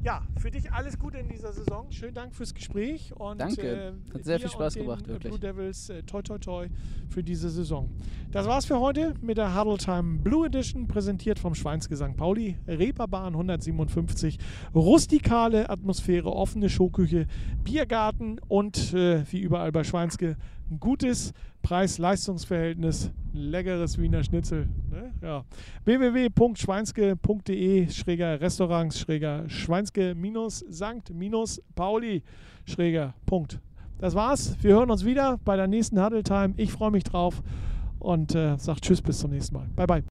Ja, 0.04 0.22
für 0.38 0.52
dich 0.52 0.72
alles 0.72 0.98
Gute 1.00 1.18
in 1.18 1.30
dieser 1.30 1.52
Saison. 1.54 1.92
Schönen 1.92 2.14
Dank 2.14 2.36
fürs 2.36 2.54
Gespräch. 2.54 3.12
Und, 3.16 3.40
Danke. 3.42 3.94
Äh, 4.10 4.14
Hat 4.14 4.24
sehr 4.24 4.40
viel 4.40 4.50
Spaß 4.50 4.76
äh, 4.76 4.86
wirklich. 4.88 5.20
Blue 5.20 5.40
Devils, 5.40 5.90
äh, 5.90 6.04
toi 6.04 6.22
toi 6.22 6.38
toi 6.38 6.68
für 7.10 7.24
diese 7.24 7.50
Saison. 7.50 7.90
Das 8.32 8.46
war's 8.48 8.66
für 8.66 8.80
heute 8.80 9.14
mit 9.22 9.38
der 9.38 9.56
Huddle 9.60 9.78
Time 9.78 10.20
Blue 10.20 10.46
Edition, 10.48 10.88
präsentiert 10.88 11.40
vom 11.40 11.56
Schweinske 11.56 11.96
St. 11.96 12.16
Pauli. 12.16 12.58
Reeperbahn 12.68 13.36
157. 13.96 14.38
Rustikale 14.74 15.70
Atmosphäre, 15.70 16.32
offene 16.32 16.70
Showküche, 16.70 17.28
Biergarten 17.64 18.40
und 18.48 18.94
äh, 18.94 19.24
wie 19.32 19.40
überall 19.40 19.72
bei 19.72 19.84
Schweinske 19.84 20.38
ein 20.70 20.80
gutes 20.80 21.34
Preis-Leistungs-Verhältnis, 21.62 23.12
leckeres 23.34 24.00
Wiener 24.00 24.24
Schnitzel. 24.24 24.68
Ne? 24.92 25.14
Ja. 25.22 25.46
www.schweinske.de 25.84 27.90
schräger 27.90 28.42
Restaurants 28.42 29.00
schräger 29.00 29.50
Schweinske 29.50 30.16
minus 30.16 30.66
Sankt 30.70 31.14
minus 31.14 31.62
Pauli 31.76 32.24
schräger 32.66 33.14
Punkt. 33.26 33.60
Das 34.00 34.16
war's. 34.16 34.58
Wir 34.62 34.74
hören 34.74 34.92
uns 34.92 35.06
wieder 35.06 35.40
bei 35.46 35.56
der 35.56 35.68
nächsten 35.68 36.04
Huddle 36.04 36.24
Time. 36.24 36.54
Ich 36.58 36.72
freue 36.72 36.92
mich 36.92 37.04
drauf 37.04 37.42
und 38.00 38.36
äh, 38.36 38.58
sage 38.58 38.82
Tschüss 38.82 39.02
bis 39.02 39.20
zum 39.20 39.32
nächsten 39.32 39.56
Mal. 39.56 39.68
Bye 39.76 39.88
bye. 39.88 40.04